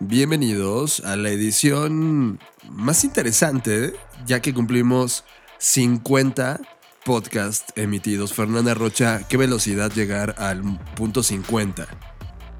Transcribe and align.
Bienvenidos 0.00 1.00
a 1.04 1.14
la 1.14 1.28
edición 1.28 2.40
más 2.68 3.04
interesante, 3.04 3.94
ya 4.26 4.42
que 4.42 4.52
cumplimos 4.52 5.24
50 5.58 6.60
podcasts 7.04 7.72
emitidos. 7.76 8.34
Fernanda 8.34 8.74
Rocha, 8.74 9.20
¿qué 9.28 9.36
velocidad 9.36 9.92
llegar 9.92 10.34
al 10.38 10.62
punto 10.96 11.22
50? 11.22 11.86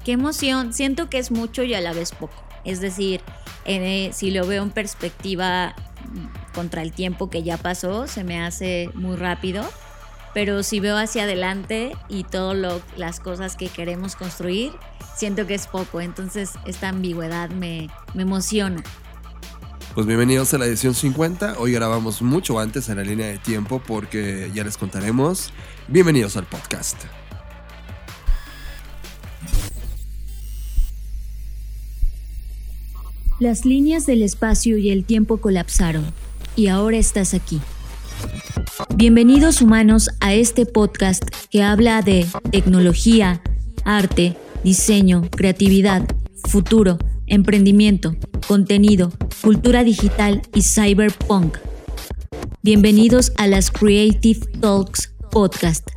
Qué 0.05 0.13
emoción, 0.13 0.73
siento 0.73 1.09
que 1.09 1.17
es 1.17 1.29
mucho 1.29 1.63
y 1.63 1.73
a 1.73 1.81
la 1.81 1.91
vez 1.91 2.13
poco. 2.13 2.41
Es 2.63 2.79
decir, 2.79 3.19
eh, 3.65 4.11
si 4.13 4.31
lo 4.31 4.47
veo 4.47 4.63
en 4.63 4.71
perspectiva 4.71 5.75
mm, 6.09 6.53
contra 6.53 6.83
el 6.83 6.93
tiempo 6.93 7.29
que 7.29 7.43
ya 7.43 7.57
pasó, 7.57 8.07
se 8.07 8.23
me 8.23 8.41
hace 8.41 8.89
muy 8.93 9.17
rápido. 9.17 9.65
Pero 10.33 10.63
si 10.63 10.79
veo 10.79 10.97
hacia 10.97 11.23
adelante 11.23 11.95
y 12.07 12.23
todas 12.23 12.81
las 12.95 13.19
cosas 13.19 13.55
que 13.57 13.67
queremos 13.67 14.15
construir, 14.15 14.71
siento 15.15 15.47
que 15.47 15.55
es 15.55 15.67
poco, 15.67 16.01
entonces 16.01 16.51
esta 16.65 16.89
ambigüedad 16.89 17.49
me, 17.49 17.89
me 18.13 18.23
emociona. 18.23 18.83
Pues 19.93 20.05
bienvenidos 20.05 20.53
a 20.53 20.57
la 20.57 20.65
edición 20.65 20.93
50. 20.93 21.55
Hoy 21.57 21.71
grabamos 21.71 22.21
mucho 22.21 22.59
antes 22.59 22.89
en 22.89 22.97
la 22.97 23.03
línea 23.03 23.27
de 23.27 23.37
tiempo 23.37 23.81
porque 23.85 24.51
ya 24.53 24.63
les 24.65 24.77
contaremos. 24.77 25.51
Bienvenidos 25.87 26.35
al 26.35 26.45
podcast. 26.45 26.97
Las 33.39 33.65
líneas 33.65 34.05
del 34.05 34.21
espacio 34.21 34.77
y 34.77 34.91
el 34.91 35.05
tiempo 35.05 35.37
colapsaron 35.37 36.05
y 36.55 36.67
ahora 36.67 36.97
estás 36.97 37.33
aquí. 37.33 37.61
Bienvenidos 38.95 39.61
humanos 39.61 40.09
a 40.19 40.33
este 40.33 40.65
podcast 40.65 41.23
que 41.49 41.63
habla 41.63 42.01
de 42.01 42.25
tecnología, 42.51 43.41
arte, 43.83 44.37
diseño, 44.65 45.21
creatividad, 45.29 46.01
futuro, 46.49 46.97
emprendimiento, 47.27 48.15
contenido, 48.47 49.11
cultura 49.43 49.83
digital 49.83 50.41
y 50.55 50.63
cyberpunk. 50.63 51.59
Bienvenidos 52.63 53.31
a 53.37 53.45
las 53.45 53.69
Creative 53.69 54.39
Talks 54.59 55.13
Podcast, 55.29 55.87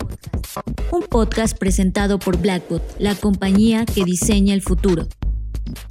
un 0.93 1.01
podcast 1.05 1.57
presentado 1.57 2.19
por 2.19 2.37
Blackbot, 2.37 2.83
la 2.99 3.15
compañía 3.15 3.87
que 3.87 4.05
diseña 4.05 4.53
el 4.53 4.61
futuro. 4.61 5.07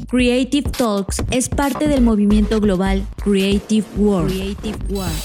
Creative 0.07 0.69
Talks 0.69 1.23
es 1.31 1.49
parte 1.49 1.87
del 1.87 2.03
movimiento 2.03 2.61
global 2.61 3.07
Creative 3.23 3.87
World. 3.97 4.29
Creative 4.29 4.77
World. 4.89 5.15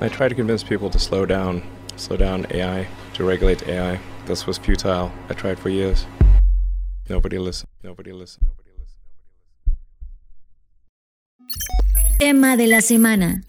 I 0.00 0.08
try 0.08 0.30
to 0.30 0.34
convince 0.34 0.64
people 0.64 0.88
to 0.88 0.98
slow 0.98 1.26
down, 1.26 1.62
slow 1.96 2.16
down 2.16 2.46
AI, 2.50 2.86
to 3.12 3.26
regulate 3.26 3.62
AI. 3.68 4.00
This 4.26 4.46
was 4.46 4.58
futile. 4.58 5.12
I 5.28 5.34
tried 5.34 5.58
for 5.58 5.68
years. 5.68 6.06
Nobody 7.10 7.38
listened. 7.38 7.68
Nobody 7.82 8.12
listened. 8.12 8.46
Nobody 8.46 8.70
listened. 8.78 9.02
Tema 12.18 12.56
de 12.56 12.66
la 12.66 12.80
semana. 12.80 13.42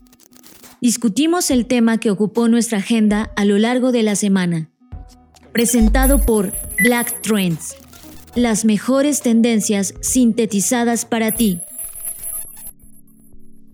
Discutimos 0.82 1.50
el 1.50 1.66
tema 1.66 1.98
que 1.98 2.12
ocupó 2.12 2.50
nuestra 2.50 2.80
agenda 2.80 3.32
a 3.38 3.46
lo 3.46 3.58
largo 3.58 3.94
de 3.94 4.04
la 4.04 4.18
semana. 4.18 4.70
Presentado 5.54 6.20
por 6.20 6.52
Black 6.84 7.22
Trends. 7.22 7.78
Las 8.36 8.66
mejores 8.66 9.22
tendencias 9.22 9.94
sintetizadas 10.02 11.06
para 11.06 11.32
ti. 11.32 11.62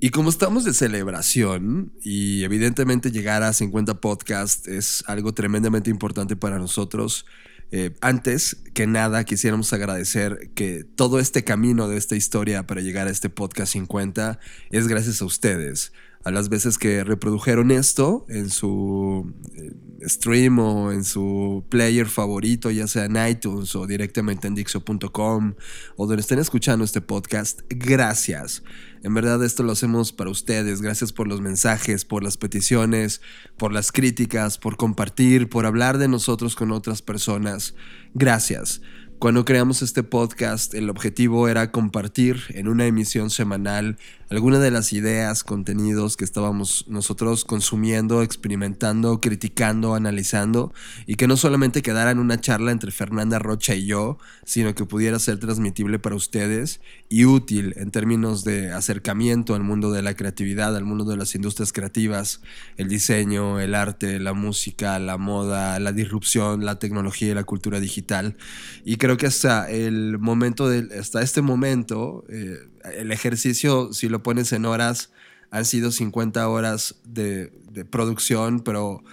Y 0.04 0.10
como 0.10 0.32
estamos 0.32 0.66
de 0.66 0.74
celebración 0.74 1.94
y 2.02 2.44
evidentemente 2.44 3.12
llegar 3.12 3.44
a 3.44 3.54
50 3.54 4.02
podcasts 4.02 4.68
es 4.68 5.04
algo 5.06 5.36
tremendamente 5.36 5.92
importante 5.92 6.36
para 6.36 6.58
nosotros, 6.58 7.28
eh, 7.70 7.96
antes 8.02 8.64
que 8.74 8.88
nada 8.88 9.24
quisiéramos 9.26 9.72
agradecer 9.74 10.50
que 10.56 10.84
todo 10.84 11.20
este 11.20 11.44
camino 11.44 11.88
de 11.88 11.98
esta 11.98 12.16
historia 12.16 12.66
para 12.66 12.82
llegar 12.82 13.08
a 13.08 13.12
este 13.12 13.30
podcast 13.30 13.74
50 13.74 14.40
es 14.72 14.88
gracias 14.88 15.22
a 15.22 15.26
ustedes, 15.26 15.94
a 16.24 16.32
las 16.32 16.50
veces 16.50 16.78
que 16.78 17.04
reprodujeron 17.04 17.72
esto 17.72 18.26
en 18.30 18.50
su 18.50 19.34
eh, 19.56 19.72
stream 20.08 20.60
o 20.60 20.92
en 20.92 21.04
su 21.04 21.66
player 21.70 22.08
favorito, 22.08 22.70
ya 22.70 22.88
sea 22.88 23.06
en 23.06 23.18
iTunes 23.30 23.76
o 23.76 23.88
directamente 23.88 24.48
en 24.48 24.56
Dixo.com 24.56 25.56
o 25.96 26.08
donde 26.08 26.22
estén 26.22 26.40
escuchando 26.40 26.86
este 26.86 27.02
podcast, 27.02 27.62
gracias. 27.70 28.64
En 29.04 29.14
verdad 29.16 29.44
esto 29.44 29.64
lo 29.64 29.72
hacemos 29.72 30.12
para 30.12 30.30
ustedes. 30.30 30.82
Gracias 30.82 31.12
por 31.12 31.28
los 31.28 31.42
mensajes, 31.42 32.06
por 32.06 32.24
las 32.24 32.38
peticiones, 32.38 33.22
por 33.58 33.74
las 33.74 33.92
críticas, 33.92 34.60
por 34.60 34.78
compartir, 34.78 35.50
por 35.50 35.66
hablar 35.66 35.98
de 35.98 36.08
nosotros 36.08 36.56
con 36.56 36.72
otras 36.72 37.02
personas. 37.02 37.74
Gracias. 38.14 38.82
Cuando 39.22 39.46
creamos 39.46 39.84
este 39.84 40.02
podcast, 40.02 40.74
el 40.74 40.90
objetivo 40.90 41.48
era 41.48 41.72
compartir 41.72 42.42
en 42.50 42.68
una 42.68 42.88
emisión 42.88 43.30
semanal 43.30 44.00
algunas 44.32 44.62
de 44.62 44.72
las 44.72 44.94
ideas, 44.94 45.44
contenidos 45.44 46.16
que 46.16 46.24
estábamos 46.24 46.86
nosotros 46.88 47.44
consumiendo, 47.44 48.24
experimentando, 48.24 49.20
criticando, 49.20 49.94
analizando, 49.94 50.74
y 51.06 51.16
que 51.16 51.28
no 51.28 51.36
solamente 51.36 51.82
quedara 51.82 52.12
en 52.12 52.20
una 52.20 52.40
charla 52.40 52.72
entre 52.72 52.92
Fernanda 52.92 53.40
Rocha 53.40 53.76
y 53.76 53.86
yo, 53.88 54.18
sino 54.46 54.74
que 54.74 54.86
pudiera 54.86 55.20
ser 55.20 55.38
transmitible 55.38 56.00
para 56.00 56.16
ustedes 56.16 56.80
y 57.10 57.26
útil 57.26 57.74
en 57.76 57.92
términos 57.92 58.46
de 58.46 58.72
acercamiento 58.72 59.54
al 59.54 59.64
mundo 59.64 59.92
de 59.92 60.02
la 60.02 60.14
creatividad, 60.14 60.78
al 60.78 60.86
mundo 60.86 61.04
de 61.04 61.18
las 61.18 61.36
industrias 61.36 61.74
creativas, 61.74 62.40
el 62.78 62.88
diseño, 62.88 63.60
el 63.60 63.76
arte, 63.76 64.18
la 64.22 64.32
música, 64.32 64.98
la 65.00 65.18
moda, 65.18 65.78
la 65.80 65.92
disrupción, 65.92 66.64
la 66.64 66.80
tecnología 66.80 67.32
y 67.32 67.34
la 67.34 67.44
cultura 67.44 67.82
digital. 67.82 68.38
Y 68.86 68.96
creo 68.96 69.18
que 69.18 69.26
hasta 69.26 69.70
el 69.70 70.20
momento, 70.20 70.70
de, 70.70 70.98
hasta 70.98 71.22
este 71.22 71.42
momento, 71.42 72.24
eh, 72.30 72.71
el 72.84 73.12
ejercicio, 73.12 73.94
si 73.94 74.10
lo 74.10 74.24
pones 74.24 74.52
en 74.52 74.66
horas, 74.66 75.12
han 75.52 75.66
sido 75.66 75.92
50 75.92 76.48
horas 76.48 76.96
de, 77.06 77.52
producción, 77.90 78.62
pero 78.62 79.04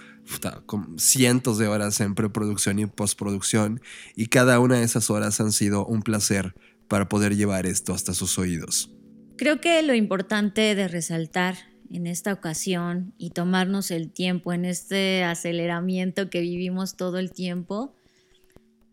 con 0.65 0.99
cientos 0.99 1.57
de 1.57 1.67
horas 1.67 1.99
en 2.01 2.15
preproducción 2.15 2.79
y 2.79 2.85
postproducción, 2.85 3.81
y 4.15 4.27
cada 4.27 4.59
una 4.59 4.77
de 4.77 4.83
esas 4.83 5.09
horas 5.09 5.39
han 5.41 5.51
sido 5.51 5.85
un 5.85 6.01
placer 6.01 6.53
para 6.87 7.09
poder 7.09 7.35
llevar 7.35 7.65
esto 7.65 7.93
hasta 7.93 8.13
sus 8.13 8.37
oídos. 8.39 8.91
Creo 9.37 9.59
que 9.59 9.81
lo 9.81 9.93
importante 9.93 10.75
de 10.75 10.87
resaltar 10.87 11.55
en 11.91 12.07
esta 12.07 12.33
ocasión 12.33 13.13
y 13.17 13.31
tomarnos 13.31 13.91
el 13.91 14.11
tiempo 14.11 14.53
en 14.53 14.65
este 14.65 15.23
aceleramiento 15.23 16.29
que 16.29 16.41
vivimos 16.41 16.95
todo 16.95 17.17
el 17.17 17.31
tiempo, 17.31 17.95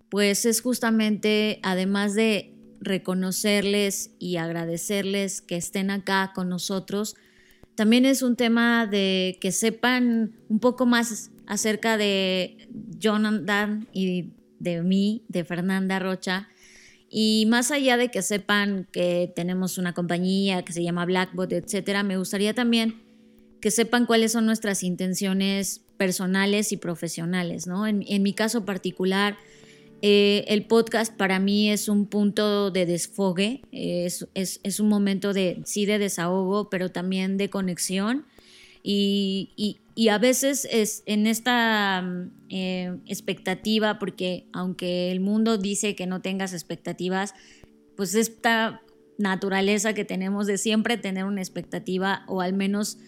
pues 0.08 0.46
es 0.46 0.62
justamente, 0.62 1.60
además 1.62 2.14
de 2.14 2.55
reconocerles 2.80 4.10
y 4.18 4.36
agradecerles 4.36 5.40
que 5.40 5.56
estén 5.56 5.90
acá 5.90 6.32
con 6.34 6.48
nosotros. 6.48 7.16
También 7.74 8.06
es 8.06 8.22
un 8.22 8.36
tema 8.36 8.86
de 8.86 9.38
que 9.40 9.52
sepan 9.52 10.32
un 10.48 10.60
poco 10.60 10.86
más 10.86 11.30
acerca 11.46 11.96
de 11.96 12.68
Jonathan 12.98 13.86
y 13.92 14.30
de 14.58 14.82
mí, 14.82 15.24
de 15.28 15.44
Fernanda 15.44 15.98
Rocha. 15.98 16.48
Y 17.08 17.46
más 17.48 17.70
allá 17.70 17.96
de 17.96 18.10
que 18.10 18.22
sepan 18.22 18.88
que 18.90 19.32
tenemos 19.34 19.78
una 19.78 19.92
compañía 19.92 20.64
que 20.64 20.72
se 20.72 20.82
llama 20.82 21.04
Blackbot, 21.04 21.52
etcétera, 21.52 22.02
me 22.02 22.16
gustaría 22.16 22.54
también 22.54 23.02
que 23.60 23.70
sepan 23.70 24.06
cuáles 24.06 24.32
son 24.32 24.46
nuestras 24.46 24.82
intenciones 24.82 25.82
personales 25.96 26.72
y 26.72 26.76
profesionales, 26.76 27.66
¿no? 27.66 27.86
En, 27.86 28.04
en 28.06 28.22
mi 28.22 28.32
caso 28.32 28.64
particular, 28.64 29.36
eh, 30.02 30.44
el 30.48 30.66
podcast 30.66 31.16
para 31.16 31.38
mí 31.38 31.70
es 31.70 31.88
un 31.88 32.06
punto 32.06 32.70
de 32.70 32.86
desfogue, 32.86 33.62
es, 33.72 34.80
un 34.80 34.88
momento 34.88 35.32
de, 35.32 35.62
sí, 35.64 35.86
de 35.86 35.98
desahogo, 35.98 36.68
pero 36.68 36.90
también 36.90 37.36
de 37.38 37.50
conexión. 37.50 38.26
Y, 38.82 39.78
a 40.10 40.18
veces 40.18 40.68
es 40.70 41.02
en 41.06 41.26
esta 41.26 42.02
mm, 42.02 42.30
eh, 42.50 42.98
expectativa, 43.06 43.98
porque 43.98 44.46
aunque 44.52 45.10
el 45.10 45.20
mundo 45.20 45.56
dice 45.56 45.96
que 45.96 46.06
no 46.06 46.20
tengas 46.20 46.52
expectativas, 46.52 47.34
pues 47.96 48.14
esta 48.14 48.82
naturaleza 49.18 49.94
que 49.94 50.04
tenemos 50.04 50.46
de 50.46 50.58
siempre 50.58 50.98
tener 50.98 51.24
una 51.24 51.40
expectativa 51.40 52.24
o 52.28 52.42
al 52.42 52.52
menos 52.52 52.98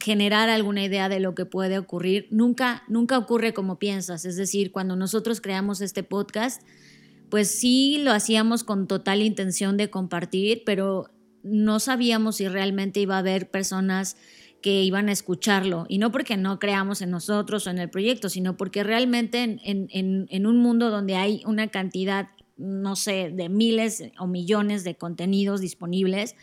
generar 0.00 0.48
alguna 0.48 0.84
idea 0.84 1.08
de 1.08 1.20
lo 1.20 1.34
que 1.34 1.46
puede 1.46 1.78
ocurrir. 1.78 2.28
Nunca, 2.30 2.84
nunca 2.88 3.18
ocurre 3.18 3.52
como 3.52 3.78
piensas. 3.78 4.24
Es 4.24 4.36
decir, 4.36 4.72
cuando 4.72 4.96
nosotros 4.96 5.40
creamos 5.40 5.80
este 5.80 6.02
podcast, 6.02 6.62
pues 7.28 7.50
sí 7.50 7.98
lo 8.02 8.12
hacíamos 8.12 8.64
con 8.64 8.86
total 8.86 9.22
intención 9.22 9.76
de 9.76 9.90
compartir, 9.90 10.62
pero 10.64 11.10
no 11.42 11.80
sabíamos 11.80 12.36
si 12.36 12.48
realmente 12.48 13.00
iba 13.00 13.16
a 13.16 13.18
haber 13.18 13.50
personas 13.50 14.16
que 14.62 14.82
iban 14.82 15.08
a 15.08 15.12
escucharlo. 15.12 15.86
Y 15.88 15.98
no 15.98 16.10
porque 16.10 16.36
no 16.36 16.58
creamos 16.58 17.02
en 17.02 17.10
nosotros 17.10 17.66
o 17.66 17.70
en 17.70 17.78
el 17.78 17.90
proyecto, 17.90 18.28
sino 18.28 18.56
porque 18.56 18.82
realmente 18.82 19.58
en, 19.62 20.46
un 20.46 20.58
mundo 20.58 20.90
donde 20.90 21.16
hay 21.16 21.42
una 21.46 21.68
cantidad, 21.68 22.30
no 22.56 22.96
sé, 22.96 23.30
de 23.30 23.48
miles 23.48 24.04
o 24.18 24.26
millones 24.26 24.84
de 24.84 24.96
contenidos 24.96 25.60
disponibles, 25.60 26.34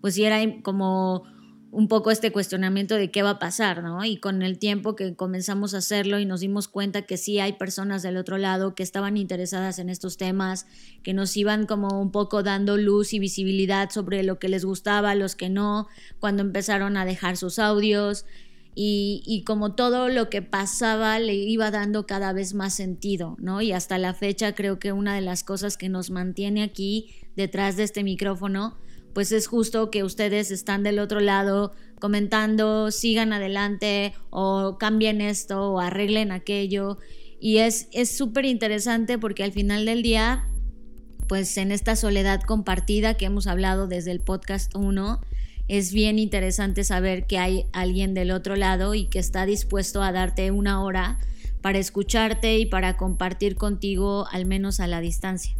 pues 0.00 0.14
sí 0.14 0.24
era 0.24 0.40
como 0.62 1.24
un 1.74 1.88
poco 1.88 2.12
este 2.12 2.30
cuestionamiento 2.30 2.94
de 2.94 3.10
qué 3.10 3.24
va 3.24 3.30
a 3.30 3.38
pasar, 3.40 3.82
¿no? 3.82 4.04
Y 4.04 4.18
con 4.18 4.42
el 4.42 4.58
tiempo 4.58 4.94
que 4.94 5.16
comenzamos 5.16 5.74
a 5.74 5.78
hacerlo 5.78 6.20
y 6.20 6.24
nos 6.24 6.38
dimos 6.38 6.68
cuenta 6.68 7.02
que 7.02 7.16
sí 7.16 7.40
hay 7.40 7.54
personas 7.54 8.02
del 8.02 8.16
otro 8.16 8.38
lado 8.38 8.76
que 8.76 8.84
estaban 8.84 9.16
interesadas 9.16 9.80
en 9.80 9.90
estos 9.90 10.16
temas, 10.16 10.66
que 11.02 11.14
nos 11.14 11.36
iban 11.36 11.66
como 11.66 12.00
un 12.00 12.12
poco 12.12 12.44
dando 12.44 12.76
luz 12.76 13.12
y 13.12 13.18
visibilidad 13.18 13.90
sobre 13.90 14.22
lo 14.22 14.38
que 14.38 14.48
les 14.48 14.64
gustaba, 14.64 15.16
los 15.16 15.34
que 15.34 15.50
no, 15.50 15.88
cuando 16.20 16.42
empezaron 16.42 16.96
a 16.96 17.04
dejar 17.04 17.36
sus 17.36 17.58
audios. 17.58 18.24
Y, 18.76 19.22
y 19.26 19.42
como 19.42 19.74
todo 19.74 20.08
lo 20.08 20.30
que 20.30 20.42
pasaba 20.42 21.18
le 21.18 21.34
iba 21.34 21.72
dando 21.72 22.06
cada 22.06 22.32
vez 22.32 22.54
más 22.54 22.74
sentido, 22.74 23.36
¿no? 23.38 23.62
Y 23.62 23.72
hasta 23.72 23.98
la 23.98 24.14
fecha 24.14 24.54
creo 24.54 24.78
que 24.78 24.92
una 24.92 25.14
de 25.16 25.22
las 25.22 25.42
cosas 25.42 25.76
que 25.76 25.88
nos 25.88 26.10
mantiene 26.10 26.62
aquí 26.62 27.10
detrás 27.34 27.76
de 27.76 27.82
este 27.82 28.04
micrófono 28.04 28.76
pues 29.14 29.32
es 29.32 29.46
justo 29.46 29.90
que 29.90 30.02
ustedes 30.02 30.50
están 30.50 30.82
del 30.82 30.98
otro 30.98 31.20
lado 31.20 31.72
comentando, 32.00 32.90
sigan 32.90 33.32
adelante 33.32 34.12
o 34.30 34.76
cambien 34.78 35.20
esto 35.20 35.72
o 35.72 35.80
arreglen 35.80 36.32
aquello. 36.32 36.98
Y 37.40 37.58
es 37.58 37.88
súper 38.16 38.44
interesante 38.44 39.18
porque 39.18 39.44
al 39.44 39.52
final 39.52 39.86
del 39.86 40.02
día, 40.02 40.48
pues 41.28 41.56
en 41.56 41.72
esta 41.72 41.96
soledad 41.96 42.42
compartida 42.42 43.14
que 43.14 43.26
hemos 43.26 43.46
hablado 43.46 43.86
desde 43.86 44.10
el 44.10 44.20
podcast 44.20 44.74
1, 44.74 45.20
es 45.68 45.92
bien 45.92 46.18
interesante 46.18 46.84
saber 46.84 47.26
que 47.26 47.38
hay 47.38 47.66
alguien 47.72 48.12
del 48.12 48.32
otro 48.32 48.56
lado 48.56 48.94
y 48.94 49.06
que 49.06 49.18
está 49.18 49.46
dispuesto 49.46 50.02
a 50.02 50.12
darte 50.12 50.50
una 50.50 50.82
hora 50.82 51.18
para 51.62 51.78
escucharte 51.78 52.58
y 52.58 52.66
para 52.66 52.96
compartir 52.98 53.56
contigo 53.56 54.26
al 54.30 54.44
menos 54.44 54.80
a 54.80 54.86
la 54.86 55.00
distancia. 55.00 55.56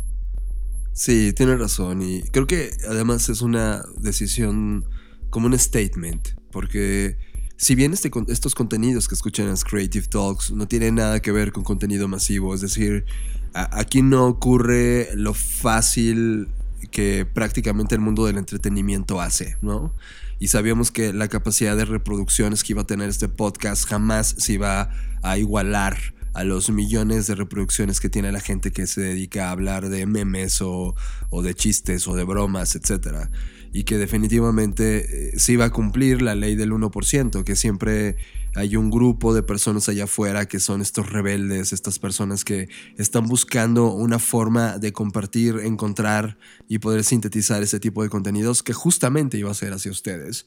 Sí, 0.94 1.32
tiene 1.32 1.56
razón. 1.56 2.02
Y 2.02 2.23
creo 2.31 2.46
que 2.46 2.70
además 2.88 3.29
es 3.29 3.43
una 3.43 3.85
decisión 3.99 4.85
como 5.29 5.46
un 5.49 5.58
statement. 5.58 6.29
Porque 6.52 7.19
si 7.56 7.75
bien 7.75 7.93
este, 7.93 8.11
estos 8.29 8.55
contenidos 8.55 9.08
que 9.08 9.17
escuchan 9.17 9.49
en 9.49 9.56
Creative 9.56 10.06
Talks 10.06 10.52
no 10.52 10.69
tienen 10.69 10.94
nada 10.94 11.20
que 11.20 11.32
ver 11.32 11.50
con 11.50 11.64
contenido 11.64 12.06
masivo, 12.06 12.55
es 12.55 12.61
decir, 12.61 13.05
aquí 13.52 14.02
no 14.02 14.26
ocurre 14.26 15.08
lo 15.14 15.35
fácil 15.35 16.49
que 16.93 17.26
prácticamente 17.26 17.97
el 17.97 18.00
mundo 18.00 18.26
del 18.26 18.38
entretenimiento 18.38 19.20
hace, 19.20 19.56
¿no? 19.62 19.93
Y 20.38 20.49
sabíamos 20.49 20.93
que 20.93 21.12
la 21.12 21.26
capacidad 21.26 21.76
de 21.76 21.87
reproducciones 21.87 22.62
que 22.62 22.73
iba 22.73 22.82
a 22.82 22.87
tener 22.87 23.08
este 23.08 23.29
podcast 23.29 23.88
jamás 23.88 24.37
se 24.38 24.52
iba 24.52 24.90
a 25.23 25.38
igualar 25.38 26.14
a 26.35 26.45
los 26.45 26.69
millones 26.71 27.27
de 27.29 27.37
reproducciones 27.37 28.01
que 28.01 28.11
tiene 28.11 28.33
la 28.33 28.41
gente 28.41 28.73
que 28.73 28.87
se 28.87 29.01
dedica 29.01 29.49
a 29.49 29.53
hablar 29.53 29.89
de 29.89 30.05
memes 30.05 30.61
o, 30.61 30.95
de 31.43 31.55
chistes 31.55 32.07
o 32.09 32.15
de 32.15 32.25
bromas, 32.25 32.75
etc. 32.75 33.29
Y 33.73 33.85
que 33.85 33.99
definitivamente 33.99 35.35
eh, 35.35 35.39
se 35.39 35.53
iba 35.53 35.67
a 35.67 35.71
cumplir 35.71 36.23
la 36.23 36.35
ley 36.35 36.57
del 36.57 36.73
1%, 36.73 37.45
que 37.45 37.57
siempre 37.57 38.17
hay 38.57 38.77
un 38.77 38.91
grupo 38.91 39.35
de 39.35 39.43
personas 39.43 39.89
allá 39.89 40.05
afuera 40.05 40.47
que 40.47 40.61
son 40.61 40.81
estos 40.81 41.11
rebeldes, 41.11 41.73
estas 41.73 41.99
personas 41.99 42.45
que 42.45 42.69
están 42.99 43.27
buscando 43.27 43.93
una 43.93 44.19
forma 44.19 44.79
de 44.79 44.93
compartir, 44.93 45.61
encontrar 45.65 46.37
y 46.69 46.79
poder 46.79 47.05
sintetizar 47.05 47.63
ese 47.63 47.81
tipo 47.81 48.03
de 48.03 48.09
contenidos 48.09 48.63
que 48.63 48.73
justamente 48.73 49.39
iba 49.39 49.51
a 49.51 49.55
ser 49.55 49.73
hacia 49.73 49.91
ustedes. 49.91 50.47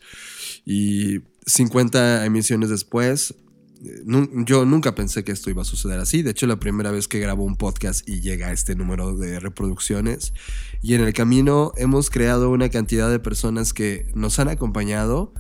Y 0.66 1.22
50 1.46 2.26
emisiones 2.26 2.70
después, 2.70 3.34
yo 4.46 4.66
nunca 4.66 4.96
pensé 4.96 5.24
que 5.24 5.32
esto 5.32 5.50
iba 5.50 5.62
a 5.62 5.66
suceder 5.66 6.00
así. 6.00 6.22
De 6.22 6.32
hecho, 6.32 6.48
la 6.48 6.60
primera 6.60 6.92
vez 6.92 7.08
que 7.08 7.20
grabo 7.20 7.44
un 7.44 7.56
podcast 7.56 8.08
y 8.08 8.22
llega 8.22 8.48
a 8.48 8.52
este 8.52 8.76
número 8.76 9.16
de 9.16 9.40
reproducciones. 9.40 10.34
Y 10.82 10.94
en 10.96 11.02
el 11.02 11.14
camino 11.14 11.72
hemos 11.78 12.10
creado 12.10 12.50
una 12.50 12.70
cantidad 12.70 13.10
de 13.10 13.20
personas 13.20 13.74
que 13.74 14.10
nos 14.16 14.40
han 14.40 14.48
acompañado, 14.48 15.34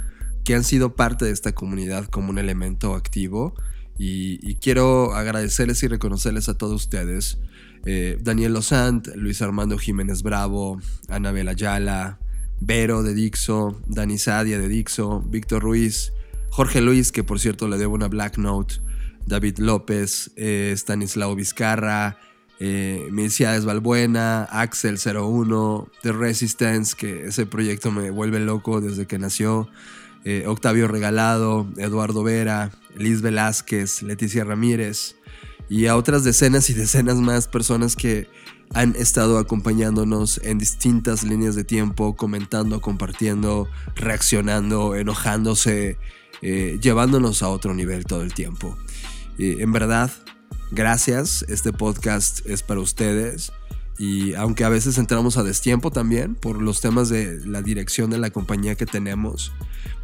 que 0.44 0.56
han 0.56 0.64
sido 0.64 0.96
parte 0.96 1.26
de 1.26 1.32
esta 1.32 1.54
comunidad 1.54 2.06
como 2.06 2.30
un 2.30 2.38
elemento 2.38 2.96
activo. 2.96 3.56
Y, 4.00 4.56
quiero 4.56 5.16
agradecerles 5.16 5.82
y 5.84 5.88
reconocerles 5.88 6.50
a 6.50 6.58
todos 6.58 6.84
ustedes. 6.84 7.40
Eh, 7.86 8.18
Daniel 8.22 8.54
Lozant, 8.54 9.08
Luis 9.16 9.42
Armando 9.42 9.78
Jiménez 9.78 10.22
Bravo, 10.22 10.80
Anabel 11.10 11.48
Ayala, 11.48 12.20
Vero 12.60 13.02
de 13.02 13.14
Dixo, 13.14 13.82
Dani 13.88 14.18
Sadia 14.18 14.60
de 14.60 14.68
Dixo, 14.68 15.22
Víctor 15.22 15.64
Ruiz, 15.64 16.12
Jorge 16.58 16.82
Luis, 16.82 17.12
que 17.12 17.24
por 17.24 17.40
cierto 17.40 17.68
le 17.68 17.78
debo 17.78 17.94
una 17.94 18.08
Black 18.08 18.40
Note, 18.40 18.82
David 19.28 19.60
López, 19.60 20.32
eh, 20.38 20.72
Stanislao 20.76 21.36
Vizcarra, 21.36 22.18
eh, 22.60 23.12
Valbuena, 23.64 24.46
Axel 24.46 24.98
01, 24.98 25.88
The 26.02 26.14
Resistance, 26.14 26.96
que 26.98 27.28
ese 27.28 27.46
proyecto 27.46 27.92
me 27.92 28.10
vuelve 28.10 28.40
loco 28.40 28.82
desde 28.82 29.06
que 29.06 29.20
nació, 29.20 29.70
eh, 30.26 30.46
Octavio 30.48 30.88
Regalado, 30.88 31.68
Eduardo 31.78 32.24
Vera, 32.24 32.72
Liz 32.96 33.22
Velázquez, 33.22 34.02
Leticia 34.02 34.44
Ramírez 34.44 35.16
y 35.70 35.86
a 35.86 35.96
otras 35.96 36.24
decenas 36.24 36.72
y 36.72 36.74
decenas 36.74 37.18
más 37.18 37.48
personas 37.48 37.96
que 37.96 38.28
han 38.74 38.96
estado 38.96 39.38
acompañándonos 39.38 40.42
en 40.44 40.58
distintas 40.58 41.24
líneas 41.24 41.54
de 41.54 41.66
tiempo, 41.66 42.16
comentando, 42.16 42.82
compartiendo, 42.82 43.70
reaccionando, 43.96 44.96
enojándose, 44.96 46.00
eh, 46.42 46.78
llevándonos 46.82 47.44
a 47.44 47.50
otro 47.50 47.74
nivel 47.74 48.06
todo 48.06 48.22
el 48.22 48.34
tiempo. 48.34 48.78
en 49.38 49.72
verdad, 49.72 50.12
gracias. 50.72 51.46
Este 51.48 51.74
podcast 51.74 52.46
es 52.46 52.64
para 52.64 52.80
ustedes. 52.80 53.52
Y 54.00 54.36
aunque 54.36 54.64
a 54.64 54.70
veces 54.70 54.98
entramos 55.00 55.38
a 55.38 55.44
destiempo 55.44 55.92
también 55.92 56.36
por 56.36 56.62
los 56.62 56.82
temas 56.82 57.10
de 57.10 57.44
la 57.46 57.64
dirección 57.64 58.12
de 58.12 58.20
la 58.20 58.30
compañía 58.30 58.76
que 58.76 58.86
tenemos 58.86 59.52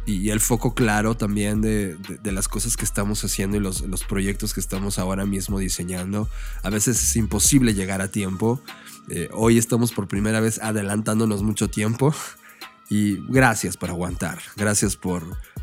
y, 0.06 0.30
el 0.30 0.40
foco 0.40 0.74
claro 0.74 1.16
también 1.16 1.60
de, 1.60 1.96
las 2.24 2.48
cosas 2.48 2.76
que 2.76 2.84
estamos 2.84 3.24
haciendo 3.24 3.56
y 3.56 3.60
los, 3.60 3.82
los, 3.82 4.04
proyectos 4.04 4.52
que 4.52 4.60
estamos 4.60 4.98
ahora 4.98 5.24
mismo 5.24 5.58
diseñando, 5.58 6.28
a 6.62 6.70
veces 6.70 7.02
es 7.02 7.16
imposible 7.16 7.72
llegar 7.72 8.02
a 8.02 8.08
tiempo. 8.08 8.60
Eh, 9.08 9.28
hoy 9.32 9.58
estamos 9.58 9.92
por 9.92 10.08
primera 10.08 10.40
vez 10.40 10.58
adelantándonos 10.60 11.42
mucho 11.42 11.68
tiempo 11.68 12.14
y 12.88 13.16
gracias 13.28 13.76
por 13.76 13.90
aguantar, 13.90 14.38
gracias 14.56 14.96
por, 14.96 15.22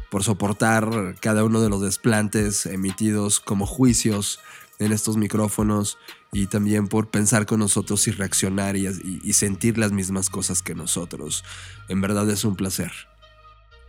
por 0.10 0.24
soportar 0.24 1.16
cada 1.20 1.44
uno 1.44 1.62
de 1.62 1.70
los 1.70 1.82
desplantes 1.82 2.66
emitidos 2.66 3.40
como 3.40 3.66
juicios 3.66 4.40
en 4.80 4.92
estos 4.92 5.16
micrófonos 5.16 5.98
y 6.34 6.48
también 6.48 6.88
por 6.88 7.10
pensar 7.10 7.46
con 7.46 7.60
nosotros 7.60 8.08
y 8.08 8.12
reaccionar 8.12 8.76
y, 8.76 9.34
sentir 9.34 9.78
las 9.78 9.92
mismas 9.92 10.30
cosas 10.30 10.62
que 10.62 10.74
nosotros. 10.74 11.44
En 11.88 12.02
verdad 12.02 12.30
es 12.30 12.44
un 12.46 12.56
placer. 12.56 12.92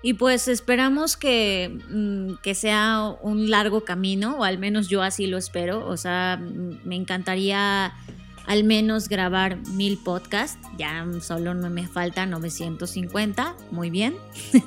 Y 0.02 0.14
pues 0.14 0.48
esperamos 0.48 1.16
que, 1.16 1.78
mm, 1.88 2.42
que, 2.42 2.54
sea 2.54 3.16
un 3.22 3.48
largo 3.48 3.84
camino, 3.84 4.38
o 4.38 4.44
al 4.44 4.58
menos 4.58 4.88
yo 4.88 5.02
así 5.02 5.28
lo 5.28 5.38
espero. 5.38 5.86
O 5.86 5.96
sea, 5.96 6.36
me 6.84 6.96
encantaría 6.96 7.94
al 8.46 8.64
menos 8.64 9.08
grabar 9.08 9.56
mil 9.68 9.98
podcasts. 9.98 10.58
Ya 10.78 11.06
solo 11.20 11.54
no 11.54 11.70
me 11.70 11.86
falta 11.86 12.26
950. 12.26 13.54
Muy 13.70 13.90
bien. 13.90 14.14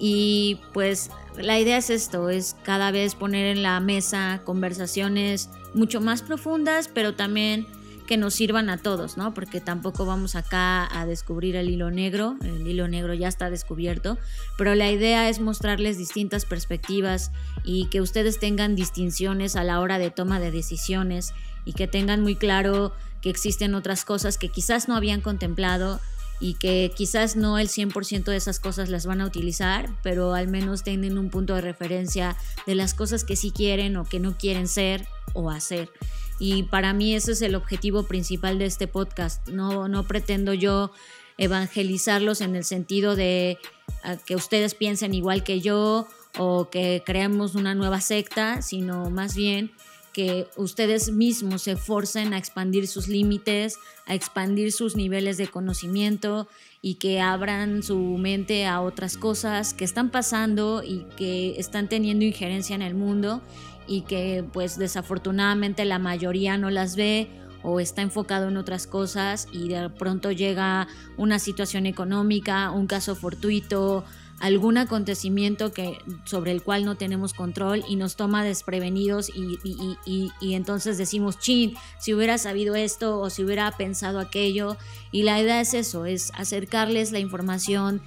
Y 0.00 0.60
pues 0.72 1.10
la 1.36 1.58
idea 1.58 1.76
es 1.76 1.90
esto, 1.90 2.30
es 2.30 2.56
cada 2.62 2.90
vez 2.90 3.14
poner 3.14 3.46
en 3.46 3.62
la 3.62 3.80
mesa 3.80 4.42
conversaciones 4.44 5.50
mucho 5.74 6.00
más 6.00 6.22
profundas, 6.22 6.88
pero 6.88 7.14
también 7.14 7.66
que 8.06 8.16
nos 8.16 8.34
sirvan 8.34 8.70
a 8.70 8.78
todos, 8.78 9.18
¿no? 9.18 9.34
Porque 9.34 9.60
tampoco 9.60 10.06
vamos 10.06 10.34
acá 10.34 10.88
a 10.98 11.04
descubrir 11.04 11.56
el 11.56 11.68
hilo 11.68 11.90
negro, 11.90 12.36
el 12.42 12.66
hilo 12.66 12.88
negro 12.88 13.12
ya 13.12 13.28
está 13.28 13.50
descubierto, 13.50 14.16
pero 14.56 14.74
la 14.74 14.90
idea 14.90 15.28
es 15.28 15.40
mostrarles 15.40 15.98
distintas 15.98 16.46
perspectivas 16.46 17.32
y 17.64 17.86
que 17.90 18.00
ustedes 18.00 18.38
tengan 18.38 18.76
distinciones 18.76 19.56
a 19.56 19.64
la 19.64 19.78
hora 19.80 19.98
de 19.98 20.10
toma 20.10 20.40
de 20.40 20.50
decisiones 20.50 21.34
y 21.68 21.74
que 21.74 21.86
tengan 21.86 22.22
muy 22.22 22.34
claro 22.34 22.94
que 23.20 23.28
existen 23.28 23.74
otras 23.74 24.06
cosas 24.06 24.38
que 24.38 24.48
quizás 24.48 24.88
no 24.88 24.96
habían 24.96 25.20
contemplado 25.20 26.00
y 26.40 26.54
que 26.54 26.90
quizás 26.96 27.36
no 27.36 27.58
el 27.58 27.68
100% 27.68 28.24
de 28.24 28.36
esas 28.36 28.58
cosas 28.58 28.88
las 28.88 29.04
van 29.04 29.20
a 29.20 29.26
utilizar, 29.26 29.90
pero 30.02 30.32
al 30.32 30.48
menos 30.48 30.82
tienen 30.82 31.18
un 31.18 31.28
punto 31.28 31.54
de 31.54 31.60
referencia 31.60 32.38
de 32.66 32.74
las 32.74 32.94
cosas 32.94 33.22
que 33.22 33.36
sí 33.36 33.50
quieren 33.50 33.98
o 33.98 34.06
que 34.06 34.18
no 34.18 34.38
quieren 34.38 34.66
ser 34.66 35.06
o 35.34 35.50
hacer. 35.50 35.90
Y 36.38 36.62
para 36.62 36.94
mí 36.94 37.14
ese 37.14 37.32
es 37.32 37.42
el 37.42 37.54
objetivo 37.54 38.04
principal 38.04 38.58
de 38.58 38.64
este 38.64 38.86
podcast. 38.86 39.46
No, 39.48 39.88
no 39.88 40.04
pretendo 40.04 40.54
yo 40.54 40.90
evangelizarlos 41.36 42.40
en 42.40 42.56
el 42.56 42.64
sentido 42.64 43.14
de 43.14 43.58
ah, 44.04 44.16
que 44.16 44.36
ustedes 44.36 44.74
piensen 44.74 45.12
igual 45.12 45.44
que 45.44 45.60
yo 45.60 46.08
o 46.38 46.70
que 46.70 47.02
creemos 47.04 47.56
una 47.56 47.74
nueva 47.74 48.00
secta, 48.00 48.62
sino 48.62 49.10
más 49.10 49.34
bien 49.34 49.70
que 50.12 50.46
ustedes 50.56 51.12
mismos 51.12 51.62
se 51.62 51.76
forcen 51.76 52.32
a 52.32 52.38
expandir 52.38 52.88
sus 52.88 53.08
límites, 53.08 53.76
a 54.06 54.14
expandir 54.14 54.72
sus 54.72 54.96
niveles 54.96 55.36
de 55.36 55.48
conocimiento 55.48 56.48
y 56.82 56.94
que 56.94 57.20
abran 57.20 57.82
su 57.82 57.98
mente 57.98 58.66
a 58.66 58.80
otras 58.80 59.16
cosas 59.16 59.74
que 59.74 59.84
están 59.84 60.10
pasando 60.10 60.82
y 60.84 61.06
que 61.16 61.58
están 61.58 61.88
teniendo 61.88 62.24
injerencia 62.24 62.74
en 62.74 62.82
el 62.82 62.94
mundo 62.94 63.42
y 63.86 64.02
que 64.02 64.44
pues 64.52 64.78
desafortunadamente 64.78 65.84
la 65.84 65.98
mayoría 65.98 66.58
no 66.58 66.70
las 66.70 66.94
ve 66.94 67.28
o 67.62 67.80
está 67.80 68.02
enfocado 68.02 68.48
en 68.48 68.56
otras 68.56 68.86
cosas 68.86 69.48
y 69.52 69.68
de 69.68 69.90
pronto 69.90 70.30
llega 70.30 70.86
una 71.16 71.38
situación 71.38 71.86
económica, 71.86 72.70
un 72.70 72.86
caso 72.86 73.16
fortuito, 73.16 74.04
algún 74.40 74.78
acontecimiento 74.78 75.72
que, 75.72 75.98
sobre 76.24 76.52
el 76.52 76.62
cual 76.62 76.84
no 76.84 76.96
tenemos 76.96 77.34
control 77.34 77.84
y 77.88 77.96
nos 77.96 78.16
toma 78.16 78.44
desprevenidos 78.44 79.30
y, 79.34 79.58
y, 80.04 80.54
entonces 80.54 80.98
decimos, 80.98 81.38
chin, 81.38 81.74
si 81.98 82.14
hubiera 82.14 82.38
sabido 82.38 82.74
esto 82.74 83.20
o 83.20 83.30
si 83.30 83.44
hubiera 83.44 83.70
pensado 83.76 84.20
aquello. 84.20 84.76
Y 85.10 85.22
la 85.22 85.40
idea 85.40 85.60
es 85.60 85.74
eso, 85.74 86.06
es 86.06 86.30
acercarles 86.34 87.12
la 87.12 87.18
información 87.18 88.00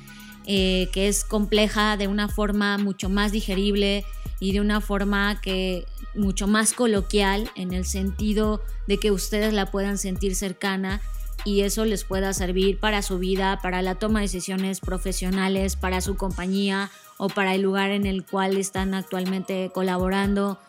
eh, 0.45 0.89
que 0.91 1.07
es 1.07 1.23
compleja 1.23 1.97
de 1.97 2.07
una 2.07 2.27
forma 2.27 2.77
mucho 2.77 3.09
más 3.09 3.31
digerible 3.31 4.05
y 4.39 4.53
de 4.53 4.61
una 4.61 4.81
forma 4.81 5.39
que 5.41 5.85
mucho 6.15 6.47
más 6.47 6.73
coloquial 6.73 7.49
en 7.55 7.73
el 7.73 7.85
sentido 7.85 8.61
de 8.87 8.97
que 8.97 9.11
ustedes 9.11 9.53
la 9.53 9.69
puedan 9.69 9.97
sentir 9.97 10.35
cercana 10.35 11.01
y 11.45 11.61
eso 11.61 11.85
les 11.85 12.03
pueda 12.03 12.33
servir 12.33 12.79
para 12.79 13.01
su 13.01 13.19
vida, 13.19 13.59
para 13.61 13.81
la 13.81 13.95
toma 13.95 14.19
de 14.19 14.25
decisiones 14.25 14.79
profesionales, 14.79 15.75
para 15.75 16.01
su 16.01 16.15
compañía 16.15 16.89
o 17.17 17.29
para 17.29 17.55
el 17.55 17.61
lugar 17.61 17.91
en 17.91 18.05
el 18.05 18.25
cual 18.25 18.57
están 18.57 18.93
actualmente 18.93 19.71
colaborando 19.73 20.59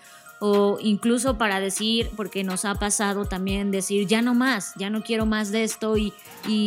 o 0.44 0.78
incluso 0.80 1.38
para 1.38 1.60
decir, 1.60 2.10
porque 2.16 2.42
nos 2.42 2.64
ha 2.64 2.74
pasado 2.74 3.26
también 3.26 3.70
decir, 3.70 4.08
ya 4.08 4.22
no 4.22 4.34
más, 4.34 4.72
ya 4.76 4.90
no 4.90 5.04
quiero 5.04 5.24
más 5.24 5.52
de 5.52 5.62
esto 5.62 5.94
y, 5.96 6.12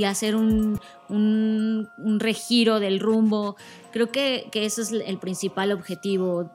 hacer 0.05 0.37
un, 0.37 0.79
un, 1.09 1.89
regiro 2.21 2.79
del 2.79 3.01
rumbo. 3.01 3.57
Creo 3.91 4.13
que, 4.13 4.47
que 4.53 4.63
ese 4.63 4.81
es 4.81 4.93
el 4.93 5.17
principal 5.17 5.73
objetivo, 5.73 6.49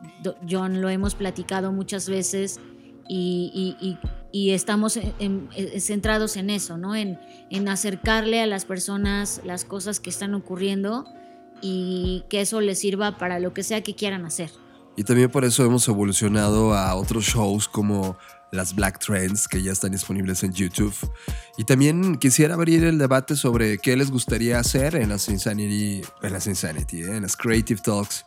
John, 0.48 0.80
lo 0.80 0.88
hemos 0.88 1.14
platicado 1.14 1.72
muchas 1.72 2.08
veces 2.08 2.58
y, 3.12 3.98
estamos 4.52 4.98
centrados 5.78 6.36
en 6.36 6.50
eso, 6.50 6.78
¿no? 6.78 6.94
En, 6.94 7.18
en 7.50 7.68
acercarle 7.68 8.40
a 8.40 8.46
las 8.46 8.64
personas 8.64 9.40
las 9.44 9.64
cosas 9.64 9.98
que 9.98 10.10
están 10.10 10.34
ocurriendo 10.34 11.04
y 11.60 12.24
que 12.28 12.40
eso 12.40 12.60
les 12.60 12.78
sirva 12.78 13.18
para 13.18 13.40
lo 13.40 13.52
que 13.52 13.62
sea 13.62 13.82
que 13.82 13.94
quieran 13.94 14.24
hacer. 14.24 14.50
Y 14.96 15.04
también 15.04 15.30
por 15.30 15.44
eso 15.44 15.64
hemos 15.64 15.86
evolucionado 15.88 16.74
a 16.74 16.94
otros 16.94 17.24
shows 17.24 17.68
como 17.68 18.16
las 18.52 18.74
Black 18.74 18.98
Trends 18.98 19.46
que 19.46 19.62
ya 19.62 19.72
están 19.72 19.92
disponibles 19.92 20.42
en 20.42 20.52
YouTube. 20.52 20.94
Y 21.56 21.64
también 21.64 22.16
quisiera 22.16 22.54
abrir 22.54 22.84
el 22.84 22.98
debate 22.98 23.36
sobre 23.36 23.78
qué 23.78 23.96
les 23.96 24.10
gustaría 24.10 24.58
hacer 24.58 24.96
en 24.96 25.08
las 25.08 25.28
Insanity, 25.28 26.02
en 26.22 26.32
las 26.32 26.46
Insanity, 26.46 27.02
¿eh? 27.02 27.16
en 27.16 27.22
las 27.22 27.36
Creative 27.36 27.80
Talks. 27.82 28.24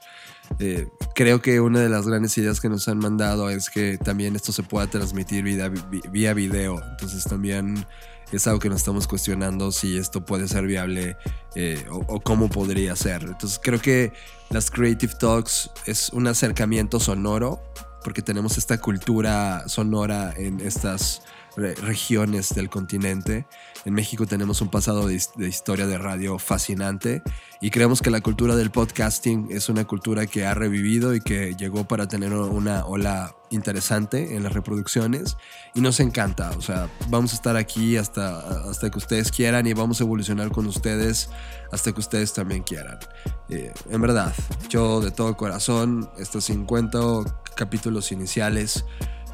Eh, 0.60 0.88
creo 1.16 1.42
que 1.42 1.60
una 1.60 1.80
de 1.80 1.90
las 1.90 2.08
grandes 2.08 2.38
ideas 2.38 2.62
que 2.62 2.70
nos 2.70 2.88
han 2.88 3.00
mandado 3.00 3.50
es 3.50 3.70
que 3.70 3.98
también 3.98 4.36
esto 4.36 4.52
se 4.52 4.64
pueda 4.64 4.88
transmitir 4.88 5.44
vía, 5.44 6.34
video. 6.34 6.82
Entonces 6.92 7.24
también 7.24 7.86
es 8.32 8.48
algo 8.48 8.60
que 8.60 8.70
nos 8.70 8.80
estamos 8.80 9.08
cuestionando 9.08 9.72
si 9.72 9.98
esto 9.98 10.26
puede 10.26 10.48
ser 10.48 10.66
viable 10.66 11.18
eh, 11.56 11.86
o, 11.90 12.20
cómo 12.20 12.50
podría 12.50 12.96
ser. 12.96 13.24
Entonces 13.24 13.60
creo 13.62 13.80
que 13.80 14.14
las 14.50 14.72
Creative 14.72 15.14
Talks 15.20 15.70
es 15.86 16.10
un 16.10 16.28
acercamiento 16.28 17.00
sonoro 17.00 17.62
porque 18.04 18.22
tenemos 18.22 18.58
esta 18.58 18.80
cultura 18.80 19.68
sonora 19.68 20.34
en 20.36 20.60
estas 20.60 21.22
regiones 21.56 22.54
del 22.56 22.70
continente. 22.70 23.46
En 23.86 23.94
México 23.94 24.26
tenemos 24.26 24.62
un 24.62 24.70
pasado 24.70 25.08
de, 25.08 25.16
historia 25.48 25.86
de 25.88 25.98
radio 25.98 26.40
fascinante 26.40 27.22
y 27.62 27.70
creemos 27.70 28.02
que 28.02 28.10
la 28.10 28.22
cultura 28.22 28.56
del 28.56 28.72
podcasting 28.72 29.50
es 29.52 29.70
una 29.70 29.86
cultura 29.86 30.26
que 30.26 30.46
ha 30.46 30.54
revivido 30.54 31.14
y 31.14 31.22
que 31.22 31.56
llegó 31.56 31.86
para 31.86 32.08
tener 32.08 32.34
una 32.34 32.86
ola 32.86 33.36
interesante 33.50 34.36
en 34.36 34.44
las 34.44 34.54
reproducciones 34.54 35.38
y 35.76 35.82
nos 35.82 36.00
encanta. 36.00 36.52
O 36.58 36.62
sea, 36.62 36.90
vamos 37.10 37.34
a 37.34 37.36
estar 37.36 37.56
aquí 37.56 37.98
hasta, 37.98 38.70
hasta 38.70 38.90
que 38.90 38.98
ustedes 38.98 39.32
quieran 39.32 39.68
y 39.68 39.74
vamos 39.74 40.02
a 40.02 40.06
evolucionar 40.06 40.50
con 40.52 40.66
ustedes 40.66 41.30
hasta 41.72 41.92
que 41.92 42.00
ustedes 42.00 42.34
también 42.34 42.64
quieran. 42.64 43.00
Eh, 43.50 43.72
en 43.90 44.02
verdad, 44.02 44.34
yo 44.70 45.02
de 45.02 45.12
todo 45.12 45.36
corazón, 45.38 46.10
estos 46.18 46.46
50 46.46 47.00
capítulos 47.56 48.12
iniciales 48.12 48.86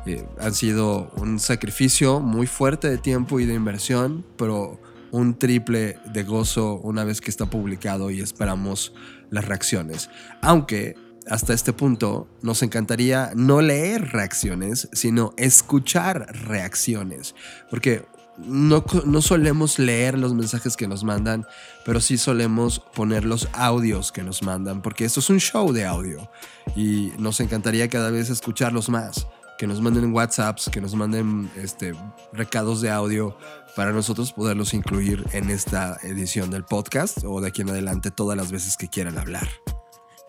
eh, 0.06 0.26
han 0.40 0.54
sido 0.54 1.12
un 1.18 1.40
sacrificio 1.40 2.20
muy 2.20 2.48
fuerte 2.48 2.90
de 2.90 2.98
tiempo 2.98 3.40
y 3.40 3.46
de 3.46 3.54
inversión, 3.54 4.26
pero 4.38 4.80
un 5.12 5.38
triple 5.38 5.98
de 6.14 6.24
gozo 6.24 6.76
una 6.84 7.04
vez 7.04 7.22
que 7.22 7.32
está 7.32 7.48
publicado 7.48 8.12
y 8.12 8.22
esperamos 8.22 8.94
las 9.30 9.46
reacciones. 9.46 10.10
Aunque 10.42 10.96
hasta 11.28 11.54
este 11.54 11.74
punto 11.74 12.28
nos 12.42 12.64
encantaría 12.64 13.32
no 13.36 13.62
leer 13.62 14.12
reacciones, 14.12 14.90
sino 14.94 15.34
escuchar 15.38 16.28
reacciones, 16.48 17.36
porque 17.70 18.06
no, 18.38 18.86
no, 19.06 19.22
solemos 19.22 19.80
leer 19.80 20.18
los 20.18 20.34
mensajes 20.34 20.78
que 20.78 20.88
nos 20.88 21.04
mandan, 21.04 21.46
pero 21.86 22.00
sí 22.00 22.18
solemos 22.18 22.80
poner 22.80 23.26
los 23.26 23.50
audios 23.52 24.14
que 24.14 24.24
nos 24.24 24.44
mandan, 24.44 24.82
porque 24.82 25.04
esto 25.04 25.20
es 25.20 25.30
un 25.30 25.40
show 25.40 25.74
de 25.74 25.86
audio 25.86 26.32
y 26.76 27.12
nos 27.20 27.42
encantaría 27.42 27.90
cada 27.90 28.12
vez 28.12 28.30
escucharlos 28.30 28.88
más 28.88 29.28
que 29.60 29.68
nos 29.68 29.82
manden 29.82 30.14
WhatsApps, 30.14 30.70
que 30.72 30.80
nos 30.80 30.96
manden 30.96 31.52
este, 31.58 31.94
recados 32.32 32.80
de 32.80 32.90
audio 32.90 33.38
para 33.76 33.92
nosotros 33.92 34.32
poderlos 34.32 34.74
incluir 34.74 35.26
en 35.34 35.50
esta 35.50 35.98
edición 36.02 36.50
del 36.50 36.64
podcast 36.64 37.26
o 37.26 37.42
de 37.42 37.50
aquí 37.50 37.64
en 37.64 37.70
adelante 37.72 38.10
todas 38.10 38.38
las 38.38 38.54
veces 38.54 38.78
que 38.78 38.88
quieran 38.88 39.18
hablar. 39.18 39.50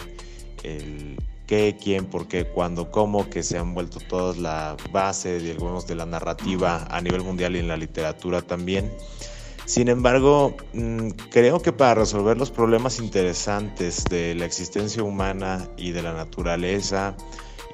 el 0.64 1.18
qué, 1.48 1.78
quién, 1.82 2.06
por 2.06 2.28
qué, 2.28 2.46
cuándo, 2.46 2.92
cómo, 2.92 3.30
que 3.30 3.42
se 3.42 3.58
han 3.58 3.74
vuelto 3.74 4.00
todas 4.08 4.38
la 4.38 4.78
base, 4.92 5.40
digamos, 5.40 5.88
de 5.88 5.96
la 5.96 6.06
narrativa 6.06 6.86
a 6.90 7.02
nivel 7.02 7.24
mundial 7.24 7.56
y 7.56 7.60
en 7.60 7.68
la 7.68 7.78
literatura 7.78 8.42
también. 8.42 8.92
Sin 9.66 9.90
embargo, 9.90 10.56
mm, 10.74 11.10
creo 11.30 11.62
que 11.62 11.74
para 11.74 11.96
resolver 11.96 12.38
los 12.38 12.52
problemas 12.52 13.00
interesantes 13.00 14.06
de 14.06 14.34
la 14.36 14.46
existencia 14.46 15.04
humana 15.04 15.68
y 15.76 15.92
de 15.92 16.04
la 16.04 16.14
naturaleza 16.14 17.16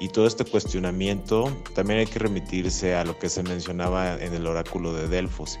y 0.04 0.08
todo 0.08 0.26
este 0.26 0.44
cuestionamiento, 0.44 1.50
también 1.74 2.00
hay 2.00 2.06
que 2.06 2.18
remitirse 2.18 2.94
a 2.94 3.06
lo 3.06 3.18
que 3.18 3.30
se 3.30 3.42
mencionaba 3.42 4.22
en 4.22 4.34
el 4.34 4.46
oráculo 4.46 4.92
de 4.92 5.08
Delfos. 5.08 5.58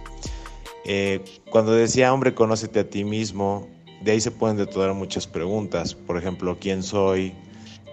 Eh, 0.84 1.24
cuando 1.48 1.72
decía, 1.72 2.12
hombre, 2.12 2.34
conócete 2.34 2.80
a 2.80 2.90
ti 2.90 3.04
mismo, 3.04 3.66
de 4.02 4.12
ahí 4.12 4.20
se 4.20 4.30
pueden 4.30 4.58
detonar 4.58 4.92
muchas 4.92 5.26
preguntas. 5.26 5.94
Por 5.94 6.18
ejemplo, 6.18 6.58
¿quién 6.60 6.82
soy? 6.82 7.32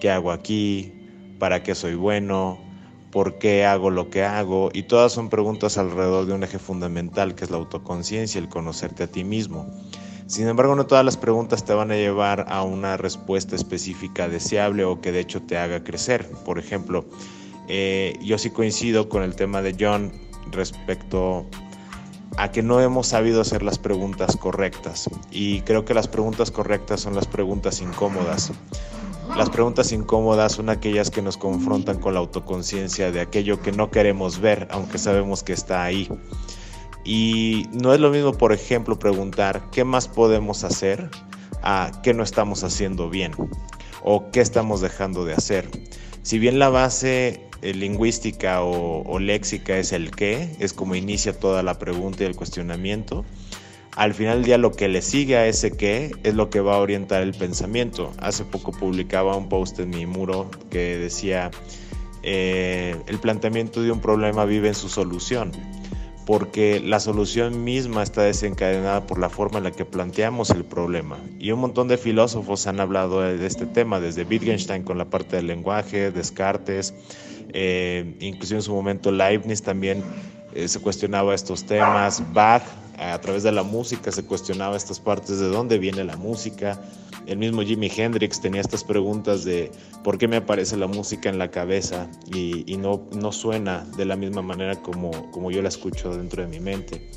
¿Qué 0.02 0.10
hago 0.12 0.30
aquí? 0.30 0.92
¿Para 1.40 1.64
qué 1.64 1.74
soy 1.74 1.96
bueno? 1.96 2.60
¿Por 3.12 3.38
qué 3.38 3.64
hago 3.64 3.90
lo 3.90 4.10
que 4.10 4.26
hago? 4.26 4.72
Y 4.74 4.84
todas 4.84 5.14
son 5.14 5.30
preguntas 5.30 5.78
alrededor 5.78 6.26
de 6.26 6.34
un 6.34 6.44
eje 6.44 6.60
fundamental 6.60 7.34
que 7.34 7.46
es 7.46 7.50
la 7.50 7.58
autoconciencia, 7.60 8.40
el 8.40 8.50
conocerte 8.50 9.04
a 9.04 9.08
ti 9.08 9.24
mismo. 9.24 9.74
Sin 10.32 10.48
embargo, 10.48 10.78
no 10.78 10.86
todas 10.86 11.04
las 11.04 11.18
preguntas 11.18 11.66
te 11.66 11.74
van 11.74 11.92
a 11.92 11.96
llevar 11.96 12.46
a 12.48 12.64
una 12.64 12.96
respuesta 12.96 13.54
específica 13.54 14.30
deseable 14.30 14.86
o 14.86 15.02
que 15.02 15.12
de 15.12 15.20
hecho 15.20 15.42
te 15.42 15.58
haga 15.58 15.84
crecer. 15.84 16.26
Por 16.46 16.58
ejemplo, 16.58 17.04
eh, 17.68 18.18
yo 18.22 18.38
sí 18.38 18.50
coincido 18.50 19.10
con 19.10 19.24
el 19.24 19.36
tema 19.36 19.62
de 19.62 19.76
John 19.78 20.14
respecto 20.50 21.48
a 22.38 22.50
que 22.50 22.64
no 22.64 22.80
hemos 22.80 23.08
sabido 23.08 23.42
hacer 23.42 23.62
las 23.62 23.78
preguntas 23.78 24.38
correctas. 24.38 25.10
Y 25.32 25.64
creo 25.64 25.84
que 25.84 25.94
las 25.94 26.08
preguntas 26.08 26.50
correctas 26.50 27.02
son 27.02 27.14
las 27.14 27.28
preguntas 27.28 27.82
incómodas. 27.82 28.54
Las 29.36 29.50
preguntas 29.50 29.92
incómodas 29.92 30.54
son 30.54 30.70
aquellas 30.70 31.12
que 31.12 31.22
nos 31.22 31.36
confrontan 31.36 32.00
con 32.00 32.14
la 32.14 32.22
autoconciencia 32.22 33.12
de 33.12 33.20
aquello 33.20 33.62
que 33.62 33.74
no 33.74 33.92
queremos 33.92 34.40
ver, 34.40 34.70
aunque 34.72 34.98
sabemos 34.98 35.44
que 35.44 35.52
está 35.52 35.84
ahí. 35.84 36.08
Y 37.04 37.68
no 37.72 37.94
es 37.94 38.00
lo 38.00 38.12
mismo, 38.12 38.34
por 38.34 38.54
ejemplo, 38.54 39.00
preguntar 39.00 39.70
qué 39.72 39.84
más 39.84 40.08
podemos 40.08 40.64
hacer 40.64 41.10
a 41.64 41.92
qué 42.04 42.14
no 42.14 42.24
estamos 42.24 42.64
haciendo 42.64 43.10
bien 43.10 43.34
o 44.04 44.32
qué 44.32 44.42
estamos 44.42 44.82
dejando 44.82 45.26
de 45.26 45.34
hacer. 45.34 45.70
Si 46.24 46.40
bien 46.40 46.60
la 46.60 46.70
base 46.70 47.50
eh, 47.62 47.74
lingüística 47.74 48.62
o, 48.62 49.04
o 49.04 49.20
léxica 49.20 49.78
es 49.78 49.92
el 49.92 50.12
qué, 50.12 50.56
es 50.60 50.74
como 50.74 50.96
inicia 50.96 51.38
toda 51.38 51.64
la 51.64 51.80
pregunta 51.80 52.24
y 52.24 52.28
el 52.28 52.36
cuestionamiento, 52.36 53.26
al 53.96 54.14
final 54.14 54.38
del 54.38 54.46
día 54.46 54.58
lo 54.58 54.72
que 54.72 54.88
le 54.88 55.02
sigue 55.02 55.38
a 55.38 55.48
ese 55.48 55.72
qué 55.72 56.12
es 56.24 56.34
lo 56.34 56.50
que 56.50 56.62
va 56.62 56.76
a 56.76 56.78
orientar 56.78 57.22
el 57.22 57.34
pensamiento. 57.34 58.12
Hace 58.20 58.46
poco 58.46 58.72
publicaba 58.72 59.36
un 59.36 59.50
post 59.50 59.80
en 59.80 59.90
mi 59.90 60.06
muro 60.06 60.50
que 60.70 60.98
decía, 60.98 61.52
eh, 62.24 62.96
el 63.08 63.20
planteamiento 63.20 63.82
de 63.82 63.92
un 63.92 64.00
problema 64.00 64.46
vive 64.46 64.70
en 64.70 64.76
su 64.76 64.90
solución, 64.90 65.52
porque 66.32 66.80
la 66.80 67.02
solución 67.02 67.66
misma 67.66 68.04
está 68.04 68.22
desencadenada 68.22 69.06
por 69.06 69.20
la 69.20 69.30
forma 69.30 69.58
en 69.58 69.66
la 69.66 69.72
que 69.72 69.84
planteamos 69.84 70.50
el 70.52 70.64
problema. 70.64 71.20
Y 71.40 71.52
un 71.52 71.60
montón 71.60 71.90
de 71.90 71.98
filósofos 71.98 72.68
han 72.68 72.80
hablado 72.80 73.20
de 73.20 73.46
este 73.46 73.66
tema, 73.66 74.00
desde 74.00 74.24
Wittgenstein 74.24 74.84
con 74.84 74.98
la 74.98 75.04
parte 75.04 75.36
del 75.36 75.48
lenguaje, 75.48 76.10
Descartes, 76.10 76.94
eh, 77.52 78.16
en 78.22 78.62
su 78.62 78.74
momento 78.74 79.12
Leibniz 79.12 79.62
también 79.62 80.06
eh, 80.56 80.70
se 80.70 80.80
cuestionaba 80.80 81.36
estos 81.36 81.66
temas, 81.66 82.24
Bach 82.32 82.64
a 82.98 83.20
través 83.20 83.44
de 83.44 83.52
la 83.52 83.64
música 83.64 84.10
se 84.10 84.24
cuestionaba 84.24 84.78
estas 84.78 85.02
partes 85.02 85.38
de 85.38 85.50
dónde 85.50 85.80
viene 85.80 86.06
la 86.06 86.16
música. 86.16 86.80
El 87.28 87.38
mismo 87.38 87.62
Jimi 87.62 87.92
Hendrix 87.96 88.42
tenía 88.42 88.62
estas 88.62 88.84
preguntas 88.84 89.44
de 89.44 89.72
por 90.04 90.18
qué 90.18 90.28
me 90.28 90.38
aparece 90.38 90.76
la 90.78 90.88
música 90.88 91.30
en 91.30 91.38
la 91.38 91.52
cabeza 91.52 92.10
y, 92.34 92.78
no, 92.78 93.08
no 93.14 93.32
suena 93.32 93.86
de 93.96 94.06
la 94.06 94.16
misma 94.16 94.42
manera 94.42 94.82
como, 94.82 95.32
como 95.32 95.52
yo 95.52 95.62
la 95.62 95.70
escucho 95.70 96.16
dentro 96.16 96.42
de 96.42 96.50
mi 96.50 96.60
mente. 96.60 97.10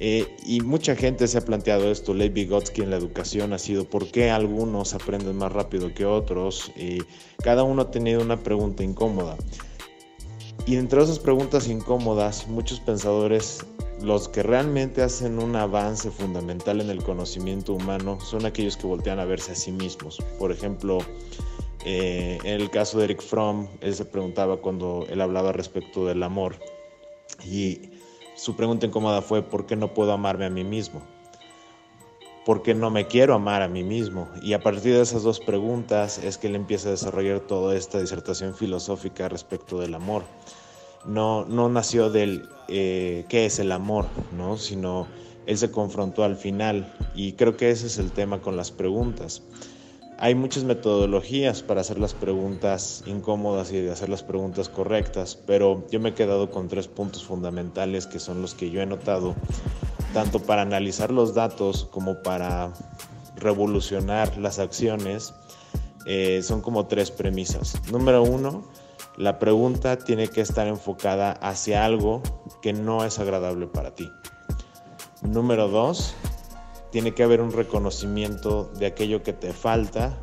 Eh, 0.00 0.36
y 0.46 0.60
mucha 0.60 0.94
gente 0.94 1.26
se 1.26 1.38
ha 1.38 1.44
planteado 1.44 1.90
esto, 1.90 2.14
Lev 2.14 2.32
Vygotsky 2.32 2.82
en 2.82 2.90
la 2.90 2.96
educación 2.96 3.52
ha 3.52 3.58
sido 3.58 3.84
por 3.84 4.06
qué 4.06 4.30
algunos 4.30 4.94
aprenden 4.94 5.36
más 5.36 5.50
rápido 5.50 5.92
que 5.92 6.06
otros 6.06 6.70
y 6.76 6.98
cada 7.42 7.64
uno 7.64 7.82
ha 7.82 7.90
tenido 7.90 8.22
una 8.22 8.36
pregunta 8.36 8.84
incómoda. 8.84 9.36
Y 10.66 10.76
entre 10.76 11.02
esas 11.02 11.18
preguntas 11.18 11.66
incómodas, 11.66 12.46
muchos 12.46 12.78
pensadores 12.78 13.64
los 14.02 14.28
que 14.28 14.42
realmente 14.42 15.02
hacen 15.02 15.38
un 15.38 15.56
avance 15.56 16.10
fundamental 16.10 16.80
en 16.80 16.90
el 16.90 17.02
conocimiento 17.02 17.72
humano 17.72 18.20
son 18.20 18.46
aquellos 18.46 18.76
que 18.76 18.86
voltean 18.86 19.18
a 19.18 19.24
verse 19.24 19.52
a 19.52 19.54
sí 19.54 19.72
mismos. 19.72 20.22
Por 20.38 20.52
ejemplo, 20.52 20.98
eh, 21.84 22.38
en 22.44 22.60
el 22.60 22.70
caso 22.70 22.98
de 22.98 23.04
Eric 23.04 23.22
Fromm, 23.22 23.66
él 23.80 23.94
se 23.94 24.04
preguntaba 24.04 24.58
cuando 24.58 25.06
él 25.08 25.20
hablaba 25.20 25.52
respecto 25.52 26.06
del 26.06 26.22
amor 26.22 26.56
y 27.44 27.90
su 28.36 28.54
pregunta 28.54 28.86
incómoda 28.86 29.20
fue 29.20 29.42
¿por 29.42 29.66
qué 29.66 29.74
no 29.74 29.94
puedo 29.94 30.12
amarme 30.12 30.44
a 30.44 30.50
mí 30.50 30.64
mismo? 30.64 31.02
¿Por 32.44 32.62
qué 32.62 32.74
no 32.74 32.90
me 32.90 33.06
quiero 33.06 33.34
amar 33.34 33.62
a 33.62 33.68
mí 33.68 33.82
mismo? 33.82 34.28
Y 34.42 34.54
a 34.54 34.62
partir 34.62 34.94
de 34.94 35.02
esas 35.02 35.22
dos 35.22 35.40
preguntas 35.40 36.18
es 36.18 36.38
que 36.38 36.46
él 36.46 36.54
empieza 36.54 36.88
a 36.88 36.92
desarrollar 36.92 37.40
toda 37.40 37.76
esta 37.76 38.00
disertación 38.00 38.54
filosófica 38.54 39.28
respecto 39.28 39.78
del 39.80 39.94
amor 39.94 40.22
no, 41.08 41.44
no 41.46 41.68
nació 41.68 42.10
del 42.10 42.48
eh, 42.68 43.24
qué 43.28 43.46
es 43.46 43.58
el 43.58 43.72
amor, 43.72 44.06
¿no? 44.36 44.58
sino 44.58 45.06
él 45.46 45.56
se 45.56 45.70
confrontó 45.70 46.24
al 46.24 46.36
final 46.36 46.92
y 47.14 47.32
creo 47.32 47.56
que 47.56 47.70
ese 47.70 47.86
es 47.86 47.98
el 47.98 48.12
tema 48.12 48.40
con 48.40 48.56
las 48.56 48.70
preguntas. 48.70 49.42
Hay 50.18 50.34
muchas 50.34 50.64
metodologías 50.64 51.62
para 51.62 51.80
hacer 51.80 51.98
las 51.98 52.12
preguntas 52.12 53.04
incómodas 53.06 53.72
y 53.72 53.80
de 53.80 53.90
hacer 53.90 54.08
las 54.08 54.22
preguntas 54.22 54.68
correctas, 54.68 55.38
pero 55.46 55.86
yo 55.90 56.00
me 56.00 56.10
he 56.10 56.14
quedado 56.14 56.50
con 56.50 56.68
tres 56.68 56.88
puntos 56.88 57.24
fundamentales 57.24 58.06
que 58.06 58.18
son 58.18 58.42
los 58.42 58.54
que 58.54 58.70
yo 58.70 58.82
he 58.82 58.86
notado, 58.86 59.34
tanto 60.12 60.40
para 60.40 60.62
analizar 60.62 61.10
los 61.10 61.34
datos 61.34 61.86
como 61.90 62.20
para 62.22 62.72
revolucionar 63.36 64.36
las 64.36 64.58
acciones. 64.58 65.32
Eh, 66.04 66.42
son 66.42 66.62
como 66.62 66.86
tres 66.86 67.10
premisas. 67.10 67.80
Número 67.92 68.22
uno, 68.22 68.64
la 69.18 69.40
pregunta 69.40 69.98
tiene 69.98 70.28
que 70.28 70.40
estar 70.40 70.68
enfocada 70.68 71.32
hacia 71.32 71.84
algo 71.84 72.22
que 72.62 72.72
no 72.72 73.04
es 73.04 73.18
agradable 73.18 73.66
para 73.66 73.92
ti. 73.92 74.08
Número 75.22 75.66
dos, 75.66 76.14
tiene 76.92 77.12
que 77.14 77.24
haber 77.24 77.40
un 77.40 77.50
reconocimiento 77.50 78.70
de 78.78 78.86
aquello 78.86 79.24
que 79.24 79.32
te 79.32 79.52
falta, 79.52 80.16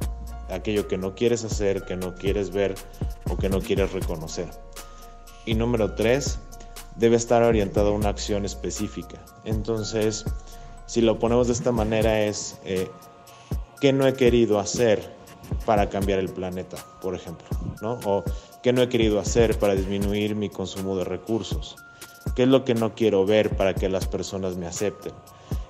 aquello 0.50 0.88
que 0.88 0.98
no 0.98 1.14
quieres 1.14 1.44
hacer, 1.44 1.84
que 1.84 1.98
no 1.98 2.16
quieres 2.16 2.52
ver 2.52 2.76
o 3.30 3.36
que 3.36 3.50
no 3.50 3.60
quieres 3.60 3.92
reconocer. 3.92 4.48
Y 5.46 5.56
número 5.56 5.94
tres, 5.96 6.40
debe 6.96 7.18
estar 7.18 7.44
orientado 7.44 7.90
a 7.90 7.92
una 7.92 8.08
acción 8.08 8.46
específica. 8.46 9.18
Entonces, 9.44 10.24
si 10.86 11.02
lo 11.02 11.20
ponemos 11.20 11.48
de 11.48 11.54
esta 11.54 11.74
manera 11.74 12.22
es, 12.22 12.58
eh, 12.64 12.90
¿qué 13.82 13.92
no 13.92 14.08
he 14.08 14.14
querido 14.14 14.58
hacer 14.58 15.14
para 15.66 15.90
cambiar 15.90 16.20
el 16.20 16.30
planeta, 16.30 16.78
por 17.02 17.14
ejemplo? 17.14 17.46
¿no? 17.82 18.00
¿Qué 18.66 18.74
no 18.74 18.82
he 18.82 18.90
querido 18.90 19.20
hacer 19.20 19.60
para 19.60 19.76
disminuir 19.76 20.36
mi 20.36 20.50
consumo 20.50 20.98
de 20.98 21.04
recursos? 21.04 21.76
¿Qué 22.36 22.42
es 22.42 22.50
lo 22.50 22.66
que 22.66 22.74
no 22.74 22.96
quiero 22.96 23.24
ver 23.24 23.56
para 23.56 23.76
que 23.76 23.90
las 23.90 24.08
personas 24.08 24.58
me 24.58 24.66
acepten? 24.66 25.14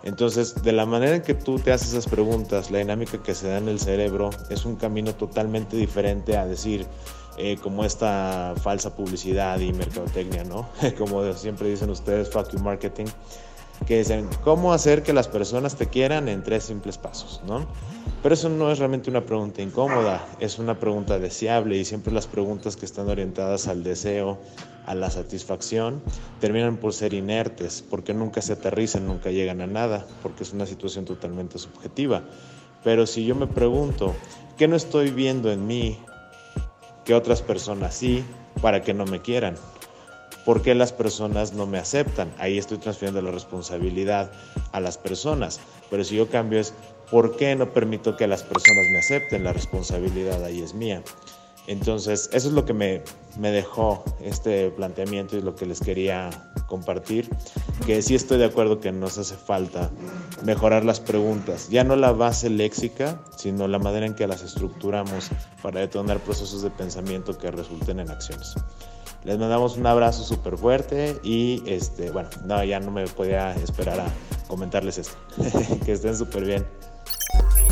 Entonces, 0.03 0.63
de 0.63 0.71
la 0.71 0.85
manera 0.85 1.17
en 1.17 1.21
que 1.21 1.33
tú 1.33 1.59
te 1.59 1.73
haces 1.73 1.89
esas 1.89 2.07
preguntas, 2.07 2.71
la 2.71 2.77
dinámica 2.77 3.21
que 3.21 3.35
se 3.35 3.49
da 3.49 3.57
en 3.57 3.67
el 3.67 3.81
cerebro 3.81 4.29
es 4.49 4.63
un 4.63 4.77
camino 4.77 5.13
totalmente 5.13 5.75
diferente 5.75 6.37
a 6.37 6.45
decir, 6.45 6.87
eh, 7.37 7.57
como 7.61 7.83
esta 7.83 8.53
falsa 8.63 8.95
publicidad 8.95 9.59
y 9.59 9.73
mercadotecnia, 9.73 10.45
¿no? 10.45 10.69
como 10.97 11.33
siempre 11.33 11.67
dicen 11.67 11.89
ustedes, 11.89 12.29
fuck 12.29 12.53
marketing 12.61 13.07
que 13.87 13.99
dicen 13.99 14.27
cómo 14.43 14.73
hacer 14.73 15.03
que 15.03 15.13
las 15.13 15.27
personas 15.27 15.75
te 15.75 15.87
quieran 15.87 16.27
en 16.27 16.43
tres 16.43 16.63
simples 16.63 16.97
pasos, 16.97 17.41
¿no? 17.45 17.67
Pero 18.23 18.33
eso 18.33 18.49
no 18.49 18.71
es 18.71 18.79
realmente 18.79 19.09
una 19.09 19.25
pregunta 19.25 19.61
incómoda, 19.61 20.25
es 20.39 20.57
una 20.57 20.79
pregunta 20.79 21.19
deseable 21.19 21.77
y 21.77 21.85
siempre 21.85 22.11
las 22.11 22.25
preguntas 22.25 22.75
que 22.75 22.85
están 22.85 23.07
orientadas 23.07 23.67
al 23.67 23.83
deseo, 23.83 24.39
a 24.87 24.95
la 24.95 25.11
satisfacción, 25.11 26.01
terminan 26.39 26.77
por 26.77 26.93
ser 26.93 27.13
inertes, 27.13 27.83
porque 27.87 28.13
nunca 28.13 28.41
se 28.41 28.53
aterrizan, 28.53 29.05
nunca 29.05 29.29
llegan 29.29 29.61
a 29.61 29.67
nada, 29.67 30.07
porque 30.23 30.43
es 30.43 30.53
una 30.53 30.65
situación 30.65 31.05
totalmente 31.05 31.59
subjetiva. 31.59 32.23
Pero 32.83 33.05
si 33.05 33.25
yo 33.25 33.35
me 33.35 33.47
pregunto, 33.47 34.15
¿qué 34.57 34.67
no 34.67 34.75
estoy 34.75 35.11
viendo 35.11 35.51
en 35.51 35.67
mí 35.67 35.99
que 37.03 37.13
otras 37.13 37.41
personas 37.41 37.93
sí 37.93 38.23
para 38.61 38.81
que 38.81 38.93
no 38.93 39.05
me 39.05 39.21
quieran? 39.21 39.55
¿Por 40.45 40.61
qué 40.61 40.75
las 40.75 40.93
personas 40.93 41.53
no 41.53 41.65
me 41.65 41.79
aceptan? 41.79 42.31
Ahí 42.37 42.57
estoy 42.59 42.77
transfiriendo 42.77 43.21
la 43.21 43.31
responsabilidad 43.31 44.31
a 44.71 44.79
las 44.79 44.97
personas. 44.97 45.59
Pero 45.89 46.03
si 46.03 46.15
yo 46.15 46.29
cambio 46.29 46.59
es, 46.59 46.73
¿por 47.09 47.35
qué 47.35 47.55
no 47.55 47.73
permito 47.73 48.15
que 48.15 48.27
las 48.27 48.43
personas 48.43 48.85
me 48.91 48.99
acepten? 48.99 49.43
La 49.43 49.53
responsabilidad 49.53 50.43
ahí 50.43 50.61
es 50.61 50.75
mía. 50.75 51.03
Entonces, 51.67 52.29
eso 52.31 52.47
es 52.47 52.53
lo 52.53 52.63
que 52.63 52.73
me, 52.73 53.01
me 53.39 53.49
dejó 53.49 54.03
este 54.21 54.69
planteamiento 54.69 55.35
y 55.35 55.41
lo 55.41 55.55
que 55.55 55.65
les 55.65 55.79
quería 55.79 56.29
compartir, 56.67 57.29
que 57.85 58.01
sí 58.01 58.13
estoy 58.13 58.37
de 58.37 58.45
acuerdo 58.45 58.79
que 58.79 58.91
nos 58.91 59.17
hace 59.17 59.35
falta 59.35 59.89
mejorar 60.43 60.85
las 60.85 60.99
preguntas, 60.99 61.69
ya 61.69 61.83
no 61.83 61.95
la 61.95 62.11
base 62.11 62.49
léxica, 62.49 63.19
sino 63.35 63.67
la 63.67 63.79
manera 63.79 64.05
en 64.05 64.15
que 64.15 64.27
las 64.27 64.43
estructuramos 64.43 65.29
para 65.61 65.79
detonar 65.79 66.19
procesos 66.19 66.61
de 66.61 66.69
pensamiento 66.69 67.37
que 67.37 67.49
resulten 67.49 67.99
en 67.99 68.11
acciones. 68.11 68.55
Les 69.25 69.39
mandamos 69.39 69.75
un 69.75 69.87
abrazo 69.87 70.23
súper 70.23 70.55
fuerte 70.55 71.19
y 71.23 71.63
este, 71.65 72.11
bueno, 72.11 72.29
no, 72.45 72.63
ya 72.63 72.79
no 72.79 72.91
me 72.91 73.07
podía 73.07 73.55
esperar 73.55 73.99
a 73.99 74.05
comentarles 74.47 74.99
esto. 74.99 75.15
que 75.85 75.93
estén 75.93 76.15
súper 76.15 76.45
bien. 76.45 76.63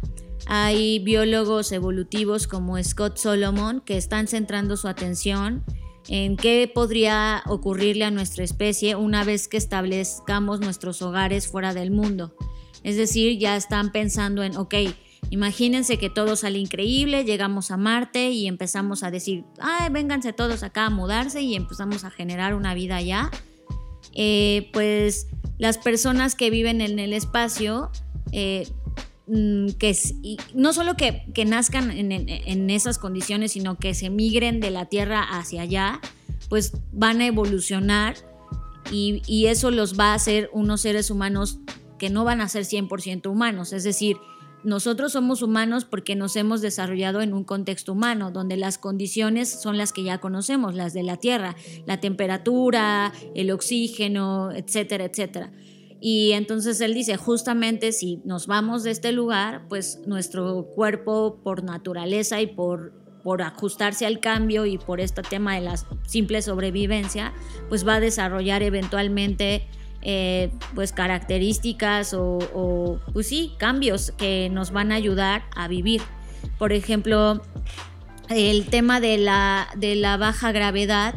hay 0.51 0.97
biólogos 0.97 1.71
evolutivos 1.71 2.47
como 2.47 2.83
Scott 2.83 3.17
Solomon 3.17 3.81
que 3.81 3.97
están 3.97 4.27
centrando 4.27 4.77
su 4.77 4.87
atención 4.87 5.63
en 6.07 6.37
qué 6.37 6.69
podría 6.73 7.43
ocurrirle 7.45 8.05
a 8.05 8.09
nuestra 8.09 8.43
especie 8.43 8.95
una 8.95 9.23
vez 9.23 9.47
que 9.47 9.57
establezcamos 9.57 10.59
nuestros 10.59 11.03
hogares 11.03 11.47
fuera 11.47 11.75
del 11.75 11.91
mundo. 11.91 12.33
Es 12.83 12.97
decir, 12.97 13.37
ya 13.37 13.55
están 13.55 13.91
pensando 13.91 14.41
en, 14.41 14.57
ok, 14.57 14.73
imagínense 15.29 15.99
que 15.99 16.09
todo 16.09 16.35
sale 16.35 16.57
increíble, 16.57 17.25
llegamos 17.25 17.69
a 17.69 17.77
Marte 17.77 18.31
y 18.31 18.47
empezamos 18.47 19.03
a 19.03 19.11
decir, 19.11 19.45
ay, 19.59 19.91
vénganse 19.91 20.33
todos 20.33 20.63
acá 20.63 20.87
a 20.87 20.89
mudarse 20.89 21.43
y 21.43 21.53
empezamos 21.53 22.05
a 22.05 22.09
generar 22.09 22.55
una 22.55 22.73
vida 22.73 22.95
allá. 22.95 23.29
Eh, 24.15 24.71
pues 24.73 25.27
las 25.59 25.77
personas 25.77 26.33
que 26.33 26.49
viven 26.49 26.81
en 26.81 26.97
el 26.97 27.13
espacio 27.13 27.91
eh, 28.31 28.67
que 29.77 29.95
no 30.53 30.73
solo 30.73 30.95
que, 30.95 31.45
nazcan 31.45 31.91
en, 31.91 32.69
esas 32.69 32.97
condiciones, 32.97 33.51
sino 33.51 33.77
que 33.77 33.93
se 33.93 34.09
migren 34.09 34.59
de 34.59 34.71
la 34.71 34.85
Tierra 34.85 35.21
hacia 35.21 35.61
allá, 35.61 35.99
pues 36.49 36.73
van 36.91 37.21
a 37.21 37.27
evolucionar 37.27 38.15
y, 38.91 39.21
y 39.27 39.47
eso 39.47 39.71
los 39.71 39.99
va 39.99 40.11
a 40.11 40.15
hacer 40.15 40.49
unos 40.53 40.81
seres 40.81 41.11
humanos 41.11 41.59
que 41.99 42.09
no 42.09 42.23
van 42.23 42.41
a 42.41 42.49
ser 42.49 42.63
100% 42.63 43.29
humanos. 43.29 43.73
Es 43.73 43.83
decir, 43.83 44.17
nosotros 44.63 45.13
somos 45.13 45.41
humanos 45.41 45.85
porque 45.85 46.15
nos 46.15 46.35
hemos 46.35 46.61
desarrollado 46.61 47.21
en 47.21 47.33
un 47.33 47.43
contexto 47.43 47.93
humano, 47.93 48.31
donde 48.31 48.57
las 48.57 48.77
condiciones 48.77 49.49
son 49.49 49.77
las 49.77 49.93
que 49.93 50.03
ya 50.03 50.17
conocemos, 50.19 50.75
las 50.75 50.93
de 50.93 51.03
la 51.03 51.17
Tierra, 51.17 51.55
la 51.85 51.99
temperatura, 51.99 53.13
el 53.35 53.51
oxígeno, 53.51 54.51
etcétera, 54.51 55.05
etcétera. 55.05 55.51
Y 56.01 56.31
entonces 56.31 56.79
él 56.81 56.93
dice, 56.93 57.17
justamente 57.17 57.91
si 57.91 58.21
nos 58.23 58.47
vamos 58.47 58.83
de 58.83 58.91
este 58.91 59.11
lugar, 59.11 59.65
pues 59.67 59.99
nuestro 60.05 60.65
cuerpo 60.75 61.39
por 61.43 61.63
naturaleza 61.63 62.39
y 62.41 62.47
por, 62.47 62.93
por 63.23 63.41
ajustarse 63.41 64.05
al 64.05 64.19
cambio 64.19 64.65
y 64.65 64.77
por 64.77 65.01
este 65.01 65.21
tema 65.21 65.55
de 65.55 65.61
la 65.61 65.75
simple 66.07 66.41
sobrevivencia, 66.41 67.33
pues 67.67 67.85
va 67.85 67.95
a 67.95 67.99
desarrollar 67.99 68.63
eventualmente 68.63 69.67
eh, 70.01 70.51
pues 70.73 70.93
características 70.93 72.13
o, 72.13 72.39
o, 72.53 72.99
pues 73.11 73.27
sí, 73.27 73.51
cambios 73.57 74.11
que 74.11 74.49
nos 74.49 74.71
van 74.71 74.93
a 74.93 74.95
ayudar 74.95 75.43
a 75.53 75.67
vivir. 75.67 76.01
Por 76.57 76.71
ejemplo, 76.71 77.41
el 78.29 78.67
tema 78.67 79.01
de 79.01 79.17
la, 79.17 79.67
de 79.75 79.95
la 79.95 80.15
baja 80.15 80.53
gravedad, 80.53 81.15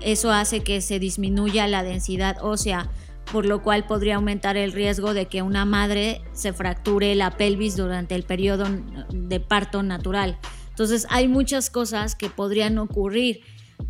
eso 0.00 0.32
hace 0.32 0.60
que 0.60 0.80
se 0.80 0.98
disminuya 0.98 1.66
la 1.66 1.82
densidad 1.82 2.38
ósea 2.42 2.88
por 3.30 3.46
lo 3.46 3.62
cual 3.62 3.86
podría 3.86 4.16
aumentar 4.16 4.56
el 4.56 4.72
riesgo 4.72 5.14
de 5.14 5.26
que 5.26 5.42
una 5.42 5.64
madre 5.64 6.22
se 6.32 6.52
fracture 6.52 7.14
la 7.14 7.30
pelvis 7.36 7.76
durante 7.76 8.14
el 8.14 8.24
periodo 8.24 8.64
de 9.10 9.40
parto 9.40 9.82
natural. 9.82 10.38
Entonces 10.70 11.06
hay 11.10 11.28
muchas 11.28 11.70
cosas 11.70 12.14
que 12.14 12.30
podrían 12.30 12.78
ocurrir 12.78 13.42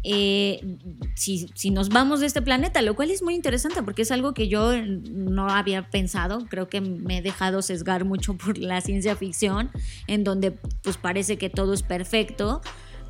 eh, 0.04 0.78
si, 1.14 1.70
nos 1.70 1.88
vamos 1.88 2.20
de 2.20 2.26
este 2.26 2.42
planeta, 2.42 2.82
lo 2.82 2.94
cual 2.94 3.10
es 3.10 3.22
muy 3.22 3.34
interesante 3.34 3.82
porque 3.82 4.02
es 4.02 4.10
algo 4.10 4.34
que 4.34 4.48
yo 4.48 4.72
no 4.82 5.48
había 5.48 5.90
pensado, 5.90 6.46
creo 6.48 6.68
que 6.68 6.80
me 6.80 7.18
he 7.18 7.22
dejado 7.22 7.62
sesgar 7.62 8.04
mucho 8.04 8.34
por 8.36 8.58
la 8.58 8.80
ciencia 8.80 9.16
ficción, 9.16 9.70
en 10.06 10.24
donde 10.24 10.52
pues 10.82 10.96
parece 10.96 11.36
que 11.36 11.50
todo 11.50 11.72
es 11.72 11.82
perfecto, 11.82 12.60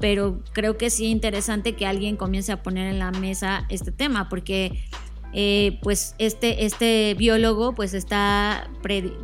pero 0.01 0.43
creo 0.53 0.77
que 0.77 0.91
sí 0.91 1.07
es 1.07 1.13
interesante 1.13 1.75
que 1.75 1.87
alguien 1.87 2.17
comience 2.17 2.53
a 2.53 2.63
poner 2.63 2.89
en 2.89 2.99
la 2.99 3.11
mesa 3.11 3.67
este 3.69 3.93
tema, 3.93 4.29
porque 4.29 4.85
eh, 5.33 5.79
pues 5.83 6.15
este, 6.19 6.65
este 6.65 7.15
biólogo 7.15 7.75
pues 7.75 7.95
está 7.95 8.69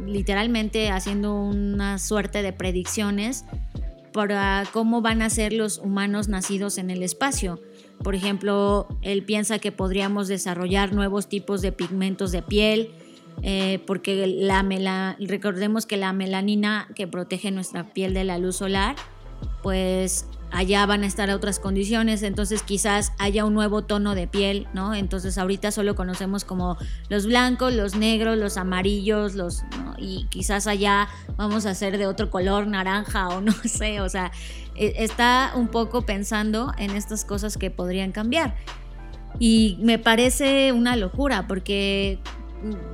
literalmente 0.06 0.90
haciendo 0.90 1.34
una 1.34 1.98
suerte 1.98 2.42
de 2.42 2.52
predicciones 2.52 3.44
para 4.12 4.64
cómo 4.72 5.02
van 5.02 5.20
a 5.20 5.30
ser 5.30 5.52
los 5.52 5.78
humanos 5.78 6.28
nacidos 6.28 6.78
en 6.78 6.90
el 6.90 7.02
espacio. 7.02 7.60
Por 8.02 8.14
ejemplo, 8.14 8.88
él 9.02 9.22
piensa 9.24 9.58
que 9.58 9.70
podríamos 9.70 10.28
desarrollar 10.28 10.92
nuevos 10.92 11.28
tipos 11.28 11.60
de 11.62 11.72
pigmentos 11.72 12.32
de 12.32 12.42
piel, 12.42 12.90
eh, 13.42 13.80
porque 13.86 14.26
la 14.26 15.16
recordemos 15.20 15.84
que 15.84 15.96
la 15.96 16.12
melanina 16.12 16.88
que 16.94 17.06
protege 17.06 17.50
nuestra 17.50 17.92
piel 17.92 18.14
de 18.14 18.24
la 18.24 18.38
luz 18.38 18.56
solar, 18.56 18.96
pues 19.62 20.26
allá 20.50 20.86
van 20.86 21.02
a 21.02 21.06
estar 21.06 21.30
otras 21.30 21.58
condiciones, 21.58 22.22
entonces 22.22 22.62
quizás 22.62 23.12
haya 23.18 23.44
un 23.44 23.54
nuevo 23.54 23.82
tono 23.82 24.14
de 24.14 24.26
piel, 24.26 24.66
¿no? 24.72 24.94
Entonces 24.94 25.36
ahorita 25.36 25.70
solo 25.70 25.94
conocemos 25.94 26.44
como 26.44 26.78
los 27.08 27.26
blancos, 27.26 27.74
los 27.74 27.94
negros, 27.94 28.38
los 28.38 28.56
amarillos, 28.56 29.34
los 29.34 29.62
y 29.98 30.26
quizás 30.30 30.66
allá 30.66 31.08
vamos 31.36 31.66
a 31.66 31.74
ser 31.74 31.98
de 31.98 32.06
otro 32.06 32.30
color, 32.30 32.66
naranja 32.66 33.28
o 33.28 33.40
no 33.42 33.52
sé, 33.52 34.00
o 34.00 34.08
sea, 34.08 34.32
e, 34.74 34.94
está 34.98 35.52
un 35.54 35.68
poco 35.68 36.02
pensando 36.02 36.72
en 36.78 36.92
estas 36.92 37.24
cosas 37.24 37.58
que 37.58 37.70
podrían 37.70 38.12
cambiar. 38.12 38.56
Y 39.38 39.78
me 39.80 39.98
parece 39.98 40.72
una 40.72 40.96
locura 40.96 41.46
porque 41.46 42.18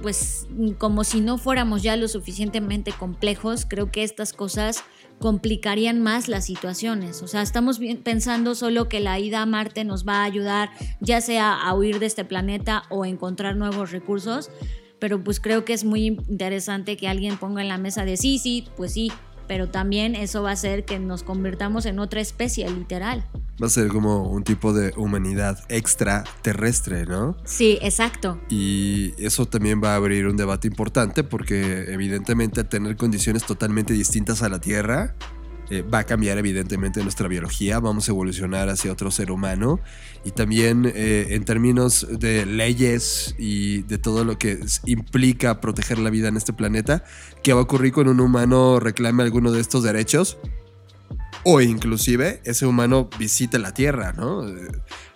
pues 0.02 0.46
como 0.76 1.04
si 1.04 1.20
no 1.20 1.38
fuéramos 1.38 1.82
ya 1.82 1.96
lo 1.96 2.08
suficientemente 2.08 2.92
complejos, 2.92 3.64
creo 3.66 3.90
que 3.90 4.02
estas 4.02 4.32
cosas 4.32 4.84
complicarían 5.18 6.02
más 6.02 6.28
las 6.28 6.44
situaciones. 6.44 7.22
O 7.22 7.28
sea, 7.28 7.42
estamos 7.42 7.80
pensando 8.02 8.54
solo 8.54 8.88
que 8.88 9.00
la 9.00 9.18
ida 9.18 9.42
a 9.42 9.46
Marte 9.46 9.84
nos 9.84 10.06
va 10.06 10.18
a 10.18 10.24
ayudar 10.24 10.70
ya 11.00 11.20
sea 11.20 11.54
a 11.54 11.74
huir 11.74 11.98
de 11.98 12.06
este 12.06 12.24
planeta 12.24 12.84
o 12.90 13.04
encontrar 13.04 13.56
nuevos 13.56 13.90
recursos, 13.90 14.50
pero 14.98 15.22
pues 15.22 15.40
creo 15.40 15.64
que 15.64 15.72
es 15.72 15.84
muy 15.84 16.06
interesante 16.06 16.96
que 16.96 17.08
alguien 17.08 17.36
ponga 17.38 17.62
en 17.62 17.68
la 17.68 17.78
mesa 17.78 18.04
de 18.04 18.16
sí, 18.16 18.38
sí, 18.38 18.68
pues 18.76 18.92
sí, 18.92 19.12
pero 19.46 19.68
también 19.68 20.14
eso 20.14 20.42
va 20.42 20.50
a 20.50 20.52
hacer 20.54 20.84
que 20.84 20.98
nos 20.98 21.22
convirtamos 21.22 21.86
en 21.86 21.98
otra 21.98 22.20
especie, 22.20 22.68
literal. 22.70 23.24
Va 23.62 23.66
a 23.68 23.70
ser 23.70 23.88
como 23.88 24.28
un 24.30 24.42
tipo 24.42 24.72
de 24.72 24.92
humanidad 24.96 25.58
extraterrestre, 25.68 27.06
¿no? 27.06 27.36
Sí, 27.44 27.78
exacto. 27.82 28.40
Y 28.48 29.14
eso 29.16 29.46
también 29.46 29.80
va 29.82 29.92
a 29.92 29.96
abrir 29.96 30.26
un 30.26 30.36
debate 30.36 30.66
importante 30.66 31.22
porque 31.22 31.84
evidentemente 31.92 32.64
tener 32.64 32.96
condiciones 32.96 33.44
totalmente 33.44 33.92
distintas 33.92 34.42
a 34.42 34.48
la 34.48 34.60
Tierra 34.60 35.14
eh, 35.74 35.82
va 35.82 36.00
a 36.00 36.04
cambiar 36.04 36.38
evidentemente 36.38 37.02
nuestra 37.02 37.28
biología, 37.28 37.80
vamos 37.80 38.08
a 38.08 38.12
evolucionar 38.12 38.68
hacia 38.68 38.92
otro 38.92 39.10
ser 39.10 39.30
humano 39.30 39.80
y 40.24 40.30
también 40.30 40.90
eh, 40.94 41.28
en 41.30 41.44
términos 41.44 42.06
de 42.10 42.46
leyes 42.46 43.34
y 43.38 43.82
de 43.82 43.98
todo 43.98 44.24
lo 44.24 44.38
que 44.38 44.60
implica 44.86 45.60
proteger 45.60 45.98
la 45.98 46.10
vida 46.10 46.28
en 46.28 46.36
este 46.36 46.52
planeta, 46.52 47.04
¿qué 47.42 47.52
va 47.52 47.60
a 47.60 47.62
ocurrir 47.64 47.92
cuando 47.92 48.12
un 48.12 48.20
humano 48.20 48.78
reclame 48.80 49.22
alguno 49.22 49.52
de 49.52 49.60
estos 49.60 49.82
derechos? 49.82 50.38
o 51.44 51.60
inclusive 51.60 52.40
ese 52.44 52.66
humano 52.66 53.08
visite 53.18 53.58
la 53.58 53.72
Tierra, 53.74 54.12
¿no? 54.12 54.42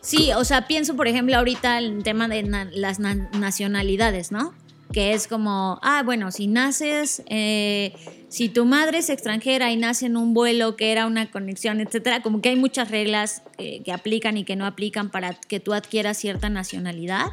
Sí, 0.01 0.31
o 0.37 0.44
sea, 0.44 0.66
pienso 0.66 0.94
por 0.94 1.09
ejemplo 1.09 1.37
ahorita 1.37 1.79
el 1.79 2.03
tema 2.03 2.29
de 2.29 2.42
las 2.73 3.01
nacionalidades, 3.01 4.31
¿no? 4.31 4.53
Que 4.92 5.14
es 5.14 5.27
como, 5.27 5.79
ah, 5.83 6.03
bueno, 6.05 6.31
si 6.31 6.47
naces, 6.47 7.23
eh, 7.29 7.94
si 8.29 8.49
tu 8.49 8.64
madre 8.64 8.99
es 8.99 9.09
extranjera 9.09 9.73
y 9.73 9.77
nace 9.77 10.07
en 10.07 10.17
un 10.17 10.35
vuelo 10.35 10.77
que 10.77 10.93
era 10.93 11.07
una 11.07 11.31
conexión, 11.31 11.81
etcétera, 11.81 12.23
como 12.23 12.43
que 12.43 12.51
hay 12.51 12.57
muchas 12.57 12.91
reglas 12.91 13.43
eh, 13.57 13.83
que 13.83 13.93
aplican 13.93 14.37
y 14.37 14.45
que 14.45 14.55
no 14.55 14.67
aplican 14.67 15.11
para 15.11 15.35
que 15.35 15.61
tú 15.61 15.73
adquieras 15.73 16.19
cierta 16.19 16.51
nacionalidad. 16.51 17.27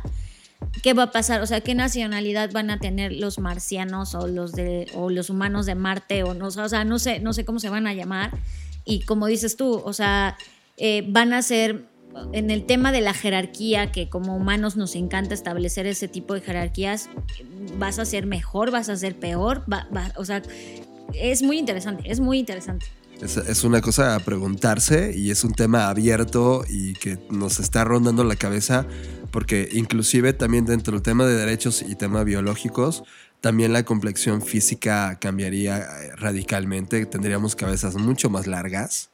¿Qué 0.82 0.94
va 0.94 1.04
a 1.04 1.12
pasar? 1.12 1.42
O 1.42 1.48
sea, 1.48 1.62
¿qué 1.62 1.76
nacionalidad 1.76 2.52
van 2.52 2.70
a 2.70 2.80
tener 2.80 3.12
los 3.12 3.40
marcianos 3.40 4.16
o 4.16 4.28
los 4.28 4.54
de 4.54 4.88
o 4.94 5.10
los 5.10 5.30
humanos 5.30 5.66
de 5.66 5.76
Marte 5.76 6.24
o 6.24 6.34
no, 6.34 6.48
o 6.48 6.70
sea, 6.70 6.86
no 6.86 6.98
sé, 6.98 7.20
no 7.20 7.34
sé 7.34 7.44
cómo 7.44 7.60
se 7.60 7.70
van 7.70 7.88
a 7.88 7.94
llamar. 7.94 8.32
Y 8.86 9.02
como 9.02 9.28
dices 9.28 9.58
tú, 9.58 9.82
o 9.84 9.94
sea, 9.94 10.38
eh, 10.78 11.04
van 11.08 11.34
a 11.34 11.42
ser 11.42 11.86
en 12.34 12.52
el 12.52 12.66
tema 12.66 12.92
de 12.92 13.02
la 13.02 13.14
jerarquía, 13.14 13.92
que 13.92 14.10
como 14.10 14.36
humanos 14.36 14.76
nos 14.76 14.96
encanta 14.96 15.34
establecer 15.34 15.86
ese 15.86 16.08
tipo 16.08 16.34
de 16.34 16.42
jerarquías, 16.42 17.10
vas 17.78 18.00
a 18.00 18.06
ser 18.06 18.26
mejor, 18.26 18.72
vas 18.72 18.90
a 18.90 18.96
ser 18.96 19.18
peor, 19.18 19.64
o 20.16 20.26
sea, 20.26 20.42
es 21.14 21.44
muy 21.44 21.58
interesante, 21.58 22.04
es 22.10 22.20
muy 22.20 22.40
interesante. 22.40 22.86
Es, 23.22 23.64
una 23.64 23.80
cosa 23.80 24.16
a 24.16 24.20
preguntarse 24.20 25.14
y 25.16 25.32
es 25.32 25.46
un 25.46 25.54
tema 25.54 25.88
abierto 25.88 26.66
y 26.68 26.94
que 26.94 27.18
nos 27.30 27.62
está 27.62 27.86
rondando 27.86 28.26
la 28.26 28.36
cabeza 28.36 28.86
porque 29.32 29.70
inclusive 29.72 30.34
también 30.34 30.66
dentro 30.66 30.94
del 30.94 31.02
tema 31.02 31.26
de 31.26 31.36
derechos 31.36 31.82
y 31.82 31.96
tema 31.96 32.26
biológicos, 32.26 33.04
también 33.40 33.72
la 33.72 33.84
complexión 33.84 34.42
física 34.42 35.18
cambiaría 35.20 35.78
eh, 35.78 36.16
radicalmente, 36.18 37.06
tendríamos 37.06 37.56
cabezas 37.56 37.96
mucho 37.96 38.30
más 38.30 38.48
largas 38.48 39.12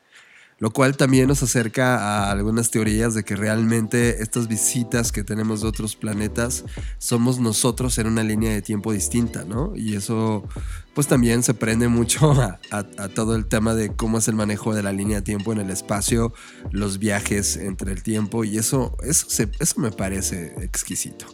lo 0.62 0.70
cual 0.70 0.96
también 0.96 1.28
nos 1.28 1.42
acerca 1.42 1.98
a 1.98 2.32
algunas 2.32 2.70
teorías 2.70 3.16
de 3.16 3.24
que 3.24 3.36
realmente 3.36 4.22
estas 4.22 4.48
visitas 4.48 5.12
que 5.12 5.24
tenemos 5.24 5.62
de 5.62 5.68
otros 5.68 5.96
planetas 5.96 6.66
somos 7.00 7.40
nosotros 7.40 7.98
en 7.98 8.06
una 8.06 8.24
línea 8.24 8.54
de 8.54 8.62
tiempo 8.62 8.94
distinta, 8.94 9.44
¿no? 9.44 9.74
Y 9.76 9.96
eso 9.96 10.48
pues 10.94 11.08
también 11.08 11.42
se 11.42 11.56
prende 11.56 11.88
mucho 11.88 12.32
a, 12.72 12.84
todo 13.10 13.36
el 13.36 13.48
tema 13.48 13.74
de 13.74 13.96
cómo 13.96 14.20
es 14.20 14.28
el 14.28 14.36
manejo 14.36 14.76
de 14.76 14.84
la 14.84 14.92
línea 14.92 15.18
de 15.18 15.22
tiempo 15.24 15.52
en 15.52 15.62
el 15.62 15.72
espacio, 15.72 16.32
los 16.70 17.00
viajes 17.00 17.58
entre 17.58 17.92
el 17.92 18.04
tiempo 18.04 18.44
y 18.44 18.60
eso, 18.60 18.96
eso, 19.04 19.26
eso 19.60 19.82
me 19.82 19.90
parece 19.90 20.54
exquisito. 20.62 21.26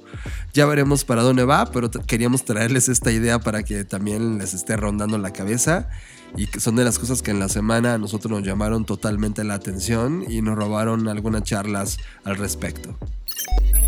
Ya 0.54 0.66
veremos 0.66 1.04
para 1.04 1.22
dónde 1.22 1.44
va, 1.44 1.70
pero 1.72 1.92
queríamos 1.92 2.46
traerles 2.46 2.88
esta 2.88 3.12
idea 3.12 3.40
para 3.40 3.64
que 3.64 3.84
también 3.84 4.38
les 4.38 4.54
esté 4.54 4.78
rondando 4.78 5.18
la 5.18 5.34
cabeza 5.34 5.90
y 6.36 6.48
que 6.48 6.60
son 6.60 6.76
de 6.76 6.84
las 6.84 7.00
cosas 7.00 7.22
que 7.22 7.32
en 7.32 7.40
la 7.40 7.50
semana 7.50 7.94
a 7.94 7.98
nosotros 7.98 8.32
nos 8.32 8.44
llamaron 8.44 8.86
totalmente 8.86 9.44
la 9.44 9.54
atención 9.54 10.26
y 10.30 10.42
nos 10.42 10.56
robaron 10.56 11.08
algunas 11.08 11.44
charlas 11.44 11.98
al 12.24 12.38
respecto. 12.38 12.98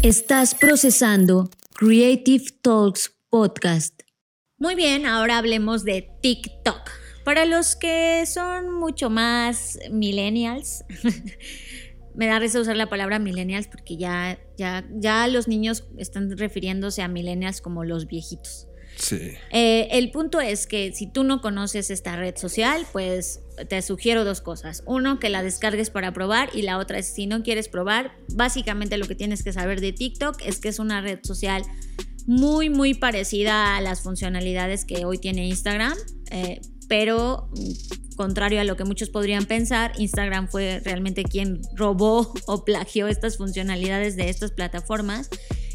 Estás 0.02 0.56
procesando 0.56 1.49
Creative 1.73 2.45
Talks 2.62 3.13
Podcast. 3.30 4.02
Muy 4.58 4.75
bien, 4.75 5.06
ahora 5.06 5.38
hablemos 5.38 5.84
de 5.84 6.10
TikTok. 6.21 6.89
Para 7.25 7.45
los 7.45 7.75
que 7.75 8.25
son 8.25 8.71
mucho 8.71 9.10
más 9.10 9.78
millennials, 9.91 10.84
me 12.15 12.28
da 12.28 12.39
risa 12.39 12.60
usar 12.60 12.75
la 12.75 12.89
palabra 12.89 13.19
millennials 13.19 13.67
porque 13.67 13.97
ya, 13.97 14.39
ya, 14.58 14.88
ya 14.95 15.28
los 15.28 15.47
niños 15.47 15.86
están 15.97 16.36
refiriéndose 16.38 17.02
a 17.02 17.08
millennials 17.08 17.62
como 17.62 17.84
los 17.84 18.08
viejitos. 18.08 18.68
Eh, 19.51 19.88
el 19.91 20.12
punto 20.12 20.41
es 20.41 20.67
que 20.67 20.91
si 20.93 21.07
tú 21.07 21.23
no 21.23 21.41
conoces 21.41 21.89
esta 21.89 22.15
red 22.15 22.35
social, 22.38 22.85
pues 22.91 23.41
te 23.67 23.81
sugiero 23.81 24.25
dos 24.25 24.41
cosas. 24.41 24.83
Uno, 24.85 25.19
que 25.19 25.29
la 25.29 25.43
descargues 25.43 25.89
para 25.89 26.13
probar 26.13 26.49
y 26.53 26.62
la 26.62 26.77
otra 26.77 26.99
es 26.99 27.13
si 27.13 27.27
no 27.27 27.43
quieres 27.43 27.69
probar, 27.69 28.12
básicamente 28.33 28.97
lo 28.97 29.07
que 29.07 29.15
tienes 29.15 29.43
que 29.43 29.53
saber 29.53 29.81
de 29.81 29.93
TikTok 29.93 30.41
es 30.45 30.59
que 30.59 30.69
es 30.69 30.79
una 30.79 31.01
red 31.01 31.19
social 31.23 31.63
muy, 32.25 32.69
muy 32.69 32.93
parecida 32.93 33.75
a 33.75 33.81
las 33.81 34.01
funcionalidades 34.01 34.85
que 34.85 35.05
hoy 35.05 35.17
tiene 35.17 35.47
Instagram, 35.47 35.95
eh, 36.31 36.62
pero 36.88 37.49
mm, 37.55 38.15
contrario 38.15 38.62
a 38.62 38.63
lo 38.63 38.75
que 38.75 38.83
muchos 38.83 39.09
podrían 39.09 39.45
pensar, 39.45 39.93
Instagram 39.97 40.47
fue 40.49 40.81
realmente 40.83 41.23
quien 41.23 41.62
robó 41.73 42.33
o 42.47 42.65
plagió 42.65 43.07
estas 43.07 43.38
funcionalidades 43.38 44.15
de 44.15 44.29
estas 44.29 44.51
plataformas 44.51 45.29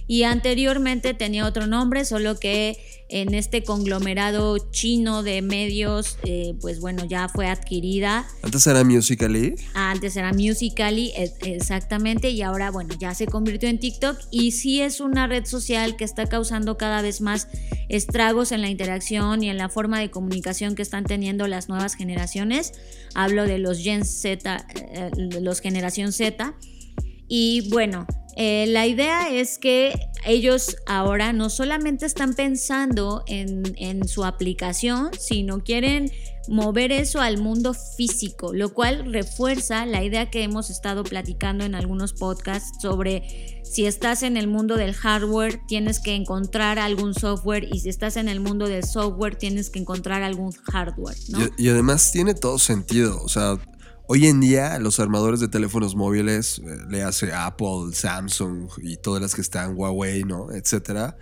y 0.06 0.24
anteriormente 0.24 1.14
tenía 1.14 1.46
otro 1.46 1.66
nombre, 1.66 2.04
solo 2.04 2.38
que 2.38 2.76
en 3.08 3.34
este 3.34 3.62
conglomerado 3.62 4.58
chino 4.70 5.22
de 5.22 5.40
medios, 5.40 6.18
eh, 6.24 6.54
pues 6.60 6.80
bueno, 6.80 7.04
ya 7.04 7.28
fue 7.28 7.46
adquirida. 7.46 8.26
Antes 8.42 8.66
era 8.66 8.82
Musically. 8.82 9.54
Antes 9.74 10.16
era 10.16 10.32
Musically, 10.32 11.12
e, 11.16 11.32
exactamente, 11.42 12.30
y 12.30 12.42
ahora 12.42 12.70
bueno, 12.70 12.94
ya 12.98 13.14
se 13.14 13.26
convirtió 13.26 13.68
en 13.68 13.78
TikTok 13.78 14.18
y 14.30 14.52
sí 14.52 14.80
es 14.80 15.00
una 15.00 15.26
red 15.26 15.44
social 15.44 15.96
que 15.96 16.04
está 16.04 16.26
causando 16.26 16.76
cada 16.76 17.02
vez 17.02 17.20
más 17.20 17.48
estragos 17.88 18.52
en 18.52 18.62
la 18.62 18.68
interacción 18.68 19.42
y 19.42 19.50
en 19.50 19.58
la 19.58 19.68
forma 19.68 20.00
de 20.00 20.10
comunicación 20.10 20.74
que 20.74 20.82
están 20.82 21.04
teniendo 21.04 21.46
las 21.46 21.68
nuevas 21.68 21.94
generaciones. 21.94 22.72
Hablo 23.14 23.44
de 23.44 23.58
los 23.58 23.78
Gen 23.78 24.04
Z, 24.04 24.66
eh, 24.74 25.10
los 25.40 25.60
generación 25.60 26.12
Z. 26.12 26.54
Y 27.28 27.68
bueno, 27.70 28.06
eh, 28.36 28.66
la 28.68 28.86
idea 28.86 29.28
es 29.30 29.58
que 29.58 29.94
ellos 30.24 30.76
ahora 30.86 31.32
no 31.32 31.50
solamente 31.50 32.06
están 32.06 32.34
pensando 32.34 33.22
en, 33.26 33.64
su 34.08 34.24
aplicación, 34.24 35.10
sino 35.18 35.62
quieren 35.62 36.10
mover 36.48 36.92
eso 36.92 37.20
al 37.20 37.38
mundo 37.38 37.74
físico, 37.74 38.52
lo 38.52 38.74
cual 38.74 39.12
refuerza 39.12 39.86
la 39.86 40.04
idea 40.04 40.30
que 40.30 40.42
hemos 40.42 40.68
estado 40.68 41.04
platicando 41.04 41.64
en 41.64 41.74
algunos 41.74 42.12
podcasts 42.12 42.82
sobre 42.82 43.62
si 43.62 43.86
estás 43.86 44.22
en 44.22 44.36
el 44.36 44.46
mundo 44.46 44.76
del 44.76 44.94
hardware, 44.94 45.60
tienes 45.66 46.00
que 46.00 46.14
encontrar 46.14 46.78
algún 46.78 47.14
software 47.14 47.66
y 47.72 47.80
si 47.80 47.88
estás 47.88 48.16
en 48.16 48.28
el 48.28 48.40
mundo 48.40 48.68
del 48.68 48.84
software, 48.84 49.36
tienes 49.36 49.70
que 49.70 49.78
encontrar 49.78 50.22
algún 50.22 50.52
hardware. 50.52 51.16
Y, 51.58 51.64
y 51.64 51.68
además 51.70 52.12
tiene 52.12 52.34
todo 52.34 52.58
sentido, 52.58 53.20
o 53.22 53.28
sea, 53.28 53.58
Hoy 54.06 54.26
en 54.26 54.38
día 54.38 54.78
los 54.80 55.00
armadores 55.00 55.40
de 55.40 55.48
teléfonos 55.48 55.96
móviles, 55.96 56.58
eh, 56.58 56.76
le 56.90 57.02
hace 57.02 57.32
Apple, 57.32 57.92
Samsung 57.94 58.68
y 58.82 58.98
todas 58.98 59.22
las 59.22 59.34
que 59.34 59.40
están, 59.40 59.74
Huawei, 59.74 60.24
¿no? 60.24 60.52
Etcétera, 60.52 61.16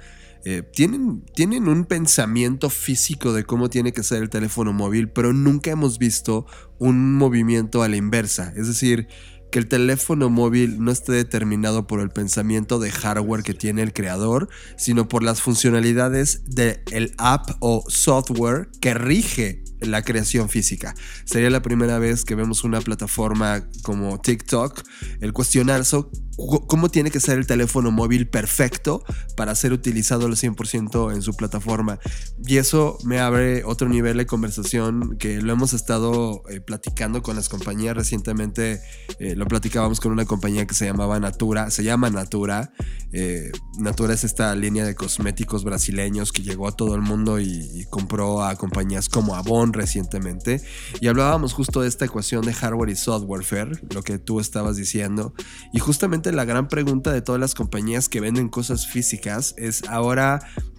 eh, 0.45 0.65
tienen, 0.73 1.23
tienen 1.33 1.69
un 1.69 1.85
pensamiento 1.85 2.71
físico 2.71 3.33
de 3.33 3.45
cómo 3.45 3.71
tiene 3.71 3.93
que 3.93 4.03
ser 4.03 4.21
el 4.21 4.31
teléfono 4.31 4.73
móvil, 4.73 5.09
pero 5.11 5.33
nunca 5.33 5.71
hemos 5.71 5.99
visto 5.99 6.45
un 6.81 7.15
movimiento 7.15 7.85
a 7.85 7.89
la 7.89 7.95
inversa. 7.95 8.53
Es 8.57 8.67
decir, 8.67 9.07
que 9.53 9.59
el 9.59 9.69
teléfono 9.69 10.31
móvil 10.31 10.83
no 10.83 10.91
esté 10.91 11.13
determinado 11.13 11.87
por 11.87 12.01
el 12.01 12.09
pensamiento 12.09 12.81
de 12.81 12.91
hardware 12.91 13.45
que 13.45 13.53
tiene 13.53 13.83
el 13.83 13.93
creador, 13.93 14.49
sino 14.77 15.09
por 15.09 15.23
las 15.23 15.43
funcionalidades 15.43 16.43
del 16.47 17.15
app 17.19 17.51
o 17.61 17.85
software 17.87 18.71
que 18.81 18.95
rige 18.95 19.63
la 19.81 20.03
creación 20.03 20.49
física. 20.49 20.95
Sería 21.25 21.51
la 21.51 21.61
primera 21.61 21.99
vez 21.99 22.25
que 22.25 22.35
vemos 22.35 22.65
una 22.65 22.81
plataforma 22.81 23.69
como 23.83 24.21
TikTok, 24.21 24.83
el 25.21 25.33
cuestionar 25.33 25.85
cómo 26.37 26.89
tiene 26.89 27.11
que 27.11 27.21
ser 27.21 27.39
el 27.39 27.47
teléfono 27.47 27.91
móvil 27.91 28.29
perfecto 28.29 29.05
para 29.37 29.55
ser 29.55 29.73
utilizado 29.73 30.27
al 30.27 30.33
100% 30.33 31.15
en 31.15 31.23
su 31.23 31.35
plataforma. 31.35 31.99
Y 32.47 32.57
eso 32.57 32.99
me 33.05 33.21
abre 33.21 33.65
otro 33.65 33.89
nivel 33.89 34.17
de 34.17 34.27
conversación 34.27 35.17
que 35.19 35.43
lo 35.43 35.53
hemos 35.53 35.73
estado 35.73 36.43
eh, 36.49 36.61
platicando 36.61 37.23
con 37.23 37.37
las 37.37 37.49
compañías 37.49 37.97
recientemente. 37.97 38.81
Eh, 39.19 39.37
lo 39.37 39.47
platicábamos 39.47 40.01
con 40.01 40.13
una 40.13 40.25
compañía 40.25 40.67
que 40.67 40.75
se 40.75 40.87
llamaba 40.87 41.21
Natura, 41.21 41.71
se 41.71 41.85
llama 41.85 42.11
Natura. 42.11 42.73
Eh, 43.13 43.53
Natura 43.79 44.15
es 44.15 44.25
esta 44.25 44.55
línea 44.55 44.85
de 44.85 44.95
cosméticos 44.95 45.65
brasileños 45.65 46.33
que 46.33 46.43
llegó 46.43 46.67
a 46.67 46.73
todo 46.73 46.95
el 46.95 47.03
mundo 47.03 47.41
y, 47.41 47.69
y 47.75 47.85
compró 47.91 48.43
a 48.43 48.57
compañías 48.57 49.09
como 49.09 49.35
Avon 49.35 49.73
recientemente. 49.73 50.63
Y 51.01 51.09
hablábamos 51.09 51.53
justo 51.53 51.83
de 51.83 51.89
esta 51.89 52.07
ecuación 52.07 52.45
de 52.45 52.55
hardware 52.55 52.91
y 52.91 52.97
software, 52.97 53.83
lo 53.95 54.03
que 54.03 54.19
tú 54.19 54.41
estabas 54.41 54.77
diciendo. 54.77 55.35
Y 55.73 55.79
justamente 55.79 56.22
la 56.31 56.45
gran 56.45 56.69
pregunta 56.69 57.13
de 57.13 57.23
todas 57.23 57.41
las 57.41 57.55
compañías 57.57 58.09
que 58.09 58.21
venden 58.21 58.49
cosas 58.49 58.87
físicas 58.87 59.55
es 59.57 59.83
ahora, 59.89 60.39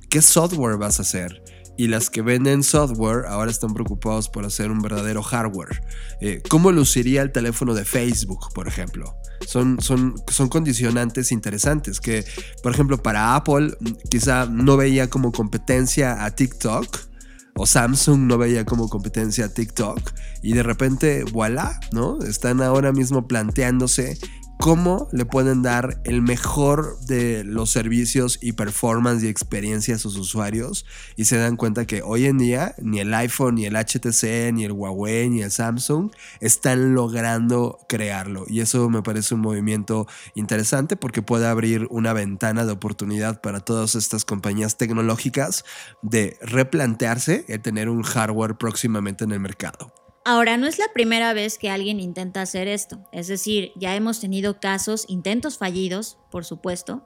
¿qué 0.10 0.22
software 0.22 0.78
vas 0.78 1.00
a 1.00 1.02
hacer? 1.02 1.44
y 1.76 1.88
las 1.88 2.10
que 2.10 2.22
venden 2.22 2.64
software 2.64 3.26
ahora 3.28 3.50
están 3.50 3.74
preocupados 3.74 4.30
por 4.30 4.46
hacer 4.46 4.70
un 4.70 4.82
verdadero 4.82 5.24
hardware. 5.24 5.82
Eh, 6.22 6.42
¿Cómo 6.50 6.72
luciría 6.72 7.22
el 7.22 7.32
teléfono 7.32 7.74
de 7.74 7.86
Facebook, 7.86 8.54
por 8.54 8.68
ejemplo? 8.68 9.16
Son, 9.48 9.82
son, 9.82 10.16
son 10.28 10.50
condicionantes 10.50 11.32
interesantes 11.32 12.00
que, 12.00 12.26
por 12.62 12.72
ejemplo, 12.72 13.02
para 13.02 13.36
Apple 13.36 13.76
quizá 14.10 14.46
no 14.46 14.78
veía 14.78 15.10
como 15.10 15.32
competencia 15.32 16.24
a 16.24 16.32
TikTok. 16.32 17.12
O 17.56 17.68
Samsung 17.68 18.22
no 18.22 18.40
veía 18.40 18.66
como 18.66 18.90
competencia 18.90 19.46
a 19.46 19.50
TikTok. 19.50 20.00
Y 20.42 20.54
de 20.54 20.64
repente, 20.64 21.24
voilà, 21.32 21.80
¿no? 21.92 22.20
Están 22.24 22.64
ahora 22.64 22.92
mismo 22.92 23.28
planteándose 23.28 24.18
cómo 24.60 25.10
le 25.12 25.26
pueden 25.26 25.62
dar 25.62 26.02
el 26.06 26.22
mejor 26.22 27.00
de 27.02 27.44
los 27.44 27.70
servicios 27.70 28.40
y 28.42 28.54
performance 28.54 29.24
y 29.24 29.28
experiencia 29.28 29.96
a 29.96 29.98
sus 29.98 30.16
usuarios 30.16 30.86
y 31.16 31.26
se 31.26 31.38
dan 31.38 31.58
cuenta 31.58 31.86
que 31.86 32.02
hoy 32.02 32.26
en 32.26 32.38
día 32.38 32.76
ni 32.82 33.00
el 33.00 33.14
iPhone, 33.14 33.56
ni 33.56 33.66
el 33.66 33.76
HTC, 33.76 34.54
ni 34.54 34.64
el 34.64 34.72
Huawei, 34.72 35.30
ni 35.30 35.42
el 35.42 35.52
Samsung 35.52 36.12
están 36.40 36.94
logrando 36.96 37.80
crearlo 37.90 38.46
y 38.48 38.62
eso 38.62 38.90
me 38.90 39.02
parece 39.02 39.36
un 39.36 39.42
movimiento 39.42 40.08
interesante 40.36 40.96
porque 40.96 41.22
puede 41.22 41.48
abrir 41.48 41.88
una 41.90 42.14
ventana 42.14 42.66
de 42.66 42.72
oportunidad 42.72 43.42
para 43.42 43.60
todas 43.60 43.96
estas 43.96 44.26
compañías 44.26 44.78
tecnológicas 44.78 45.66
de 46.02 46.38
replantearse 46.42 47.46
el 47.48 47.62
tener 47.62 47.90
un 47.90 48.04
hardware 48.04 48.56
próximamente 48.56 49.24
en 49.24 49.32
el 49.32 49.40
mercado. 49.40 50.03
Ahora, 50.26 50.56
no 50.56 50.68
es 50.68 50.80
la 50.80 50.86
primera 50.94 51.34
vez 51.34 51.58
que 51.58 51.70
alguien 51.70 52.00
intenta 52.00 52.42
hacer 52.42 52.70
esto. 52.70 53.04
Es 53.12 53.28
decir, 53.28 53.74
ya 53.76 53.94
hemos 53.96 54.22
tenido 54.22 54.60
casos, 54.62 55.06
intentos 55.10 55.58
fallidos, 55.58 56.18
por 56.32 56.46
supuesto. 56.46 57.04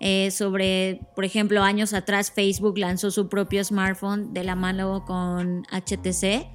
Eh, 0.00 0.32
sobre, 0.32 1.00
por 1.14 1.24
ejemplo, 1.24 1.62
años 1.62 1.94
atrás 1.94 2.32
Facebook 2.32 2.76
lanzó 2.78 3.12
su 3.12 3.28
propio 3.28 3.64
smartphone 3.64 4.34
de 4.34 4.42
la 4.42 4.56
mano 4.56 5.04
con 5.06 5.62
HTC 5.70 6.48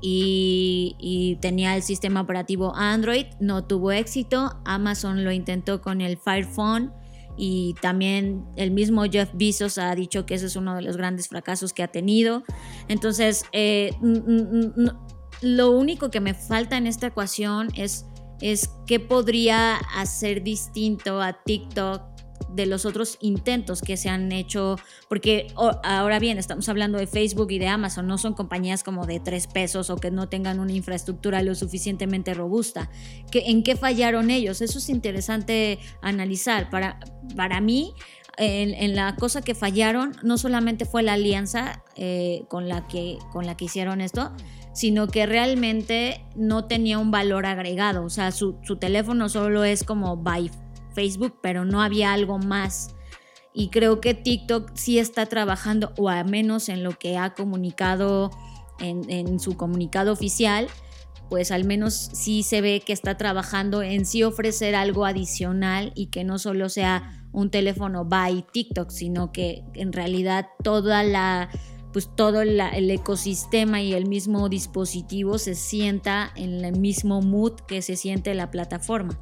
y, 0.00 0.94
y, 1.00 1.36
tenía 1.40 1.74
el 1.74 1.82
sistema 1.82 2.20
operativo 2.20 2.72
Android. 2.76 3.26
No 3.40 3.64
tuvo 3.64 3.90
éxito. 3.90 4.60
Amazon 4.64 5.24
lo 5.24 5.32
intentó 5.32 5.82
con 5.82 6.00
el 6.00 6.18
Fire 6.18 6.46
Phone 6.46 6.92
y 7.38 7.74
también 7.80 8.44
el 8.56 8.72
mismo 8.72 9.04
Jeff 9.04 9.30
Bezos 9.32 9.78
ha 9.78 9.94
dicho 9.94 10.26
que 10.26 10.34
ese 10.34 10.46
es 10.46 10.56
uno 10.56 10.74
de 10.74 10.82
los 10.82 10.96
grandes 10.96 11.28
fracasos 11.28 11.72
que 11.72 11.82
ha 11.82 11.88
tenido. 11.88 12.42
Entonces, 12.88 13.44
eh, 13.52 13.92
lo 15.40 15.70
único 15.70 16.10
que 16.10 16.20
me 16.20 16.34
falta 16.34 16.76
en 16.76 16.86
esta 16.86 17.08
ecuación 17.08 17.68
es, 17.74 18.06
es 18.40 18.70
qué 18.86 19.00
podría 19.00 19.76
hacer 19.76 20.42
distinto 20.42 21.20
a 21.20 21.32
TikTok 21.32 22.02
de 22.54 22.66
los 22.66 22.86
otros 22.86 23.18
intentos 23.20 23.82
que 23.82 23.96
se 23.96 24.08
han 24.08 24.32
hecho, 24.32 24.76
porque 25.08 25.48
ahora 25.56 26.18
bien, 26.18 26.38
estamos 26.38 26.68
hablando 26.68 26.98
de 26.98 27.06
Facebook 27.06 27.50
y 27.50 27.58
de 27.58 27.68
Amazon, 27.68 28.06
no 28.06 28.18
son 28.18 28.34
compañías 28.34 28.82
como 28.82 29.06
de 29.06 29.20
tres 29.20 29.46
pesos 29.46 29.90
o 29.90 29.96
que 29.96 30.10
no 30.10 30.28
tengan 30.28 30.58
una 30.60 30.72
infraestructura 30.72 31.42
lo 31.42 31.54
suficientemente 31.54 32.34
robusta. 32.34 32.90
¿En 33.32 33.62
qué 33.62 33.76
fallaron 33.76 34.30
ellos? 34.30 34.60
Eso 34.60 34.78
es 34.78 34.88
interesante 34.88 35.78
analizar. 36.00 36.70
Para, 36.70 36.98
para 37.36 37.60
mí, 37.60 37.92
en, 38.38 38.94
la 38.94 39.16
cosa 39.16 39.42
que 39.42 39.54
fallaron, 39.54 40.16
no 40.22 40.38
solamente 40.38 40.84
fue 40.84 41.02
la 41.02 41.14
alianza 41.14 41.82
eh, 41.96 42.44
con, 42.48 42.68
la 42.68 42.86
que, 42.86 43.18
con 43.32 43.46
la 43.46 43.56
que 43.56 43.66
hicieron 43.66 44.00
esto, 44.00 44.32
sino 44.78 45.08
que 45.08 45.26
realmente 45.26 46.24
no 46.36 46.66
tenía 46.66 47.00
un 47.00 47.10
valor 47.10 47.46
agregado. 47.46 48.04
O 48.04 48.10
sea, 48.10 48.30
su, 48.30 48.54
teléfono 48.78 49.28
solo 49.28 49.64
es 49.64 49.82
como 49.82 50.16
by 50.16 50.52
Facebook, 50.94 51.40
pero 51.42 51.64
no 51.64 51.82
había 51.82 52.12
algo 52.12 52.38
más. 52.38 52.94
Y 53.52 53.70
creo 53.70 54.00
que 54.00 54.14
TikTok 54.14 54.70
sí 54.74 55.00
está 55.00 55.26
trabajando, 55.26 55.92
o 55.98 56.08
al 56.08 56.30
menos 56.30 56.68
en 56.68 56.84
lo 56.84 56.92
que 56.96 57.18
ha 57.18 57.34
comunicado 57.34 58.30
en, 58.78 59.10
en 59.10 59.40
su 59.40 59.56
comunicado 59.56 60.12
oficial, 60.12 60.68
pues 61.28 61.50
al 61.50 61.64
menos 61.64 61.94
sí 62.12 62.44
se 62.44 62.60
ve 62.60 62.80
que 62.86 62.92
está 62.92 63.16
trabajando 63.16 63.82
en 63.82 64.06
sí 64.06 64.22
ofrecer 64.22 64.76
algo 64.76 65.06
adicional 65.06 65.90
y 65.96 66.06
que 66.06 66.22
no 66.22 66.38
solo 66.38 66.68
sea 66.68 67.26
un 67.32 67.50
teléfono 67.50 68.04
by 68.04 68.46
TikTok, 68.52 68.90
sino 68.90 69.32
que 69.32 69.64
en 69.74 69.92
realidad 69.92 70.46
toda 70.62 71.02
la 71.02 71.50
pues 71.92 72.10
todo 72.14 72.42
el 72.42 72.90
ecosistema 72.90 73.80
y 73.80 73.94
el 73.94 74.06
mismo 74.06 74.48
dispositivo 74.48 75.38
se 75.38 75.54
sienta 75.54 76.30
en 76.36 76.64
el 76.64 76.78
mismo 76.78 77.22
mood 77.22 77.54
que 77.66 77.82
se 77.82 77.96
siente 77.96 78.34
la 78.34 78.50
plataforma. 78.50 79.18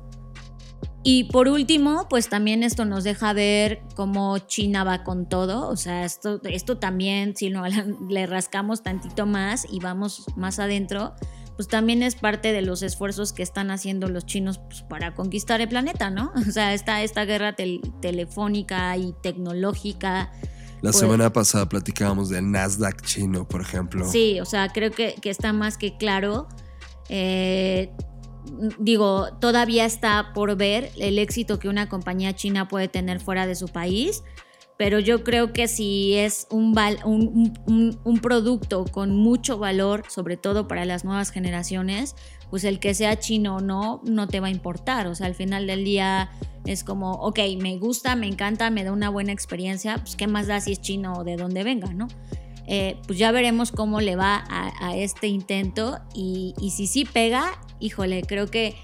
Y 1.08 1.22
por 1.24 1.46
último, 1.46 2.08
pues 2.10 2.28
también 2.28 2.64
esto 2.64 2.84
nos 2.84 3.04
deja 3.04 3.32
ver 3.32 3.80
cómo 3.94 4.38
China 4.38 4.82
va 4.82 5.04
con 5.04 5.28
todo. 5.28 5.68
O 5.68 5.76
sea, 5.76 6.04
esto, 6.04 6.40
esto 6.42 6.78
también, 6.78 7.36
si 7.36 7.48
no 7.48 7.62
le 8.10 8.26
rascamos 8.26 8.82
tantito 8.82 9.24
más 9.24 9.68
y 9.70 9.78
vamos 9.78 10.24
más 10.34 10.58
adentro, 10.58 11.14
pues 11.54 11.68
también 11.68 12.02
es 12.02 12.16
parte 12.16 12.52
de 12.52 12.60
los 12.60 12.82
esfuerzos 12.82 13.32
que 13.32 13.44
están 13.44 13.70
haciendo 13.70 14.08
los 14.08 14.26
chinos 14.26 14.58
pues, 14.58 14.82
para 14.82 15.14
conquistar 15.14 15.60
el 15.60 15.68
planeta, 15.68 16.10
¿no? 16.10 16.32
O 16.48 16.50
sea, 16.50 16.74
esta, 16.74 17.00
esta 17.04 17.24
guerra 17.24 17.54
telefónica 17.54 18.96
y 18.96 19.14
tecnológica 19.22 20.32
la 20.82 20.90
pues 20.90 20.96
semana 20.96 21.32
pasada 21.32 21.68
platicábamos 21.68 22.28
del 22.28 22.50
Nasdaq 22.50 23.02
chino, 23.02 23.46
por 23.48 23.60
ejemplo. 23.60 24.06
Sí, 24.08 24.40
o 24.40 24.44
sea, 24.44 24.68
creo 24.68 24.90
que, 24.90 25.16
está 25.24 25.52
más 25.52 25.78
que 25.78 25.96
claro. 25.96 26.48
Eh, 27.08 27.90
digo, 28.78 29.28
todavía 29.40 29.84
está 29.84 30.32
por 30.34 30.56
ver 30.56 30.90
el 30.98 31.18
éxito 31.18 31.58
que 31.58 31.68
una 31.68 31.88
compañía 31.88 32.34
china 32.34 32.68
puede 32.68 32.88
tener 32.88 33.20
fuera 33.20 33.46
de 33.46 33.54
su 33.54 33.68
país, 33.68 34.22
pero 34.76 34.98
yo 34.98 35.24
creo 35.24 35.52
que 35.52 35.68
si 35.68 36.14
es 36.14 36.46
un, 36.50 36.76
un, 37.04 37.98
un, 38.04 38.18
producto 38.18 38.84
con 38.84 39.16
mucho 39.16 39.58
valor, 39.58 40.04
sobre 40.08 40.36
todo 40.36 40.68
para 40.68 40.84
las 40.84 41.04
nuevas 41.04 41.30
generaciones, 41.30 42.14
pues 42.50 42.64
el 42.64 42.78
que 42.78 42.94
sea 42.94 43.18
chino 43.18 43.56
o 43.56 43.60
no, 43.60 44.00
no 44.04 44.28
te 44.28 44.40
va 44.40 44.48
a 44.48 44.50
importar. 44.50 45.06
O 45.06 45.14
sea, 45.14 45.26
al 45.26 45.34
final 45.34 45.66
del 45.66 45.84
día 45.84 46.30
es 46.64 46.84
como, 46.84 47.12
ok, 47.12 47.38
me 47.60 47.76
gusta, 47.78 48.16
me 48.16 48.26
encanta, 48.26 48.70
me 48.70 48.84
da 48.84 48.92
una 48.92 49.08
buena 49.08 49.32
experiencia, 49.32 49.98
pues 49.98 50.16
qué 50.16 50.26
más 50.26 50.46
da 50.46 50.60
si 50.60 50.72
es 50.72 50.80
chino 50.80 51.14
o 51.14 51.24
de 51.24 51.36
dónde 51.36 51.64
venga, 51.64 51.92
¿no? 51.92 52.08
Eh, 52.68 52.96
pues 53.06 53.18
ya 53.18 53.30
veremos 53.30 53.70
cómo 53.70 54.00
le 54.00 54.16
va 54.16 54.44
a, 54.48 54.96
este 54.96 55.28
intento 55.28 56.00
y, 56.14 56.54
si 56.74 56.86
sí 56.86 57.04
pega, 57.04 57.60
híjole, 57.78 58.22
creo 58.22 58.50
que 58.50 58.74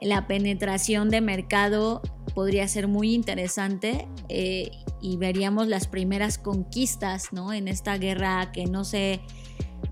la 0.00 0.26
penetración 0.26 1.08
de 1.08 1.20
mercado 1.20 2.02
podría 2.34 2.68
ser 2.68 2.86
muy 2.86 3.14
interesante 3.14 4.08
eh, 4.28 4.70
y 5.00 5.16
veríamos 5.16 5.68
las 5.68 5.88
primeras 5.88 6.36
conquistas, 6.36 7.32
¿no? 7.32 7.52
En 7.52 7.68
esta 7.68 7.96
guerra 7.96 8.52
que 8.52 8.66
no 8.66 8.84
sé, 8.84 9.20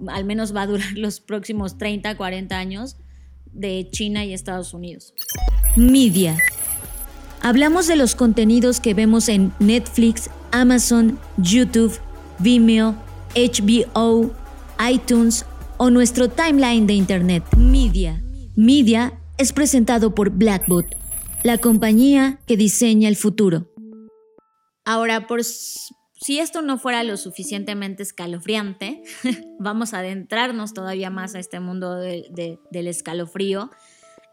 al 0.09 0.25
menos 0.25 0.55
va 0.55 0.63
a 0.63 0.67
durar 0.67 0.93
los 0.97 1.21
próximos 1.21 1.79
30, 1.79 2.17
40 2.17 2.59
años 2.59 2.97
de 3.53 3.89
China 3.91 4.25
y 4.25 4.33
Estados 4.33 4.75
Unidos. 4.75 5.15
Media. 5.77 6.37
Hablamos 7.41 7.87
de 7.87 7.97
los 7.97 8.15
contenidos 8.15 8.81
que 8.81 8.95
vemos 8.95 9.29
en 9.29 9.53
Netflix, 9.59 10.31
Amazon, 10.51 11.19
YouTube, 11.37 11.99
Vimeo, 12.39 12.97
HBO, 13.35 14.33
iTunes 14.91 15.45
o 15.77 15.91
nuestro 15.91 16.29
timeline 16.29 16.87
de 16.87 16.95
Internet. 16.95 17.45
Media. 17.57 18.23
Media 18.57 19.21
es 19.39 19.53
presentado 19.53 20.15
por 20.15 20.31
Blackbot, 20.31 20.87
la 21.45 21.59
compañía 21.59 22.41
que 22.47 22.57
diseña 22.57 23.09
el 23.09 23.17
futuro. 23.17 23.71
Ahora, 24.85 25.27
por 25.27 25.41
si 26.21 26.41
esto 26.41 26.63
no 26.63 26.79
fuera 26.79 27.05
lo 27.05 27.17
suficientemente 27.17 28.03
escalofriante, 28.03 29.03
vamos 29.59 29.95
a 29.95 30.01
adentrarnos 30.01 30.75
todavía 30.75 31.11
más 31.11 31.35
a 31.35 31.39
este 31.39 31.61
mundo 31.61 31.97
del 31.97 32.87
escalofrío. 32.87 33.71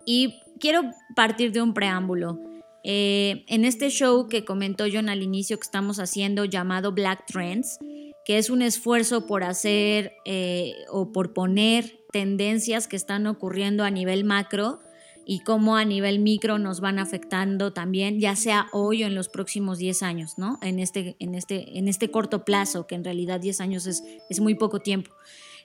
Y 0.06 0.42
quiero 0.60 0.84
partir 1.16 1.52
de 1.52 1.62
un 1.62 1.74
preámbulo. 1.74 2.40
Eh, 2.84 3.46
en 3.48 3.66
este 3.66 3.90
show 3.90 4.28
que 4.30 4.46
comentó 4.46 4.86
John 4.92 5.10
al 5.10 5.24
inicio 5.24 5.58
que 5.58 5.64
estamos 5.64 6.00
haciendo 6.00 6.46
llamado 6.46 6.92
Black 6.92 7.26
Trends, 7.26 7.80
que 8.26 8.38
es 8.38 8.50
un 8.50 8.62
esfuerzo 8.62 9.26
por 9.26 9.44
hacer 9.44 10.14
eh, 10.26 10.74
o 10.90 11.12
por 11.12 11.34
poner 11.34 12.00
tendencias 12.12 12.88
que 12.88 12.96
están 12.96 13.28
ocurriendo 13.28 13.84
a 13.84 13.92
nivel 13.92 14.24
macro 14.24 14.80
y 15.26 15.40
cómo 15.40 15.76
a 15.76 15.86
nivel 15.86 16.20
micro 16.20 16.60
nos 16.60 16.80
van 16.80 17.00
afectando 17.00 17.74
también, 17.74 18.20
ya 18.20 18.36
sea 18.36 18.68
hoy 18.72 19.04
o 19.04 19.08
en 19.08 19.16
los 19.16 19.30
próximos 19.30 19.80
10 19.80 20.04
años, 20.04 20.38
¿no? 20.38 20.60
En 20.62 20.80
este, 20.80 21.16
en 21.20 21.36
este, 21.36 21.78
en 21.78 21.88
este 21.88 22.12
corto 22.12 22.46
plazo, 22.46 22.88
que 22.88 22.96
en 22.96 23.04
realidad 23.04 23.40
10 23.40 23.62
años 23.62 23.88
es, 23.88 24.04
es 24.30 24.40
muy 24.40 24.56
poco 24.56 24.80
tiempo. 24.80 25.12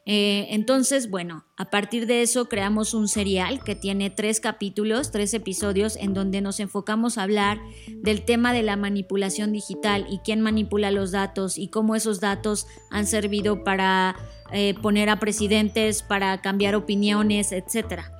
Eh, 0.06 0.46
entonces, 0.50 1.10
bueno, 1.10 1.44
a 1.56 1.68
partir 1.70 2.06
de 2.06 2.22
eso 2.22 2.48
creamos 2.48 2.94
un 2.94 3.06
serial 3.06 3.62
que 3.62 3.74
tiene 3.74 4.08
tres 4.08 4.40
capítulos, 4.40 5.10
tres 5.10 5.34
episodios, 5.34 5.96
en 5.96 6.14
donde 6.14 6.40
nos 6.40 6.58
enfocamos 6.58 7.18
a 7.18 7.22
hablar 7.24 7.60
del 7.86 8.24
tema 8.24 8.52
de 8.52 8.62
la 8.62 8.76
manipulación 8.76 9.52
digital 9.52 10.06
y 10.10 10.18
quién 10.18 10.40
manipula 10.40 10.90
los 10.90 11.12
datos 11.12 11.58
y 11.58 11.68
cómo 11.68 11.96
esos 11.96 12.18
datos 12.20 12.66
han 12.90 13.06
servido 13.06 13.62
para 13.62 14.16
eh, 14.52 14.74
poner 14.80 15.10
a 15.10 15.20
presidentes, 15.20 16.02
para 16.02 16.40
cambiar 16.40 16.74
opiniones, 16.74 17.52
etcétera. 17.52 18.10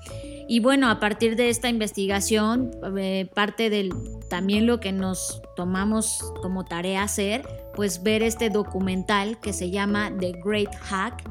Y 0.52 0.58
bueno, 0.58 0.90
a 0.90 0.98
partir 0.98 1.36
de 1.36 1.48
esta 1.48 1.68
investigación, 1.68 2.72
eh, 2.98 3.30
parte 3.36 3.70
del 3.70 3.92
también 4.28 4.66
lo 4.66 4.80
que 4.80 4.90
nos 4.90 5.40
tomamos 5.54 6.24
como 6.42 6.64
tarea 6.64 7.04
hacer, 7.04 7.46
pues 7.76 8.02
ver 8.02 8.24
este 8.24 8.50
documental 8.50 9.38
que 9.38 9.52
se 9.52 9.70
llama 9.70 10.10
The 10.18 10.32
Great 10.44 10.74
Hack, 10.74 11.22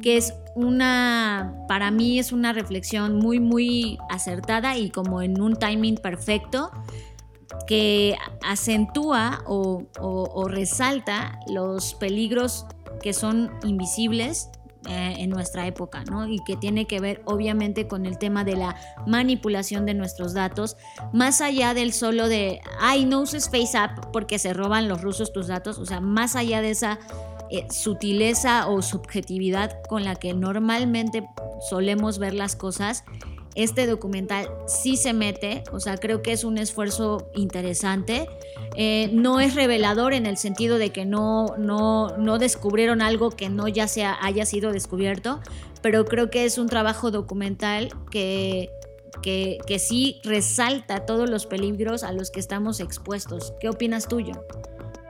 que 0.00 0.16
es 0.16 0.32
una, 0.54 1.56
para 1.66 1.90
mí 1.90 2.20
es 2.20 2.30
una 2.30 2.52
reflexión 2.52 3.16
muy, 3.16 3.40
muy 3.40 3.98
acertada 4.10 4.78
y 4.78 4.90
como 4.90 5.22
en 5.22 5.40
un 5.40 5.56
timing 5.56 5.96
perfecto 5.96 6.70
que 7.66 8.14
acentúa 8.44 9.42
o 9.48 10.46
resalta 10.46 11.40
los 11.48 11.94
peligros 11.94 12.64
que 13.02 13.12
son 13.12 13.50
invisibles 13.64 14.50
eh, 14.88 15.16
en 15.18 15.30
nuestra 15.30 15.66
época, 15.66 16.02
¿no? 16.04 16.26
Y 16.26 16.38
que 16.44 16.56
tiene 16.56 16.86
que 16.86 16.98
ver 16.98 17.20
obviamente 17.26 17.86
con 17.86 18.06
el 18.06 18.16
tema 18.16 18.42
de 18.42 18.56
la 18.56 18.74
manipulación 19.06 19.84
de 19.84 19.94
nuestros 19.94 20.32
datos, 20.32 20.76
más 21.12 21.40
allá 21.40 21.74
del 21.74 21.92
solo 21.92 22.28
de, 22.28 22.60
ay, 22.80 23.04
no 23.04 23.20
uses 23.20 23.50
FaceApp 23.50 24.06
porque 24.12 24.38
se 24.38 24.54
roban 24.54 24.88
los 24.88 25.02
rusos 25.02 25.32
tus 25.32 25.48
datos, 25.48 25.78
o 25.78 25.84
sea, 25.84 26.00
más 26.00 26.36
allá 26.36 26.62
de 26.62 26.70
esa 26.70 26.98
eh, 27.50 27.66
sutileza 27.70 28.66
o 28.66 28.82
subjetividad 28.82 29.82
con 29.88 30.04
la 30.04 30.16
que 30.16 30.34
normalmente 30.34 31.28
solemos 31.68 32.18
ver 32.18 32.34
las 32.34 32.56
cosas, 32.56 33.04
este 33.58 33.88
documental 33.88 34.48
sí 34.68 34.96
se 34.96 35.12
mete, 35.12 35.64
o 35.72 35.80
sea, 35.80 35.96
creo 35.96 36.22
que 36.22 36.30
es 36.30 36.44
un 36.44 36.58
esfuerzo 36.58 37.28
interesante. 37.34 38.28
Eh, 38.76 39.10
no 39.12 39.40
es 39.40 39.56
revelador 39.56 40.14
en 40.14 40.26
el 40.26 40.36
sentido 40.36 40.78
de 40.78 40.90
que 40.90 41.04
no, 41.04 41.56
no, 41.58 42.16
no 42.18 42.38
descubrieron 42.38 43.02
algo 43.02 43.30
que 43.30 43.48
no 43.48 43.66
ya 43.66 43.88
sea, 43.88 44.16
haya 44.22 44.46
sido 44.46 44.70
descubierto, 44.70 45.40
pero 45.82 46.04
creo 46.04 46.30
que 46.30 46.44
es 46.44 46.56
un 46.56 46.68
trabajo 46.68 47.10
documental 47.10 47.88
que, 48.12 48.70
que, 49.22 49.58
que 49.66 49.80
sí 49.80 50.20
resalta 50.22 51.04
todos 51.04 51.28
los 51.28 51.46
peligros 51.46 52.04
a 52.04 52.12
los 52.12 52.30
que 52.30 52.38
estamos 52.38 52.78
expuestos. 52.78 53.54
¿Qué 53.58 53.68
opinas 53.68 54.06
John? 54.08 54.38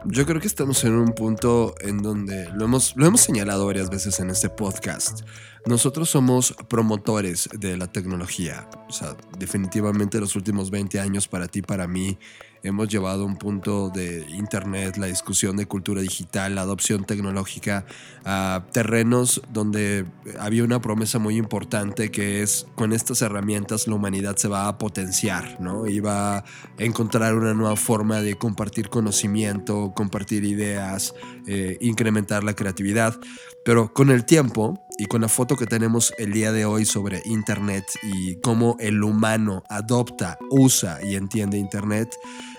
Yo 0.07 0.24
creo 0.24 0.40
que 0.40 0.46
estamos 0.46 0.84
en 0.84 0.94
un 0.94 1.12
punto 1.12 1.74
en 1.80 1.99
donde 1.99 2.49
lo 2.55 2.64
hemos, 2.64 2.96
lo 2.96 3.05
hemos 3.05 3.20
señalado 3.20 3.66
varias 3.66 3.90
veces 3.90 4.20
en 4.20 4.30
este 4.30 4.49
podcast. 4.49 5.20
Nosotros 5.66 6.11
somos 6.11 6.54
promotores 6.68 7.48
de 7.59 7.76
la 7.76 7.86
tecnología. 7.90 8.68
O 8.88 8.92
sea, 8.92 9.16
definitivamente 9.38 10.20
los 10.20 10.36
últimos 10.36 10.70
20 10.70 11.00
años 11.00 11.28
para 11.28 11.48
ti, 11.48 11.62
para 11.62 11.86
mí, 11.86 12.18
hemos 12.62 12.88
llevado 12.88 13.24
un 13.24 13.36
punto 13.36 13.90
de 13.90 14.26
Internet, 14.30 14.96
la 14.96 15.06
discusión 15.06 15.56
de 15.56 15.66
cultura 15.66 16.02
digital, 16.02 16.54
la 16.54 16.62
adopción 16.62 17.04
tecnológica 17.04 17.86
a 18.24 18.64
terrenos 18.72 19.42
donde 19.52 20.04
había 20.38 20.64
una 20.64 20.80
promesa 20.80 21.18
muy 21.18 21.36
importante 21.36 22.11
que 22.11 22.42
es 22.42 22.66
con 22.74 22.92
estas 22.92 23.22
herramientas 23.22 23.86
la 23.86 23.94
humanidad 23.94 24.36
se 24.36 24.48
va 24.48 24.68
a 24.68 24.78
potenciar, 24.78 25.61
¿no? 25.61 25.86
Y 25.86 26.00
va 26.00 26.38
a 26.38 26.44
encontrar 26.78 27.34
una 27.34 27.54
nueva 27.54 27.76
forma 27.76 28.20
de 28.20 28.34
compartir 28.34 28.88
conocimiento, 28.88 29.92
compartir 29.94 30.44
ideas, 30.44 31.14
eh, 31.51 31.78
incrementar 31.80 32.44
la 32.44 32.55
creatividad. 32.55 33.18
Pero 33.64 33.92
con 33.94 34.11
el 34.11 34.24
tiempo 34.26 34.78
y 34.99 35.07
con 35.07 35.22
la 35.22 35.28
foto 35.28 35.57
que 35.57 35.64
tenemos 35.64 36.12
el 36.18 36.32
día 36.32 36.53
de 36.53 36.66
hoy 36.66 36.84
sobre 36.84 37.22
Internet 37.24 37.84
y 38.03 38.36
cómo 38.40 38.76
el 38.80 39.03
humano 39.03 39.64
adopta, 39.70 40.36
usa 40.51 41.03
y 41.03 41.16
entiende 41.16 41.57
Internet, 41.57 42.14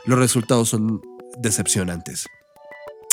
los 0.05 0.17
resultados 0.17 0.69
son 0.69 1.01
decepcionantes. 1.37 2.25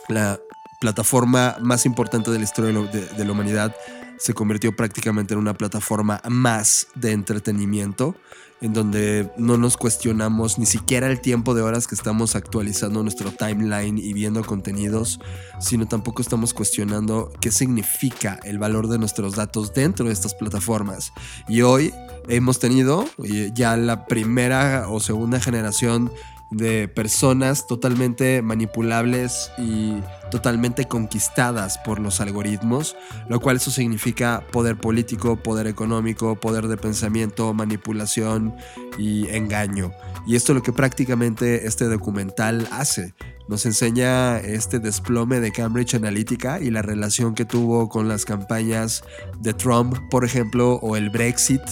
La 0.09 0.41
plataforma 0.81 1.57
más 1.61 1.85
importante 1.85 2.31
de 2.31 2.39
la 2.39 2.45
historia 2.45 2.73
de, 2.81 3.25
la 3.25 3.33
humanidad 3.33 3.77
se 4.19 4.35
convirtió 4.35 4.75
prácticamente 4.75 5.35
en 5.35 5.41
una 5.41 5.55
plataforma 5.55 6.21
más 6.29 6.89
de 6.95 7.13
entretenimiento, 7.13 8.17
en 8.61 8.73
donde 8.73 9.31
no 9.37 9.59
nos 9.59 9.77
cuestionamos 9.77 10.59
ni 10.59 10.65
siquiera 10.65 11.09
el 11.09 11.21
tiempo 11.21 11.55
de 11.55 11.63
horas 11.63 11.87
que 11.87 11.95
estamos 11.95 12.35
actualizando 12.35 13.03
nuestro 13.03 13.31
timeline 13.31 13.99
y 13.99 14.13
viendo 14.15 14.43
contenidos, 14.45 15.21
sino 15.61 15.87
tampoco 15.87 16.23
estamos 16.23 16.55
cuestionando 16.55 17.33
qué 17.41 17.53
significa 17.53 18.41
el 18.45 18.59
valor 18.59 18.89
de 18.89 18.99
nuestros 18.99 19.37
datos 19.37 19.75
dentro 19.75 20.07
de 20.07 20.13
estas 20.13 20.35
plataformas. 20.35 21.13
Y 21.49 21.61
hoy 21.63 21.93
hemos 22.29 22.59
tenido 22.59 23.05
eh, 23.25 23.51
ya 23.55 23.77
la 23.77 24.07
primera 24.07 24.89
o 24.89 25.01
segunda 25.01 25.39
generación 25.39 26.11
de 26.51 26.89
personas 26.89 27.67
totalmente 27.67 28.41
manipulables 28.41 29.51
y 29.59 29.97
totalmente 30.31 30.87
conquistadas 30.87 31.79
por 31.79 31.99
los 31.99 32.21
algoritmos, 32.21 32.97
lo 33.29 33.41
cual 33.41 33.57
eso 33.57 33.71
significa 33.71 34.43
poder 34.53 34.77
político, 34.77 35.37
poder 35.37 35.67
económico, 35.67 36.37
poder 36.37 36.69
de 36.69 36.77
pensamiento, 36.77 37.53
manipulación 37.55 38.55
y 38.99 39.29
engaño. 39.29 39.93
Y 40.27 40.37
esto 40.37 40.53
es 40.53 40.57
lo 40.57 40.63
que 40.63 40.73
prácticamente 40.73 41.67
este 41.67 41.87
documental 41.87 42.69
hace. 42.73 43.15
Nos 43.49 43.65
enseña 43.65 44.39
este 44.39 44.81
desplome 44.81 45.39
de 45.39 45.53
Cambridge 45.53 45.95
Analytica 45.95 46.59
y 46.61 46.71
la 46.71 46.83
relación 46.83 47.35
que 47.35 47.45
tuvo 47.45 47.89
con 47.89 48.09
las 48.09 48.25
campañas 48.25 49.05
de 49.39 49.55
Trump, 49.55 49.97
por 50.11 50.25
ejemplo, 50.25 50.81
o 50.83 50.97
el 50.97 51.11
Brexit 51.11 51.63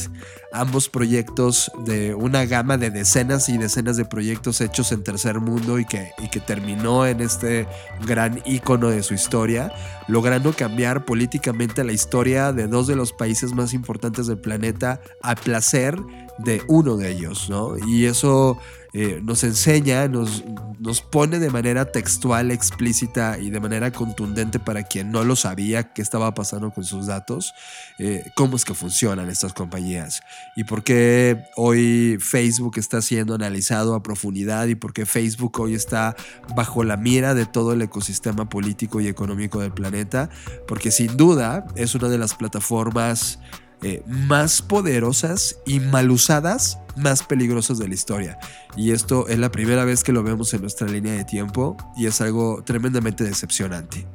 ambos 0.55 0.89
proyectos 0.89 1.71
de 1.85 2.15
una 2.15 2.47
gama 2.47 2.79
de 2.79 2.91
decenas 2.91 3.49
y 3.49 3.59
decenas 3.59 3.97
de 3.97 4.05
proyectos 4.05 4.61
hechos 4.61 4.93
en 4.93 5.03
tercer 5.03 5.41
mundo 5.41 5.81
y 5.81 5.85
que, 5.85 6.13
y 6.19 6.29
que 6.29 6.39
terminó 6.39 7.07
en 7.07 7.21
este 7.21 7.67
gran 8.07 8.41
icono 8.45 8.91
de 8.91 9.03
su 9.03 9.15
historia, 9.15 9.73
logrando 10.09 10.53
cambiar 10.53 11.05
políticamente 11.05 11.85
la 11.85 11.93
historia 11.93 12.53
de 12.53 12.67
dos 12.67 12.87
de 12.87 12.97
los 12.97 13.13
países 13.13 13.53
más 13.53 13.75
importantes 13.75 14.27
del 14.27 14.39
planeta 14.39 15.01
a 15.23 15.35
placer 15.35 15.97
de 16.39 16.63
uno 16.69 16.97
de 16.97 17.11
ellos, 17.11 17.49
¿no? 17.49 17.77
Y 17.87 18.07
eso 18.07 18.59
eh, 18.97 19.21
nos 19.25 19.43
enseña, 19.43 20.07
nos, 20.07 20.45
nos 20.79 21.03
pone 21.03 21.41
de 21.41 21.51
manera 21.51 21.91
textual, 21.91 22.53
explícita 22.53 23.41
y 23.41 23.51
de 23.51 23.59
manera 23.59 23.91
contundente 23.91 24.61
para 24.61 24.85
quien 24.85 25.11
no 25.11 25.25
lo 25.25 25.35
sabía 25.35 25.93
qué 25.93 26.01
estaba 26.01 26.33
pasando 26.33 26.71
con 26.71 26.85
sus 26.85 27.07
datos, 27.07 27.53
eh, 27.99 28.31
cómo 28.37 28.55
es 28.55 28.65
que 28.65 28.73
funcionan 28.73 29.31
estas 29.31 29.53
compañías 29.53 30.23
y 30.55 30.63
por 30.63 30.85
qué 30.85 31.43
hoy 31.57 32.19
Facebook 32.21 32.79
está 32.79 33.03
siendo 33.03 33.35
analizado 33.35 33.97
a 33.97 34.03
profundidad 34.05 34.69
y 34.69 34.77
por 34.77 34.93
qué 34.93 35.07
Facebook 35.07 35.59
hoy 35.59 35.75
está 35.75 36.15
bajo 36.55 36.85
la 36.85 36.97
mira 36.97 37.35
de 37.35 37.47
todo 37.47 37.73
el 37.73 37.83
ecosistema 37.83 38.49
político 38.49 39.01
y 39.01 39.09
económico 39.09 39.59
del 39.59 39.73
planeta, 39.73 40.31
porque 40.69 40.93
sin 40.93 41.17
duda 41.17 41.67
es 41.75 41.97
una 41.97 42.09
de 42.09 42.19
las 42.19 42.35
plataformas 42.35 43.41
eh, 43.85 44.03
más 44.07 44.63
poderosas 44.63 45.59
y 45.67 45.79
mal 45.79 46.11
usadas, 46.11 46.79
más 46.97 47.23
peligrosas 47.23 47.79
de 47.79 47.87
la 47.87 47.93
historia. 47.93 48.39
Y 48.79 48.93
esto 48.93 49.29
es 49.29 49.39
la 49.39 49.51
primera 49.51 49.85
vez 49.85 50.03
que 50.03 50.11
lo 50.13 50.23
vemos 50.23 50.55
en 50.55 50.63
nuestra 50.63 50.89
línea 50.89 51.13
de 51.13 51.25
tiempo 51.25 51.77
y 51.95 52.07
es 52.07 52.23
algo 52.23 52.63
tremendamente 52.65 53.25
decepcionante. 53.25 54.07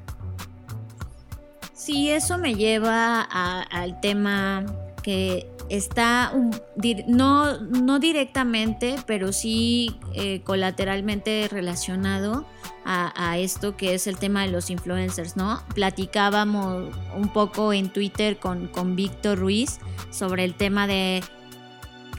Sí, 1.76 2.10
eso 2.10 2.40
me 2.40 2.56
lleva 2.56 3.22
al 3.22 4.02
tema 4.02 4.66
que 5.04 5.48
está 5.70 6.34
no, 7.08 7.60
no 7.60 8.00
directamente, 8.00 8.96
pero 9.06 9.32
sí 9.32 9.98
eh, 10.14 10.42
colateralmente 10.44 11.48
relacionado 11.50 12.46
a, 12.92 13.38
esto 13.38 13.78
que 13.78 13.94
es 13.94 14.08
el 14.08 14.18
tema 14.18 14.42
de 14.42 14.48
los 14.48 14.72
influencers, 14.72 15.38
¿no? 15.38 15.62
Platicábamos 15.76 16.92
un 17.16 17.30
poco 17.32 17.72
en 17.72 17.90
Twitter 17.90 18.38
con, 18.38 18.68
con 18.68 18.96
Víctor 18.96 19.38
Ruiz 19.38 19.80
sobre 20.10 20.44
el 20.44 20.56
tema 20.56 20.88
de 20.88 21.22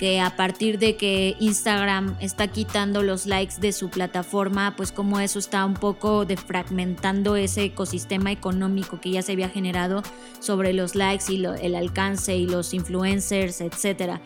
que 0.00 0.18
a 0.18 0.34
partir 0.34 0.78
de 0.78 0.96
que 0.96 1.36
Instagram 1.40 2.16
está 2.20 2.48
quitando 2.48 3.02
los 3.02 3.26
likes 3.26 3.56
de 3.60 3.70
su 3.70 3.90
plataforma, 3.90 4.74
pues 4.74 4.92
como 4.92 5.20
eso 5.20 5.38
está 5.38 5.66
un 5.66 5.74
poco 5.74 6.24
defragmentando 6.24 7.36
ese 7.36 7.64
ecosistema 7.64 8.32
económico 8.32 8.98
que 8.98 9.10
ya 9.10 9.20
se 9.20 9.32
había 9.32 9.50
generado 9.50 10.02
sobre 10.38 10.72
los 10.72 10.94
likes 10.94 11.30
y 11.30 11.44
el 11.44 11.74
alcance 11.74 12.34
y 12.34 12.46
los 12.46 12.72
influencers, 12.72 13.60
etc. 13.60 14.20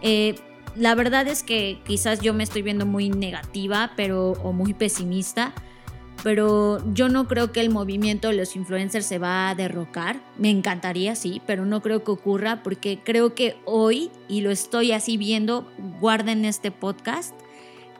Eh, 0.00 0.36
la 0.76 0.94
verdad 0.94 1.28
es 1.28 1.42
que 1.42 1.82
quizás 1.86 2.22
yo 2.22 2.32
me 2.32 2.42
estoy 2.42 2.62
viendo 2.62 2.86
muy 2.86 3.10
negativa 3.10 3.92
pero, 3.96 4.32
o 4.42 4.54
muy 4.54 4.72
pesimista, 4.72 5.52
pero 6.22 6.80
yo 6.94 7.08
no 7.08 7.26
creo 7.26 7.52
que 7.52 7.60
el 7.60 7.70
movimiento 7.70 8.28
de 8.28 8.34
los 8.34 8.54
influencers 8.54 9.06
se 9.06 9.18
va 9.18 9.48
a 9.48 9.54
derrocar. 9.54 10.20
Me 10.38 10.50
encantaría, 10.50 11.16
sí, 11.16 11.42
pero 11.46 11.64
no 11.64 11.82
creo 11.82 12.04
que 12.04 12.12
ocurra 12.12 12.62
porque 12.62 13.00
creo 13.02 13.34
que 13.34 13.56
hoy, 13.64 14.10
y 14.28 14.42
lo 14.42 14.50
estoy 14.50 14.92
así 14.92 15.16
viendo, 15.16 15.68
guarden 16.00 16.44
este 16.44 16.70
podcast, 16.70 17.34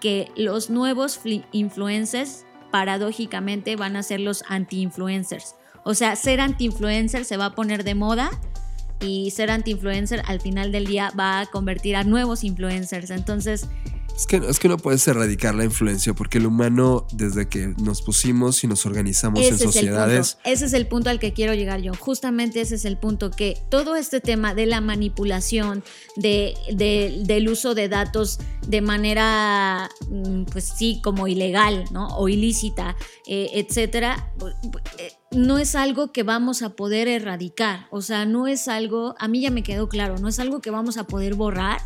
que 0.00 0.30
los 0.36 0.70
nuevos 0.70 1.20
influencers 1.52 2.44
paradójicamente 2.70 3.76
van 3.76 3.96
a 3.96 4.02
ser 4.02 4.20
los 4.20 4.44
anti-influencers. 4.48 5.56
O 5.84 5.94
sea, 5.94 6.14
ser 6.14 6.40
anti-influencer 6.40 7.24
se 7.24 7.36
va 7.36 7.46
a 7.46 7.54
poner 7.54 7.82
de 7.82 7.94
moda 7.94 8.30
y 9.00 9.32
ser 9.32 9.50
anti-influencer 9.50 10.22
al 10.26 10.40
final 10.40 10.70
del 10.70 10.86
día 10.86 11.12
va 11.18 11.40
a 11.40 11.46
convertir 11.46 11.96
a 11.96 12.04
nuevos 12.04 12.44
influencers. 12.44 13.10
Entonces, 13.10 13.68
es 14.16 14.26
que, 14.26 14.36
es 14.36 14.58
que 14.58 14.68
no 14.68 14.78
puedes 14.78 15.06
erradicar 15.08 15.54
la 15.54 15.64
influencia 15.64 16.14
porque 16.14 16.38
el 16.38 16.46
humano, 16.46 17.06
desde 17.12 17.48
que 17.48 17.74
nos 17.78 18.02
pusimos 18.02 18.62
y 18.64 18.66
nos 18.66 18.84
organizamos 18.86 19.40
en 19.40 19.58
sociedades. 19.58 20.38
ese 20.44 20.66
es 20.66 20.72
el 20.72 20.86
punto 20.86 21.10
al 21.10 21.18
que 21.18 21.32
quiero 21.32 21.54
llegar 21.54 21.80
yo. 21.80 21.94
Justamente 21.94 22.60
ese 22.60 22.74
es 22.74 22.84
el 22.84 22.98
punto 22.98 23.30
que 23.30 23.58
todo 23.70 23.96
este 23.96 24.20
tema 24.20 24.54
de 24.54 24.66
la 24.66 24.80
manipulación, 24.80 25.82
de, 26.16 26.54
del 26.74 27.48
uso 27.48 27.74
de 27.74 27.88
datos 27.88 28.38
de 28.66 28.80
manera, 28.80 29.88
mm, 30.08 30.44
pues 30.44 30.72
sí, 30.76 31.00
como 31.02 31.26
ilegal, 31.26 31.84
¿no? 31.90 32.08
O 32.16 32.28
ilícita, 32.28 32.96
eh, 33.26 33.50
etcétera, 33.54 34.32
eh, 34.98 35.12
no 35.30 35.58
es 35.58 35.74
algo 35.74 36.12
que 36.12 36.22
vamos 36.22 36.62
a 36.62 36.70
poder 36.70 37.08
erradicar. 37.08 37.86
O 37.90 38.02
sea, 38.02 38.26
no 38.26 38.46
es 38.46 38.68
algo, 38.68 39.14
a 39.18 39.28
mí 39.28 39.40
ya 39.40 39.50
me 39.50 39.62
quedó 39.62 39.88
claro, 39.88 40.18
no 40.18 40.28
es 40.28 40.38
algo 40.38 40.60
que 40.60 40.70
vamos 40.70 40.98
a 40.98 41.06
poder 41.06 41.34
borrar 41.34 41.80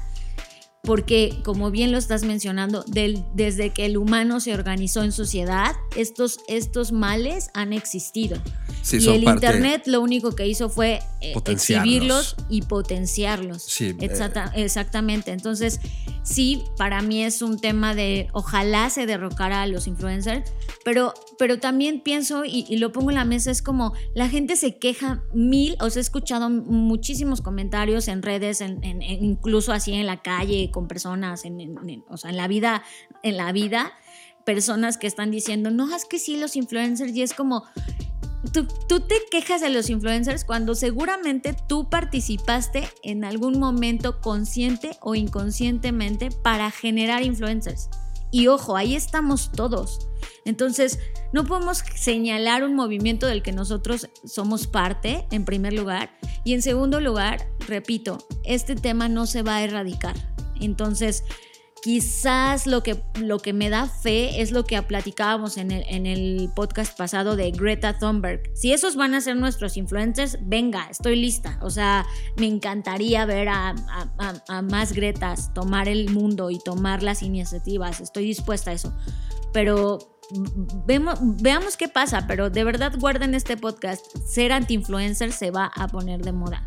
porque 0.86 1.36
como 1.44 1.70
bien 1.70 1.92
lo 1.92 1.98
estás 1.98 2.24
mencionando, 2.24 2.84
desde 2.86 3.70
que 3.70 3.84
el 3.84 3.98
humano 3.98 4.40
se 4.40 4.54
organizó 4.54 5.02
en 5.02 5.12
sociedad, 5.12 5.74
estos, 5.96 6.38
estos 6.48 6.92
males 6.92 7.50
han 7.52 7.72
existido. 7.72 8.38
Y 8.92 9.08
el 9.08 9.24
Internet 9.24 9.82
lo 9.86 10.00
único 10.00 10.34
que 10.34 10.46
hizo 10.46 10.68
fue 10.68 11.00
eh, 11.20 11.34
exhibirlos 11.46 12.36
y 12.48 12.62
potenciarlos. 12.62 13.62
Sí, 13.62 13.96
eh, 14.00 14.10
exactamente. 14.54 15.32
Entonces, 15.32 15.80
sí, 16.22 16.64
para 16.76 17.02
mí 17.02 17.24
es 17.24 17.42
un 17.42 17.58
tema 17.58 17.94
de 17.94 18.28
ojalá 18.32 18.90
se 18.90 19.06
derrocara 19.06 19.62
a 19.62 19.66
los 19.66 19.86
influencers, 19.86 20.52
pero, 20.84 21.14
pero 21.38 21.58
también 21.58 22.00
pienso 22.00 22.44
y, 22.44 22.76
lo 22.76 22.92
pongo 22.92 23.10
en 23.10 23.16
la 23.16 23.24
mesa, 23.24 23.50
es 23.50 23.62
como 23.62 23.92
la 24.14 24.28
gente 24.28 24.56
se 24.56 24.78
queja 24.78 25.22
mil, 25.32 25.76
os 25.80 25.96
he 25.96 26.00
escuchado 26.00 26.48
muchísimos 26.48 27.40
comentarios 27.40 28.08
en 28.08 28.22
redes, 28.22 28.60
en, 28.60 29.02
incluso 29.02 29.72
así 29.72 29.92
en 29.92 30.06
la 30.06 30.22
calle, 30.22 30.70
con 30.70 30.86
personas, 30.86 31.42
o 32.08 32.16
sea, 32.16 32.30
en 32.30 32.36
la 32.36 32.48
vida, 32.48 32.82
en 33.22 33.36
la 33.36 33.52
vida 33.52 33.92
personas 34.44 34.96
que 34.96 35.08
están 35.08 35.30
diciendo, 35.32 35.70
no, 35.70 35.94
es 35.94 36.04
que 36.04 36.20
sí, 36.20 36.38
los 36.38 36.54
influencers, 36.54 37.14
y 37.14 37.22
es 37.22 37.34
como, 37.34 37.64
tú, 38.52 39.00
te 39.00 39.16
quejas 39.30 39.60
de 39.60 39.70
los 39.70 39.90
influencers 39.90 40.44
cuando 40.44 40.74
seguramente 40.74 41.54
tú 41.68 41.88
participaste 41.88 42.88
en 43.02 43.24
algún 43.24 43.58
momento 43.58 44.20
consciente 44.20 44.96
o 45.00 45.14
inconscientemente 45.14 46.30
para 46.30 46.70
generar 46.70 47.22
influencers. 47.22 47.88
Y 48.30 48.48
ojo, 48.48 48.76
ahí 48.76 48.94
estamos 48.96 49.52
todos. 49.52 50.08
Entonces, 50.44 50.98
no 51.32 51.44
podemos 51.44 51.78
señalar 51.94 52.64
un 52.64 52.74
movimiento 52.74 53.26
del 53.26 53.42
que 53.42 53.52
nosotros 53.52 54.08
somos 54.24 54.66
parte, 54.66 55.26
en 55.30 55.44
primer 55.44 55.72
lugar. 55.72 56.10
Y 56.44 56.54
en 56.54 56.62
segundo 56.62 57.00
lugar, 57.00 57.48
repito, 57.66 58.18
este 58.44 58.74
tema 58.74 59.08
no 59.08 59.26
se 59.26 59.42
va 59.42 59.56
a 59.56 59.64
erradicar. 59.64 60.16
Entonces, 60.60 61.24
quizás 61.82 62.66
lo 62.66 62.82
que, 62.82 63.02
lo 63.20 63.38
que 63.38 63.52
me 63.52 63.70
da 63.70 63.86
fe 63.86 64.40
es 64.40 64.50
lo 64.50 64.64
que 64.64 64.80
platicábamos 64.82 65.56
en 65.56 65.70
el, 65.70 65.84
en 65.88 66.06
el 66.06 66.50
podcast 66.54 66.96
pasado 66.96 67.36
de 67.36 67.50
Greta 67.50 67.98
Thunberg. 67.98 68.42
Si 68.54 68.72
esos 68.72 68.96
van 68.96 69.14
a 69.14 69.20
ser 69.20 69.36
nuestros 69.36 69.76
influencers, 69.76 70.38
venga, 70.42 70.88
estoy 70.90 71.16
lista. 71.16 71.58
O 71.62 71.70
sea, 71.70 72.06
me 72.36 72.46
encantaría 72.46 73.24
ver 73.26 73.48
a, 73.48 73.74
más 74.62 74.92
Gretas 74.92 75.52
tomar 75.54 75.88
el 75.88 76.10
mundo 76.10 76.50
y 76.50 76.58
tomar 76.58 77.02
las 77.02 77.22
iniciativas. 77.22 78.00
Estoy 78.00 78.24
dispuesta 78.24 78.70
a 78.70 78.74
eso. 78.74 78.96
Pero 79.52 79.98
Vemos, 80.86 81.20
veamos 81.40 81.76
qué 81.76 81.86
pasa, 81.86 82.26
pero 82.26 82.50
de 82.50 82.64
verdad 82.64 82.92
guarden 82.98 83.32
este 83.32 83.56
podcast. 83.56 84.04
Ser 84.26 84.50
anti-influencer 84.50 85.30
se 85.30 85.52
va 85.52 85.70
a 85.72 85.86
poner 85.86 86.20
de 86.22 86.32
moda. 86.32 86.66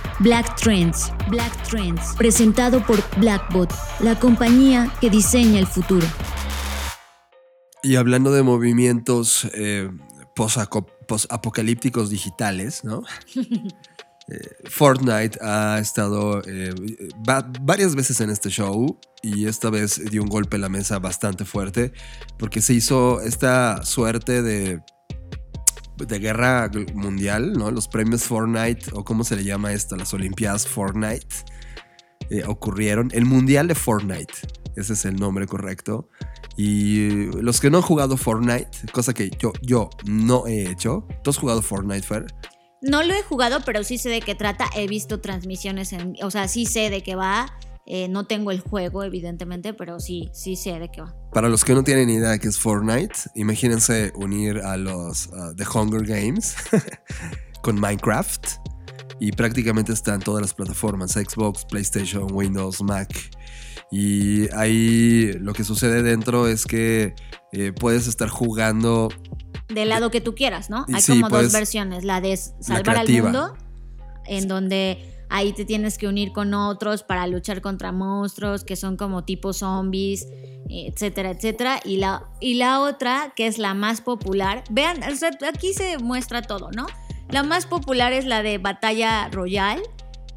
Black 0.21 0.55
Trends. 0.55 1.11
Black 1.29 1.51
Trends. 1.67 2.15
Presentado 2.15 2.85
por 2.85 2.99
Blackbot, 3.17 3.73
la 4.01 4.19
compañía 4.19 4.93
que 5.01 5.09
diseña 5.09 5.57
el 5.57 5.65
futuro. 5.65 6.05
Y 7.81 7.95
hablando 7.95 8.31
de 8.31 8.43
movimientos 8.43 9.49
eh, 9.55 9.89
post-apocalípticos 10.35 12.09
digitales, 12.09 12.83
¿no? 12.83 13.03
Eh, 14.27 14.69
Fortnite 14.69 15.39
ha 15.41 15.79
estado 15.79 16.41
eh, 16.45 16.73
varias 17.61 17.95
veces 17.95 18.21
en 18.21 18.29
este 18.29 18.49
show 18.49 18.97
y 19.21 19.47
esta 19.47 19.69
vez 19.71 19.99
dio 20.09 20.21
un 20.21 20.29
golpe 20.29 20.55
en 20.55 20.61
la 20.61 20.69
mesa 20.69 20.99
bastante 20.99 21.43
fuerte 21.43 21.91
porque 22.37 22.61
se 22.61 22.73
hizo 22.73 23.19
esta 23.19 23.83
suerte 23.83 24.41
de 24.41 24.79
de 26.05 26.19
guerra 26.19 26.69
mundial, 26.93 27.53
¿no? 27.53 27.71
Los 27.71 27.87
premios 27.87 28.23
Fortnite, 28.23 28.91
o 28.93 29.03
cómo 29.03 29.23
se 29.23 29.35
le 29.35 29.43
llama 29.43 29.73
esto, 29.73 29.95
las 29.95 30.13
Olimpiadas 30.13 30.67
Fortnite, 30.67 31.27
eh, 32.29 32.43
ocurrieron. 32.45 33.09
El 33.13 33.25
Mundial 33.25 33.67
de 33.67 33.75
Fortnite, 33.75 34.33
ese 34.75 34.93
es 34.93 35.05
el 35.05 35.15
nombre 35.15 35.47
correcto. 35.47 36.09
Y 36.57 37.25
los 37.41 37.59
que 37.59 37.69
no 37.69 37.77
han 37.77 37.83
jugado 37.83 38.17
Fortnite, 38.17 38.69
cosa 38.91 39.13
que 39.13 39.29
yo, 39.37 39.51
yo 39.61 39.89
no 40.05 40.47
he 40.47 40.69
hecho. 40.69 41.07
¿Tú 41.23 41.29
has 41.29 41.37
jugado 41.37 41.61
Fortnite, 41.61 42.03
Fer? 42.03 42.25
No 42.81 43.03
lo 43.03 43.13
he 43.13 43.21
jugado, 43.21 43.59
pero 43.65 43.83
sí 43.83 43.97
sé 43.97 44.09
de 44.09 44.21
qué 44.21 44.35
trata. 44.35 44.69
He 44.75 44.87
visto 44.87 45.21
transmisiones, 45.21 45.93
en, 45.93 46.15
o 46.23 46.31
sea, 46.31 46.47
sí 46.47 46.65
sé 46.65 46.89
de 46.89 47.03
qué 47.03 47.15
va. 47.15 47.53
Eh, 47.87 48.07
no 48.07 48.25
tengo 48.25 48.51
el 48.51 48.59
juego, 48.59 49.03
evidentemente, 49.03 49.73
pero 49.73 49.99
sí, 49.99 50.29
sí 50.33 50.55
sé 50.55 50.79
de 50.79 50.89
qué 50.89 51.01
va. 51.01 51.15
Para 51.33 51.49
los 51.49 51.65
que 51.65 51.73
no 51.73 51.83
tienen 51.83 52.09
idea 52.09 52.29
de 52.29 52.39
qué 52.39 52.47
es 52.47 52.57
Fortnite, 52.57 53.15
imagínense 53.35 54.11
unir 54.15 54.59
a 54.59 54.77
los 54.77 55.27
uh, 55.27 55.55
The 55.55 55.65
Hunger 55.73 56.05
Games 56.05 56.55
con 57.61 57.79
Minecraft. 57.79 58.47
Y 59.19 59.31
prácticamente 59.33 59.93
están 59.93 60.19
todas 60.19 60.41
las 60.41 60.53
plataformas, 60.53 61.11
Xbox, 61.11 61.65
PlayStation, 61.65 62.27
Windows, 62.31 62.81
Mac. 62.81 63.09
Y 63.91 64.49
ahí 64.55 65.33
lo 65.33 65.53
que 65.53 65.63
sucede 65.63 66.01
dentro 66.01 66.47
es 66.47 66.65
que 66.65 67.13
eh, 67.51 67.71
puedes 67.71 68.07
estar 68.07 68.29
jugando... 68.29 69.09
Del 69.67 69.89
lado 69.89 70.09
que 70.09 70.21
tú 70.21 70.33
quieras, 70.33 70.69
¿no? 70.69 70.85
Hay 70.91 71.03
como 71.03 71.29
dos 71.29 71.51
versiones, 71.51 72.03
la 72.03 72.19
de 72.19 72.35
salvar 72.35 72.97
al 72.97 73.09
mundo, 73.09 73.55
en 74.25 74.47
donde 74.47 75.10
ahí 75.31 75.53
te 75.53 75.65
tienes 75.65 75.97
que 75.97 76.07
unir 76.07 76.33
con 76.33 76.53
otros 76.53 77.03
para 77.03 77.25
luchar 77.25 77.61
contra 77.61 77.91
monstruos 77.91 78.63
que 78.63 78.75
son 78.75 78.97
como 78.97 79.23
tipo 79.23 79.53
zombies, 79.53 80.27
etcétera, 80.69 81.31
etcétera. 81.31 81.79
Y 81.83 81.97
la, 81.97 82.29
y 82.39 82.55
la 82.55 82.81
otra, 82.81 83.33
que 83.35 83.47
es 83.47 83.57
la 83.57 83.73
más 83.73 84.01
popular, 84.01 84.63
vean, 84.69 84.99
aquí 85.03 85.73
se 85.73 85.97
muestra 85.97 86.41
todo, 86.41 86.69
¿no? 86.71 86.85
La 87.29 87.43
más 87.43 87.65
popular 87.65 88.11
es 88.13 88.25
la 88.25 88.43
de 88.43 88.57
Batalla 88.57 89.29
Royal, 89.29 89.81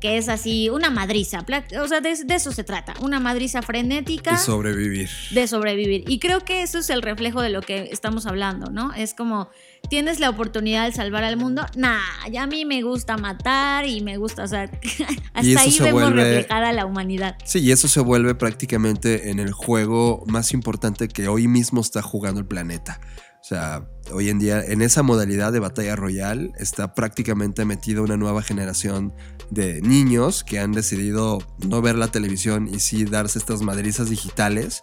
que 0.00 0.18
es 0.18 0.28
así 0.28 0.68
una 0.68 0.90
madriza. 0.90 1.44
O 1.80 1.88
sea, 1.88 2.00
de, 2.00 2.10
eso 2.10 2.52
se 2.52 2.64
trata. 2.64 2.94
Una 3.00 3.20
madriza 3.20 3.62
frenética. 3.62 4.32
De 4.32 4.38
sobrevivir. 4.38 5.08
De 5.30 5.46
sobrevivir. 5.48 6.04
Y 6.06 6.18
creo 6.18 6.40
que 6.40 6.62
eso 6.62 6.78
es 6.78 6.90
el 6.90 7.02
reflejo 7.02 7.40
de 7.40 7.48
lo 7.48 7.62
que 7.62 7.88
estamos 7.90 8.26
hablando, 8.26 8.70
¿no? 8.70 8.92
Es 8.92 9.14
como, 9.14 9.48
tienes 9.88 10.20
la 10.20 10.30
oportunidad 10.30 10.86
de 10.86 10.92
salvar 10.92 11.24
al 11.24 11.36
mundo. 11.36 11.64
Nah, 11.76 12.00
ya 12.30 12.42
a 12.42 12.46
mí 12.46 12.64
me 12.64 12.82
gusta 12.82 13.16
matar 13.16 13.86
y 13.86 14.00
me 14.02 14.16
gusta, 14.16 14.44
o 14.44 14.48
sea, 14.48 14.70
hasta 15.34 15.60
ahí 15.60 15.78
vemos 15.80 16.12
reflejada 16.12 16.72
la 16.72 16.86
humanidad. 16.86 17.36
Sí, 17.44 17.60
y 17.60 17.72
eso 17.72 17.88
se 17.88 18.00
vuelve 18.00 18.34
prácticamente 18.34 19.30
en 19.30 19.38
el 19.38 19.52
juego 19.52 20.24
más 20.26 20.52
importante 20.52 21.08
que 21.08 21.28
hoy 21.28 21.48
mismo 21.48 21.80
está 21.80 22.02
jugando 22.02 22.40
el 22.40 22.46
planeta. 22.46 23.00
O 23.44 23.46
sea, 23.46 23.86
hoy 24.10 24.30
en 24.30 24.38
día 24.38 24.64
en 24.64 24.80
esa 24.80 25.02
modalidad 25.02 25.52
de 25.52 25.58
batalla 25.58 25.96
royal 25.96 26.54
está 26.56 26.94
prácticamente 26.94 27.66
metida 27.66 28.00
una 28.00 28.16
nueva 28.16 28.40
generación 28.40 29.12
de 29.50 29.82
niños 29.82 30.42
que 30.44 30.60
han 30.60 30.72
decidido 30.72 31.40
no 31.58 31.82
ver 31.82 31.96
la 31.96 32.08
televisión 32.08 32.66
y 32.72 32.80
sí 32.80 33.04
darse 33.04 33.38
estas 33.38 33.60
madrizas 33.60 34.08
digitales. 34.08 34.82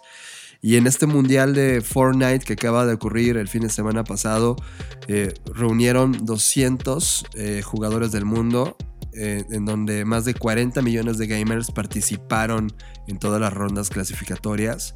Y 0.60 0.76
en 0.76 0.86
este 0.86 1.06
mundial 1.06 1.54
de 1.54 1.80
Fortnite 1.80 2.44
que 2.44 2.52
acaba 2.52 2.86
de 2.86 2.94
ocurrir 2.94 3.36
el 3.36 3.48
fin 3.48 3.62
de 3.62 3.68
semana 3.68 4.04
pasado, 4.04 4.54
eh, 5.08 5.34
reunieron 5.46 6.24
200 6.24 7.24
eh, 7.34 7.62
jugadores 7.64 8.12
del 8.12 8.26
mundo 8.26 8.76
eh, 9.14 9.44
en 9.50 9.64
donde 9.64 10.04
más 10.04 10.24
de 10.24 10.34
40 10.34 10.80
millones 10.82 11.18
de 11.18 11.26
gamers 11.26 11.70
participaron 11.70 12.72
en 13.06 13.18
todas 13.18 13.40
las 13.40 13.52
rondas 13.52 13.90
clasificatorias. 13.90 14.94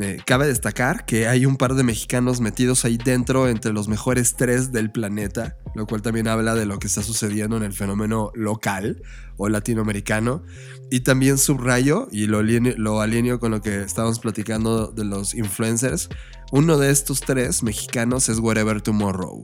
Eh, 0.00 0.18
cabe 0.26 0.46
destacar 0.46 1.04
que 1.04 1.28
hay 1.28 1.46
un 1.46 1.56
par 1.56 1.74
de 1.74 1.84
mexicanos 1.84 2.40
metidos 2.40 2.84
ahí 2.84 2.96
dentro 2.96 3.48
entre 3.48 3.72
los 3.72 3.86
mejores 3.86 4.34
tres 4.34 4.72
del 4.72 4.90
planeta, 4.90 5.56
lo 5.74 5.86
cual 5.86 6.02
también 6.02 6.26
habla 6.26 6.54
de 6.54 6.66
lo 6.66 6.78
que 6.78 6.88
está 6.88 7.02
sucediendo 7.02 7.56
en 7.56 7.62
el 7.62 7.72
fenómeno 7.72 8.32
local 8.34 9.02
o 9.36 9.48
latinoamericano. 9.48 10.42
Y 10.90 11.00
también 11.00 11.38
subrayo, 11.38 12.08
y 12.10 12.26
lo, 12.26 12.42
lo 12.42 13.00
alineo 13.00 13.38
con 13.38 13.52
lo 13.52 13.60
que 13.60 13.82
estábamos 13.82 14.18
platicando 14.18 14.88
de 14.88 15.04
los 15.04 15.34
influencers, 15.34 16.08
uno 16.52 16.76
de 16.78 16.90
estos 16.90 17.20
tres 17.20 17.62
mexicanos 17.62 18.28
es 18.28 18.38
Wherever 18.38 18.80
Tomorrow, 18.80 19.42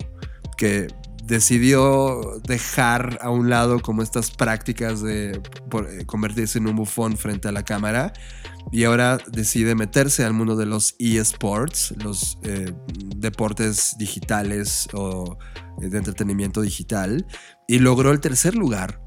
que 0.57 0.89
decidió 1.31 2.41
dejar 2.45 3.19
a 3.23 3.31
un 3.31 3.49
lado 3.49 3.79
como 3.79 4.03
estas 4.03 4.33
prácticas 4.33 5.01
de 5.01 5.31
eh, 5.31 6.05
convertirse 6.05 6.59
en 6.59 6.67
un 6.67 6.75
bufón 6.75 7.17
frente 7.17 7.47
a 7.47 7.53
la 7.53 7.65
cámara 7.65 8.13
y 8.73 8.83
ahora 8.83 9.19
decide 9.31 9.77
meterse 9.77 10.25
al 10.25 10.33
mundo 10.33 10.57
de 10.57 10.67
los 10.67 10.97
eSports, 10.99 11.95
los 12.03 12.37
eh, 12.43 12.73
deportes 13.17 13.95
digitales 13.97 14.89
o 14.93 15.39
eh, 15.81 15.89
de 15.89 15.99
entretenimiento 15.99 16.63
digital 16.63 17.25
y 17.69 17.79
logró 17.79 18.11
el 18.11 18.19
tercer 18.19 18.57
lugar 18.57 19.01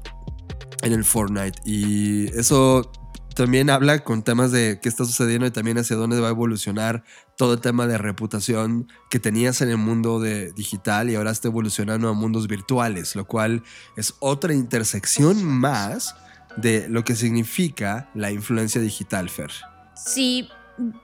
en 0.82 0.94
el 0.94 1.04
Fortnite. 1.04 1.60
Y 1.66 2.28
eso 2.38 2.90
también 3.34 3.68
habla 3.68 4.02
con 4.02 4.22
temas 4.22 4.50
de 4.50 4.78
qué 4.80 4.88
está 4.88 5.04
sucediendo 5.04 5.46
y 5.46 5.50
también 5.50 5.76
hacia 5.76 5.96
dónde 5.96 6.20
va 6.20 6.28
a 6.28 6.30
evolucionar 6.30 7.04
todo 7.36 7.54
el 7.54 7.60
tema 7.60 7.86
de 7.86 7.98
reputación 7.98 8.88
que 9.10 9.18
tenías 9.18 9.60
en 9.60 9.70
el 9.70 9.76
mundo 9.76 10.20
de 10.20 10.52
digital 10.52 11.10
y 11.10 11.16
ahora 11.16 11.30
está 11.30 11.48
evolucionando 11.48 12.08
a 12.08 12.12
mundos 12.12 12.46
virtuales, 12.46 13.16
lo 13.16 13.26
cual 13.26 13.62
es 13.96 14.14
otra 14.20 14.54
intersección 14.54 15.44
más 15.44 16.14
de 16.56 16.88
lo 16.88 17.04
que 17.04 17.16
significa 17.16 18.10
la 18.14 18.30
influencia 18.30 18.80
digital, 18.80 19.28
Fer. 19.28 19.50
Sí, 19.96 20.48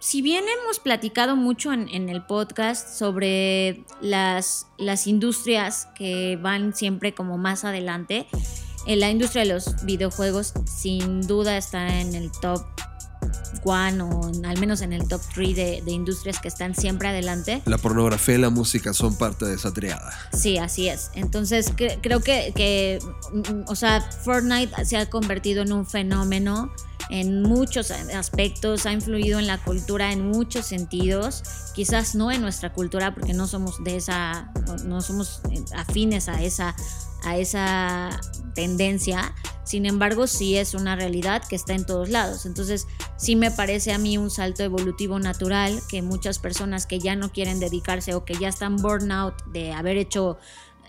si 0.01 0.23
bien 0.23 0.45
hemos 0.63 0.79
platicado 0.79 1.37
mucho 1.37 1.73
en, 1.73 2.09
el 2.09 2.25
podcast 2.25 2.89
sobre 2.89 3.85
las, 4.01 4.67
las 4.79 5.07
industrias 5.07 5.89
que 5.95 6.39
van 6.41 6.75
siempre 6.75 7.15
como 7.15 7.39
más 7.39 7.65
adelante, 7.65 8.27
en 8.87 9.01
la 9.01 9.11
industria 9.11 9.43
de 9.43 9.51
los 9.51 9.85
videojuegos 9.85 10.55
sin 10.65 11.27
duda 11.27 11.57
está 11.57 12.01
en 12.01 12.15
el 12.15 12.31
top 12.33 12.65
one 13.65 14.03
o 14.03 14.31
al 14.45 14.59
menos 14.59 14.81
en 14.81 14.93
el 14.93 15.07
top 15.07 15.21
three 15.35 15.55
de, 15.55 15.83
industrias 15.87 16.39
que 16.39 16.49
están 16.49 16.75
siempre 16.75 17.09
adelante. 17.09 17.63
La 17.67 17.79
pornografía 17.79 18.37
y 18.37 18.39
la 18.39 18.51
música 18.51 18.93
son 18.93 19.17
parte 19.17 19.45
de 19.45 19.55
esa 19.55 19.73
triada. 19.73 20.13
Sí, 20.33 20.59
así 20.59 20.89
es. 20.89 21.11
Entonces 21.15 21.73
creo 21.77 22.21
que, 22.21 22.53
que, 22.55 22.99
o 23.67 23.75
sea, 23.75 24.01
Fortnite 24.01 24.85
se 24.85 24.97
ha 24.97 25.09
convertido 25.11 25.63
en 25.63 25.73
un 25.73 25.87
fenómeno 25.87 26.71
en 27.11 27.43
muchos 27.43 27.91
aspectos, 27.91 28.87
ha 28.87 28.93
influido 28.93 29.39
en 29.39 29.47
la 29.47 29.59
cultura 29.59 30.13
en 30.13 30.29
muchos 30.29 30.67
sentidos, 30.67 31.43
quizás 31.75 32.15
no 32.15 32.31
en 32.31 32.41
nuestra 32.41 32.73
cultura 32.73 33.15
porque 33.15 33.35
no 33.35 33.49
somos 33.49 33.83
de 33.83 33.97
esa, 33.97 34.53
no 34.85 35.01
somos 35.03 35.43
afines 35.75 36.29
a 36.29 36.41
esa, 36.43 36.75
a 37.25 37.37
esa 37.37 38.21
tendencia, 38.55 39.35
sin 39.65 39.87
embargo 39.87 40.27
sí 40.27 40.57
es 40.57 40.75
una 40.75 40.97
realidad 40.97 41.43
que 41.49 41.57
está 41.57 41.75
en 41.75 41.87
todos 41.87 42.09
lados, 42.09 42.47
entonces 42.47 42.87
sí 43.17 43.37
me 43.37 43.51
parece 43.51 43.93
a 43.93 43.99
mí 43.99 44.19
un 44.19 44.31
salto 44.31 44.63
evolutivo 44.63 45.19
natural 45.19 45.81
que 45.89 46.03
muchas 46.03 46.39
personas 46.39 46.87
que 46.87 46.99
ya 46.99 47.17
no 47.17 47.33
quieren 47.33 47.61
dedicarse 47.61 48.15
o 48.15 48.25
que 48.25 48.35
ya 48.35 48.49
están 48.49 48.77
burnout 48.77 49.35
de 49.53 49.73
haber 49.73 49.97
hecho 49.97 50.39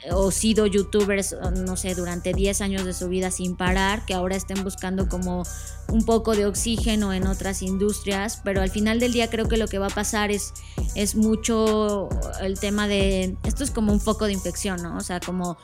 o 0.09 0.31
sido 0.31 0.65
youtubers, 0.65 1.35
no 1.53 1.77
sé, 1.77 1.93
durante 1.93 2.33
10 2.33 2.61
años 2.61 2.85
de 2.85 2.93
su 2.93 3.07
vida 3.07 3.29
sin 3.29 3.55
parar, 3.55 4.03
que 4.05 4.13
ahora 4.13 4.35
estén 4.35 4.63
buscando 4.63 5.07
como 5.07 5.43
un 5.89 6.05
poco 6.05 6.35
de 6.35 6.45
oxígeno 6.45 7.13
en 7.13 7.27
otras 7.27 7.61
industrias, 7.61 8.41
pero 8.43 8.61
al 8.61 8.71
final 8.71 8.99
del 8.99 9.13
día 9.13 9.29
creo 9.29 9.47
que 9.47 9.57
lo 9.57 9.67
que 9.67 9.77
va 9.77 9.87
a 9.87 9.91
pasar 9.91 10.31
es, 10.31 10.53
es 10.95 11.15
mucho 11.15 12.09
el 12.41 12.59
tema 12.59 12.87
de, 12.87 13.37
esto 13.43 13.63
es 13.63 13.69
como 13.69 13.93
un 13.93 13.99
foco 13.99 14.25
de 14.25 14.33
infección, 14.33 14.81
¿no? 14.81 14.97
O 14.97 15.01
sea, 15.01 15.19
como 15.19 15.57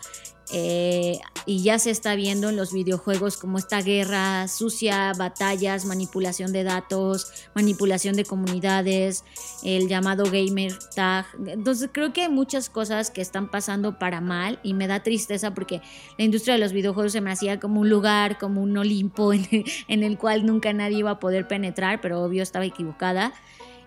eh, 0.51 1.19
y 1.45 1.63
ya 1.63 1.77
se 1.79 1.91
está 1.91 2.15
viendo 2.15 2.49
en 2.49 2.55
los 2.55 2.73
videojuegos 2.73 3.37
como 3.37 3.57
esta 3.57 3.81
guerra 3.81 4.47
sucia, 4.47 5.11
batallas, 5.17 5.85
manipulación 5.85 6.53
de 6.53 6.63
datos, 6.63 7.31
manipulación 7.53 8.15
de 8.15 8.25
comunidades, 8.25 9.23
el 9.63 9.87
llamado 9.87 10.25
gamer 10.25 10.77
tag. 10.95 11.25
Entonces 11.47 11.89
creo 11.91 12.13
que 12.13 12.23
hay 12.23 12.29
muchas 12.29 12.69
cosas 12.69 13.11
que 13.11 13.21
están 13.21 13.49
pasando 13.49 13.99
para 13.99 14.21
mal 14.21 14.59
y 14.63 14.73
me 14.73 14.87
da 14.87 15.03
tristeza 15.03 15.53
porque 15.53 15.81
la 16.17 16.25
industria 16.25 16.53
de 16.55 16.59
los 16.59 16.73
videojuegos 16.73 17.11
se 17.11 17.21
me 17.21 17.31
hacía 17.31 17.59
como 17.59 17.81
un 17.81 17.89
lugar, 17.89 18.37
como 18.37 18.61
un 18.61 18.77
Olimpo 18.77 19.33
en 19.87 20.03
el 20.03 20.17
cual 20.17 20.45
nunca 20.45 20.71
nadie 20.73 20.99
iba 20.99 21.11
a 21.11 21.19
poder 21.19 21.47
penetrar, 21.47 22.01
pero 22.01 22.21
obvio 22.21 22.43
estaba 22.43 22.65
equivocada. 22.65 23.33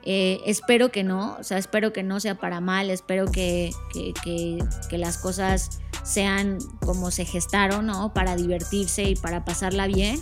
Eh, 0.02 0.40
espero 0.46 0.90
que 0.90 1.04
no, 1.04 1.36
o 1.38 1.44
sea, 1.44 1.58
espero 1.58 1.92
que 1.92 2.02
no 2.02 2.20
sea 2.20 2.34
para 2.36 2.60
mal, 2.60 2.90
espero 2.90 3.30
que, 3.30 3.70
que, 3.92 4.98
las 4.98 5.18
cosas 5.18 5.80
sean 6.02 6.58
como 6.80 7.10
se 7.10 7.24
gestaron, 7.24 7.86
¿no? 7.86 8.14
Para 8.14 8.36
divertirse 8.36 9.04
y 9.04 9.16
para 9.16 9.44
pasarla 9.44 9.86
bien. 9.86 10.20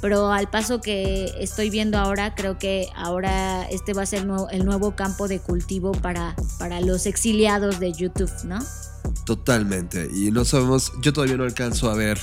Pero 0.00 0.32
al 0.32 0.48
paso 0.48 0.80
que 0.80 1.32
estoy 1.40 1.70
viendo 1.70 1.98
ahora, 1.98 2.34
creo 2.34 2.58
que 2.58 2.88
ahora 2.94 3.64
este 3.68 3.94
va 3.94 4.02
a 4.02 4.06
ser 4.06 4.26
el 4.50 4.64
nuevo 4.64 4.94
campo 4.94 5.28
de 5.28 5.40
cultivo 5.40 5.92
para, 5.92 6.36
para 6.58 6.80
los 6.80 7.06
exiliados 7.06 7.80
de 7.80 7.92
YouTube, 7.92 8.30
¿no? 8.44 8.60
Totalmente. 9.24 10.08
Y 10.14 10.30
no 10.30 10.44
sabemos, 10.44 10.92
yo 11.02 11.12
todavía 11.12 11.36
no 11.36 11.44
alcanzo 11.44 11.90
a 11.90 11.94
ver 11.94 12.18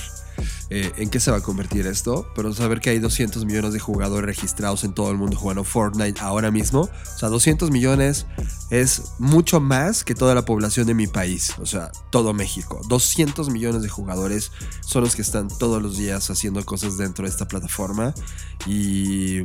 eh, 0.70 0.92
en 0.96 1.10
qué 1.10 1.20
se 1.20 1.30
va 1.30 1.38
a 1.38 1.42
convertir 1.42 1.86
esto, 1.86 2.28
pero 2.34 2.52
saber 2.52 2.80
que 2.80 2.90
hay 2.90 2.98
200 2.98 3.44
millones 3.44 3.72
de 3.72 3.78
jugadores 3.78 4.26
registrados 4.26 4.84
en 4.84 4.94
todo 4.94 5.10
el 5.10 5.16
mundo 5.16 5.36
jugando 5.36 5.64
Fortnite 5.64 6.20
ahora 6.20 6.50
mismo, 6.50 6.82
o 6.82 7.18
sea, 7.18 7.28
200 7.28 7.70
millones 7.70 8.26
es 8.70 9.12
mucho 9.18 9.60
más 9.60 10.04
que 10.04 10.14
toda 10.14 10.34
la 10.34 10.44
población 10.44 10.86
de 10.86 10.94
mi 10.94 11.06
país, 11.06 11.54
o 11.60 11.66
sea, 11.66 11.90
todo 12.10 12.32
México. 12.34 12.80
200 12.88 13.50
millones 13.50 13.82
de 13.82 13.88
jugadores 13.88 14.52
son 14.80 15.02
los 15.04 15.14
que 15.14 15.22
están 15.22 15.48
todos 15.48 15.82
los 15.82 15.96
días 15.96 16.30
haciendo 16.30 16.64
cosas 16.64 16.96
dentro 16.96 17.24
de 17.24 17.30
esta 17.30 17.46
plataforma 17.46 18.14
y 18.66 19.42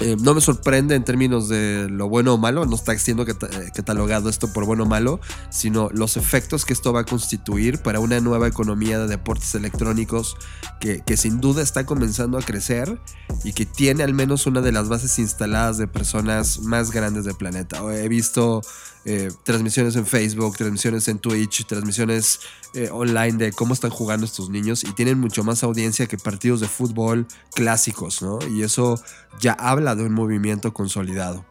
eh, 0.00 0.16
no 0.20 0.34
me 0.34 0.40
sorprende 0.40 0.94
en 0.94 1.04
términos 1.04 1.48
de 1.48 1.88
lo 1.88 2.08
bueno 2.08 2.34
o 2.34 2.38
malo, 2.38 2.66
no 2.66 2.74
está 2.74 2.96
siendo 2.98 3.22
eh, 3.22 3.34
catalogado 3.74 4.28
esto 4.28 4.52
por 4.52 4.64
bueno 4.64 4.84
o 4.84 4.86
malo, 4.86 5.20
sino 5.50 5.88
los 5.92 6.16
efectos 6.16 6.64
que 6.64 6.72
esto 6.72 6.92
va 6.92 7.00
a 7.00 7.04
constituir 7.04 7.78
para 7.78 8.00
una 8.00 8.20
nueva 8.20 8.48
economía 8.48 8.98
de 8.98 9.06
deportes 9.06 9.54
electrónicos 9.54 10.36
que, 10.80 11.02
que 11.02 11.16
sin 11.16 11.40
duda 11.40 11.62
está 11.62 11.86
comenzando 11.86 12.38
a 12.38 12.42
crecer 12.42 12.98
y 13.44 13.52
que 13.52 13.66
tiene 13.66 14.02
al 14.02 14.14
menos 14.14 14.46
una 14.46 14.60
de 14.60 14.72
las 14.72 14.88
bases 14.88 15.18
instaladas 15.18 15.78
de 15.78 15.86
personas 15.86 16.60
más 16.60 16.90
grandes 16.90 17.24
del 17.24 17.36
planeta. 17.36 17.80
He 17.94 18.08
visto 18.08 18.62
eh, 19.04 19.30
transmisiones 19.42 19.96
en 19.96 20.06
Facebook, 20.06 20.56
transmisiones 20.56 21.08
en 21.08 21.18
Twitch, 21.18 21.66
transmisiones 21.66 22.40
eh, 22.74 22.88
online 22.90 23.32
de 23.32 23.52
cómo 23.52 23.74
están 23.74 23.90
jugando 23.90 24.24
estos 24.24 24.48
niños 24.50 24.82
y 24.84 24.92
tienen 24.92 25.18
mucho 25.18 25.44
más 25.44 25.62
audiencia 25.62 26.06
que 26.06 26.16
partidos 26.16 26.60
de 26.60 26.68
fútbol 26.68 27.26
clásicos, 27.54 28.22
¿no? 28.22 28.38
Y 28.50 28.62
eso 28.62 28.98
ya 29.40 29.52
habla 29.52 29.94
de 29.94 30.04
un 30.04 30.12
movimiento 30.12 30.72
consolidado. 30.72 31.44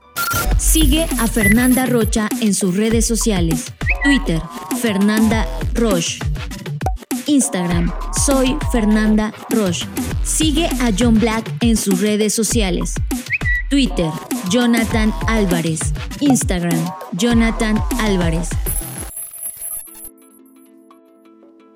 Sigue 0.58 1.06
a 1.20 1.28
Fernanda 1.28 1.86
Rocha 1.86 2.30
en 2.42 2.54
sus 2.54 2.76
redes 2.76 3.06
sociales. 3.06 3.72
Twitter, 4.04 4.42
Fernanda 4.82 5.48
Roche. 5.74 6.20
Instagram, 7.28 7.92
soy 8.26 8.58
Fernanda 8.72 9.34
Roche. 9.50 9.88
Sigue 10.24 10.68
a 10.82 10.92
John 10.98 11.20
Black 11.20 11.50
en 11.62 11.78
sus 11.78 12.02
redes 12.02 12.34
sociales. 12.34 12.96
Twitter, 13.74 14.12
Jonathan 14.52 15.12
Álvarez. 15.26 15.80
Instagram, 16.20 16.80
Jonathan 17.14 17.76
Álvarez. 17.98 18.50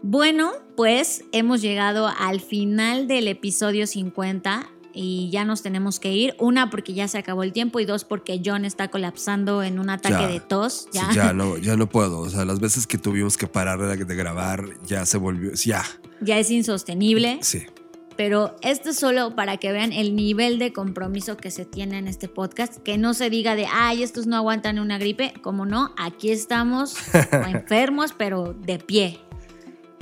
Bueno, 0.04 0.52
pues 0.76 1.24
hemos 1.32 1.60
llegado 1.64 2.08
al 2.08 2.40
final 2.40 3.08
del 3.08 3.28
episodio 3.28 3.88
50 3.88 4.70
y 4.94 5.32
ya 5.32 5.44
nos 5.44 5.64
tenemos 5.64 6.00
que 6.00 6.14
ir. 6.14 6.36
Una, 6.38 6.70
porque 6.70 6.94
ya 6.94 7.08
se 7.08 7.18
acabó 7.18 7.42
el 7.42 7.52
tiempo 7.52 7.80
y 7.80 7.86
dos, 7.86 8.04
porque 8.04 8.40
John 8.46 8.64
está 8.64 8.90
colapsando 8.90 9.64
en 9.64 9.80
un 9.80 9.90
ataque 9.90 10.32
de 10.32 10.40
tos. 10.40 10.88
Ya. 10.94 11.12
ya, 11.12 11.34
no, 11.34 11.58
ya 11.58 11.78
no 11.78 11.90
puedo. 11.90 12.20
O 12.20 12.30
sea, 12.30 12.46
las 12.46 12.60
veces 12.60 12.86
que 12.86 13.00
tuvimos 13.00 13.38
que 13.38 13.48
parar 13.48 13.80
de 13.80 14.16
grabar 14.16 14.66
ya 14.86 15.04
se 15.08 15.18
volvió, 15.18 15.52
ya. 15.54 15.84
Ya 16.22 16.38
es 16.38 16.52
insostenible. 16.52 17.40
Sí 17.42 17.66
pero 18.18 18.56
esto 18.62 18.90
es 18.90 18.98
solo 18.98 19.36
para 19.36 19.58
que 19.58 19.72
vean 19.72 19.94
el 19.94 20.16
nivel 20.16 20.58
de 20.58 20.74
compromiso 20.74 21.38
que 21.38 21.52
se 21.52 21.66
tiene 21.66 22.00
en 22.00 22.08
este 22.08 22.28
podcast, 22.28 22.78
que 22.78 22.98
no 22.98 23.14
se 23.14 23.30
diga 23.30 23.56
de, 23.56 23.68
ay, 23.72 24.04
estos 24.04 24.26
no 24.26 24.36
aguantan 24.36 24.80
una 24.80 24.98
gripe, 24.98 25.34
como 25.42 25.66
no, 25.66 25.94
aquí 25.98 26.32
estamos 26.32 26.98
enfermos, 27.48 28.14
pero 28.18 28.54
de 28.54 28.80
pie, 28.80 29.20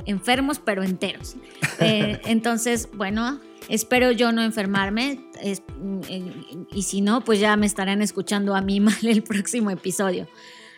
enfermos, 0.06 0.58
pero 0.58 0.82
enteros. 0.82 1.36
Eh, 1.78 2.20
entonces, 2.24 2.88
bueno, 2.94 3.38
espero 3.68 4.10
yo 4.12 4.32
no 4.32 4.42
enfermarme, 4.42 5.20
y 6.72 6.82
si 6.82 7.00
no, 7.02 7.22
pues 7.22 7.38
ya 7.38 7.56
me 7.56 7.66
estarán 7.66 8.00
escuchando 8.00 8.56
a 8.56 8.62
mí 8.62 8.80
mal 8.80 8.96
el 9.02 9.22
próximo 9.22 9.70
episodio. 9.70 10.26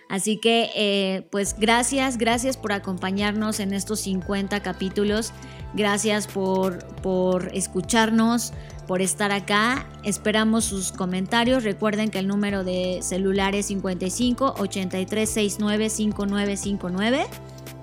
Así 0.08 0.38
que, 0.38 0.70
eh, 0.74 1.26
pues 1.30 1.54
gracias, 1.58 2.16
gracias 2.16 2.56
por 2.56 2.72
acompañarnos 2.72 3.60
en 3.60 3.74
estos 3.74 4.00
50 4.00 4.62
capítulos. 4.62 5.32
Gracias 5.74 6.26
por, 6.26 6.78
por 7.02 7.54
escucharnos, 7.54 8.54
por 8.86 9.02
estar 9.02 9.32
acá. 9.32 9.86
Esperamos 10.04 10.64
sus 10.64 10.92
comentarios. 10.92 11.62
Recuerden 11.62 12.10
que 12.10 12.18
el 12.18 12.26
número 12.26 12.64
de 12.64 13.00
celular 13.02 13.54
es 13.54 13.66
55 13.66 14.54
83 14.58 15.28
69 15.28 15.90
5959. 15.90 17.26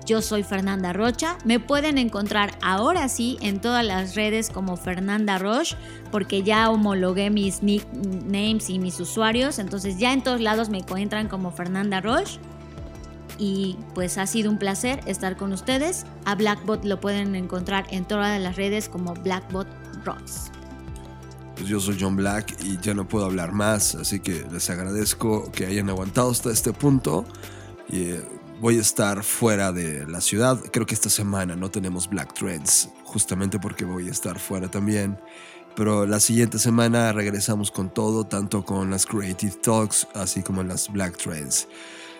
Yo 0.06 0.22
soy 0.22 0.44
Fernanda 0.44 0.92
Rocha. 0.92 1.36
Me 1.44 1.58
pueden 1.58 1.98
encontrar 1.98 2.56
ahora 2.62 3.08
sí 3.08 3.38
en 3.40 3.60
todas 3.60 3.84
las 3.84 4.14
redes 4.14 4.50
como 4.50 4.76
Fernanda 4.76 5.36
Roche, 5.36 5.76
porque 6.12 6.44
ya 6.44 6.70
homologué 6.70 7.28
mis 7.28 7.64
nicknames 7.64 8.70
y 8.70 8.78
mis 8.78 9.00
usuarios. 9.00 9.58
Entonces 9.58 9.98
ya 9.98 10.12
en 10.12 10.22
todos 10.22 10.40
lados 10.40 10.68
me 10.68 10.78
encuentran 10.78 11.26
como 11.26 11.50
Fernanda 11.50 12.00
Roche. 12.00 12.38
Y 13.36 13.78
pues 13.94 14.16
ha 14.16 14.28
sido 14.28 14.48
un 14.48 14.58
placer 14.58 15.00
estar 15.06 15.36
con 15.36 15.52
ustedes. 15.52 16.06
A 16.24 16.36
Blackbot 16.36 16.84
lo 16.84 17.00
pueden 17.00 17.34
encontrar 17.34 17.84
en 17.90 18.04
todas 18.04 18.40
las 18.40 18.54
redes 18.54 18.88
como 18.88 19.12
Blackbot 19.12 19.66
Rocks. 20.04 20.52
Pues 21.56 21.68
yo 21.68 21.80
soy 21.80 21.96
John 21.98 22.14
Black 22.14 22.56
y 22.62 22.78
ya 22.78 22.94
no 22.94 23.08
puedo 23.08 23.24
hablar 23.24 23.50
más, 23.52 23.96
así 23.96 24.20
que 24.20 24.46
les 24.52 24.70
agradezco 24.70 25.50
que 25.50 25.66
hayan 25.66 25.90
aguantado 25.90 26.30
hasta 26.30 26.52
este 26.52 26.72
punto. 26.72 27.24
Y 27.88 28.10
eh, 28.10 28.24
voy 28.60 28.78
a 28.78 28.80
estar 28.80 29.22
fuera 29.22 29.72
de 29.72 30.06
la 30.06 30.20
ciudad. 30.20 30.58
Creo 30.72 30.86
que 30.86 30.94
esta 30.94 31.10
semana 31.10 31.56
no 31.56 31.70
tenemos 31.70 32.08
Black 32.08 32.34
Threads, 32.34 32.88
justamente 33.04 33.58
porque 33.58 33.84
voy 33.84 34.08
a 34.08 34.10
estar 34.10 34.38
fuera 34.38 34.68
también. 34.68 35.18
Pero 35.74 36.06
la 36.06 36.20
siguiente 36.20 36.58
semana 36.58 37.12
regresamos 37.12 37.70
con 37.70 37.92
todo, 37.92 38.24
tanto 38.24 38.64
con 38.64 38.90
las 38.90 39.04
Creative 39.04 39.52
Talks, 39.62 40.08
así 40.14 40.42
como 40.42 40.62
las 40.62 40.90
Black 40.90 41.18
Trends. 41.18 41.68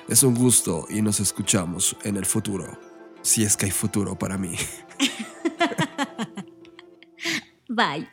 Es 0.08 0.22
un 0.22 0.34
gusto 0.34 0.86
y 0.90 1.00
nos 1.00 1.20
escuchamos 1.20 1.96
en 2.04 2.16
el 2.16 2.26
futuro. 2.26 2.78
Si 3.22 3.42
es 3.42 3.56
que 3.56 3.66
hay 3.66 3.72
futuro 3.72 4.18
para 4.18 4.36
mí. 4.36 4.56
Bye. 7.68 8.08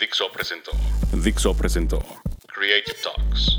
Dixo 0.00 0.30
presentó. 0.32 0.72
Dixo 1.12 1.54
presentó. 1.54 2.02
Creative 2.46 2.96
Talks. 3.02 3.58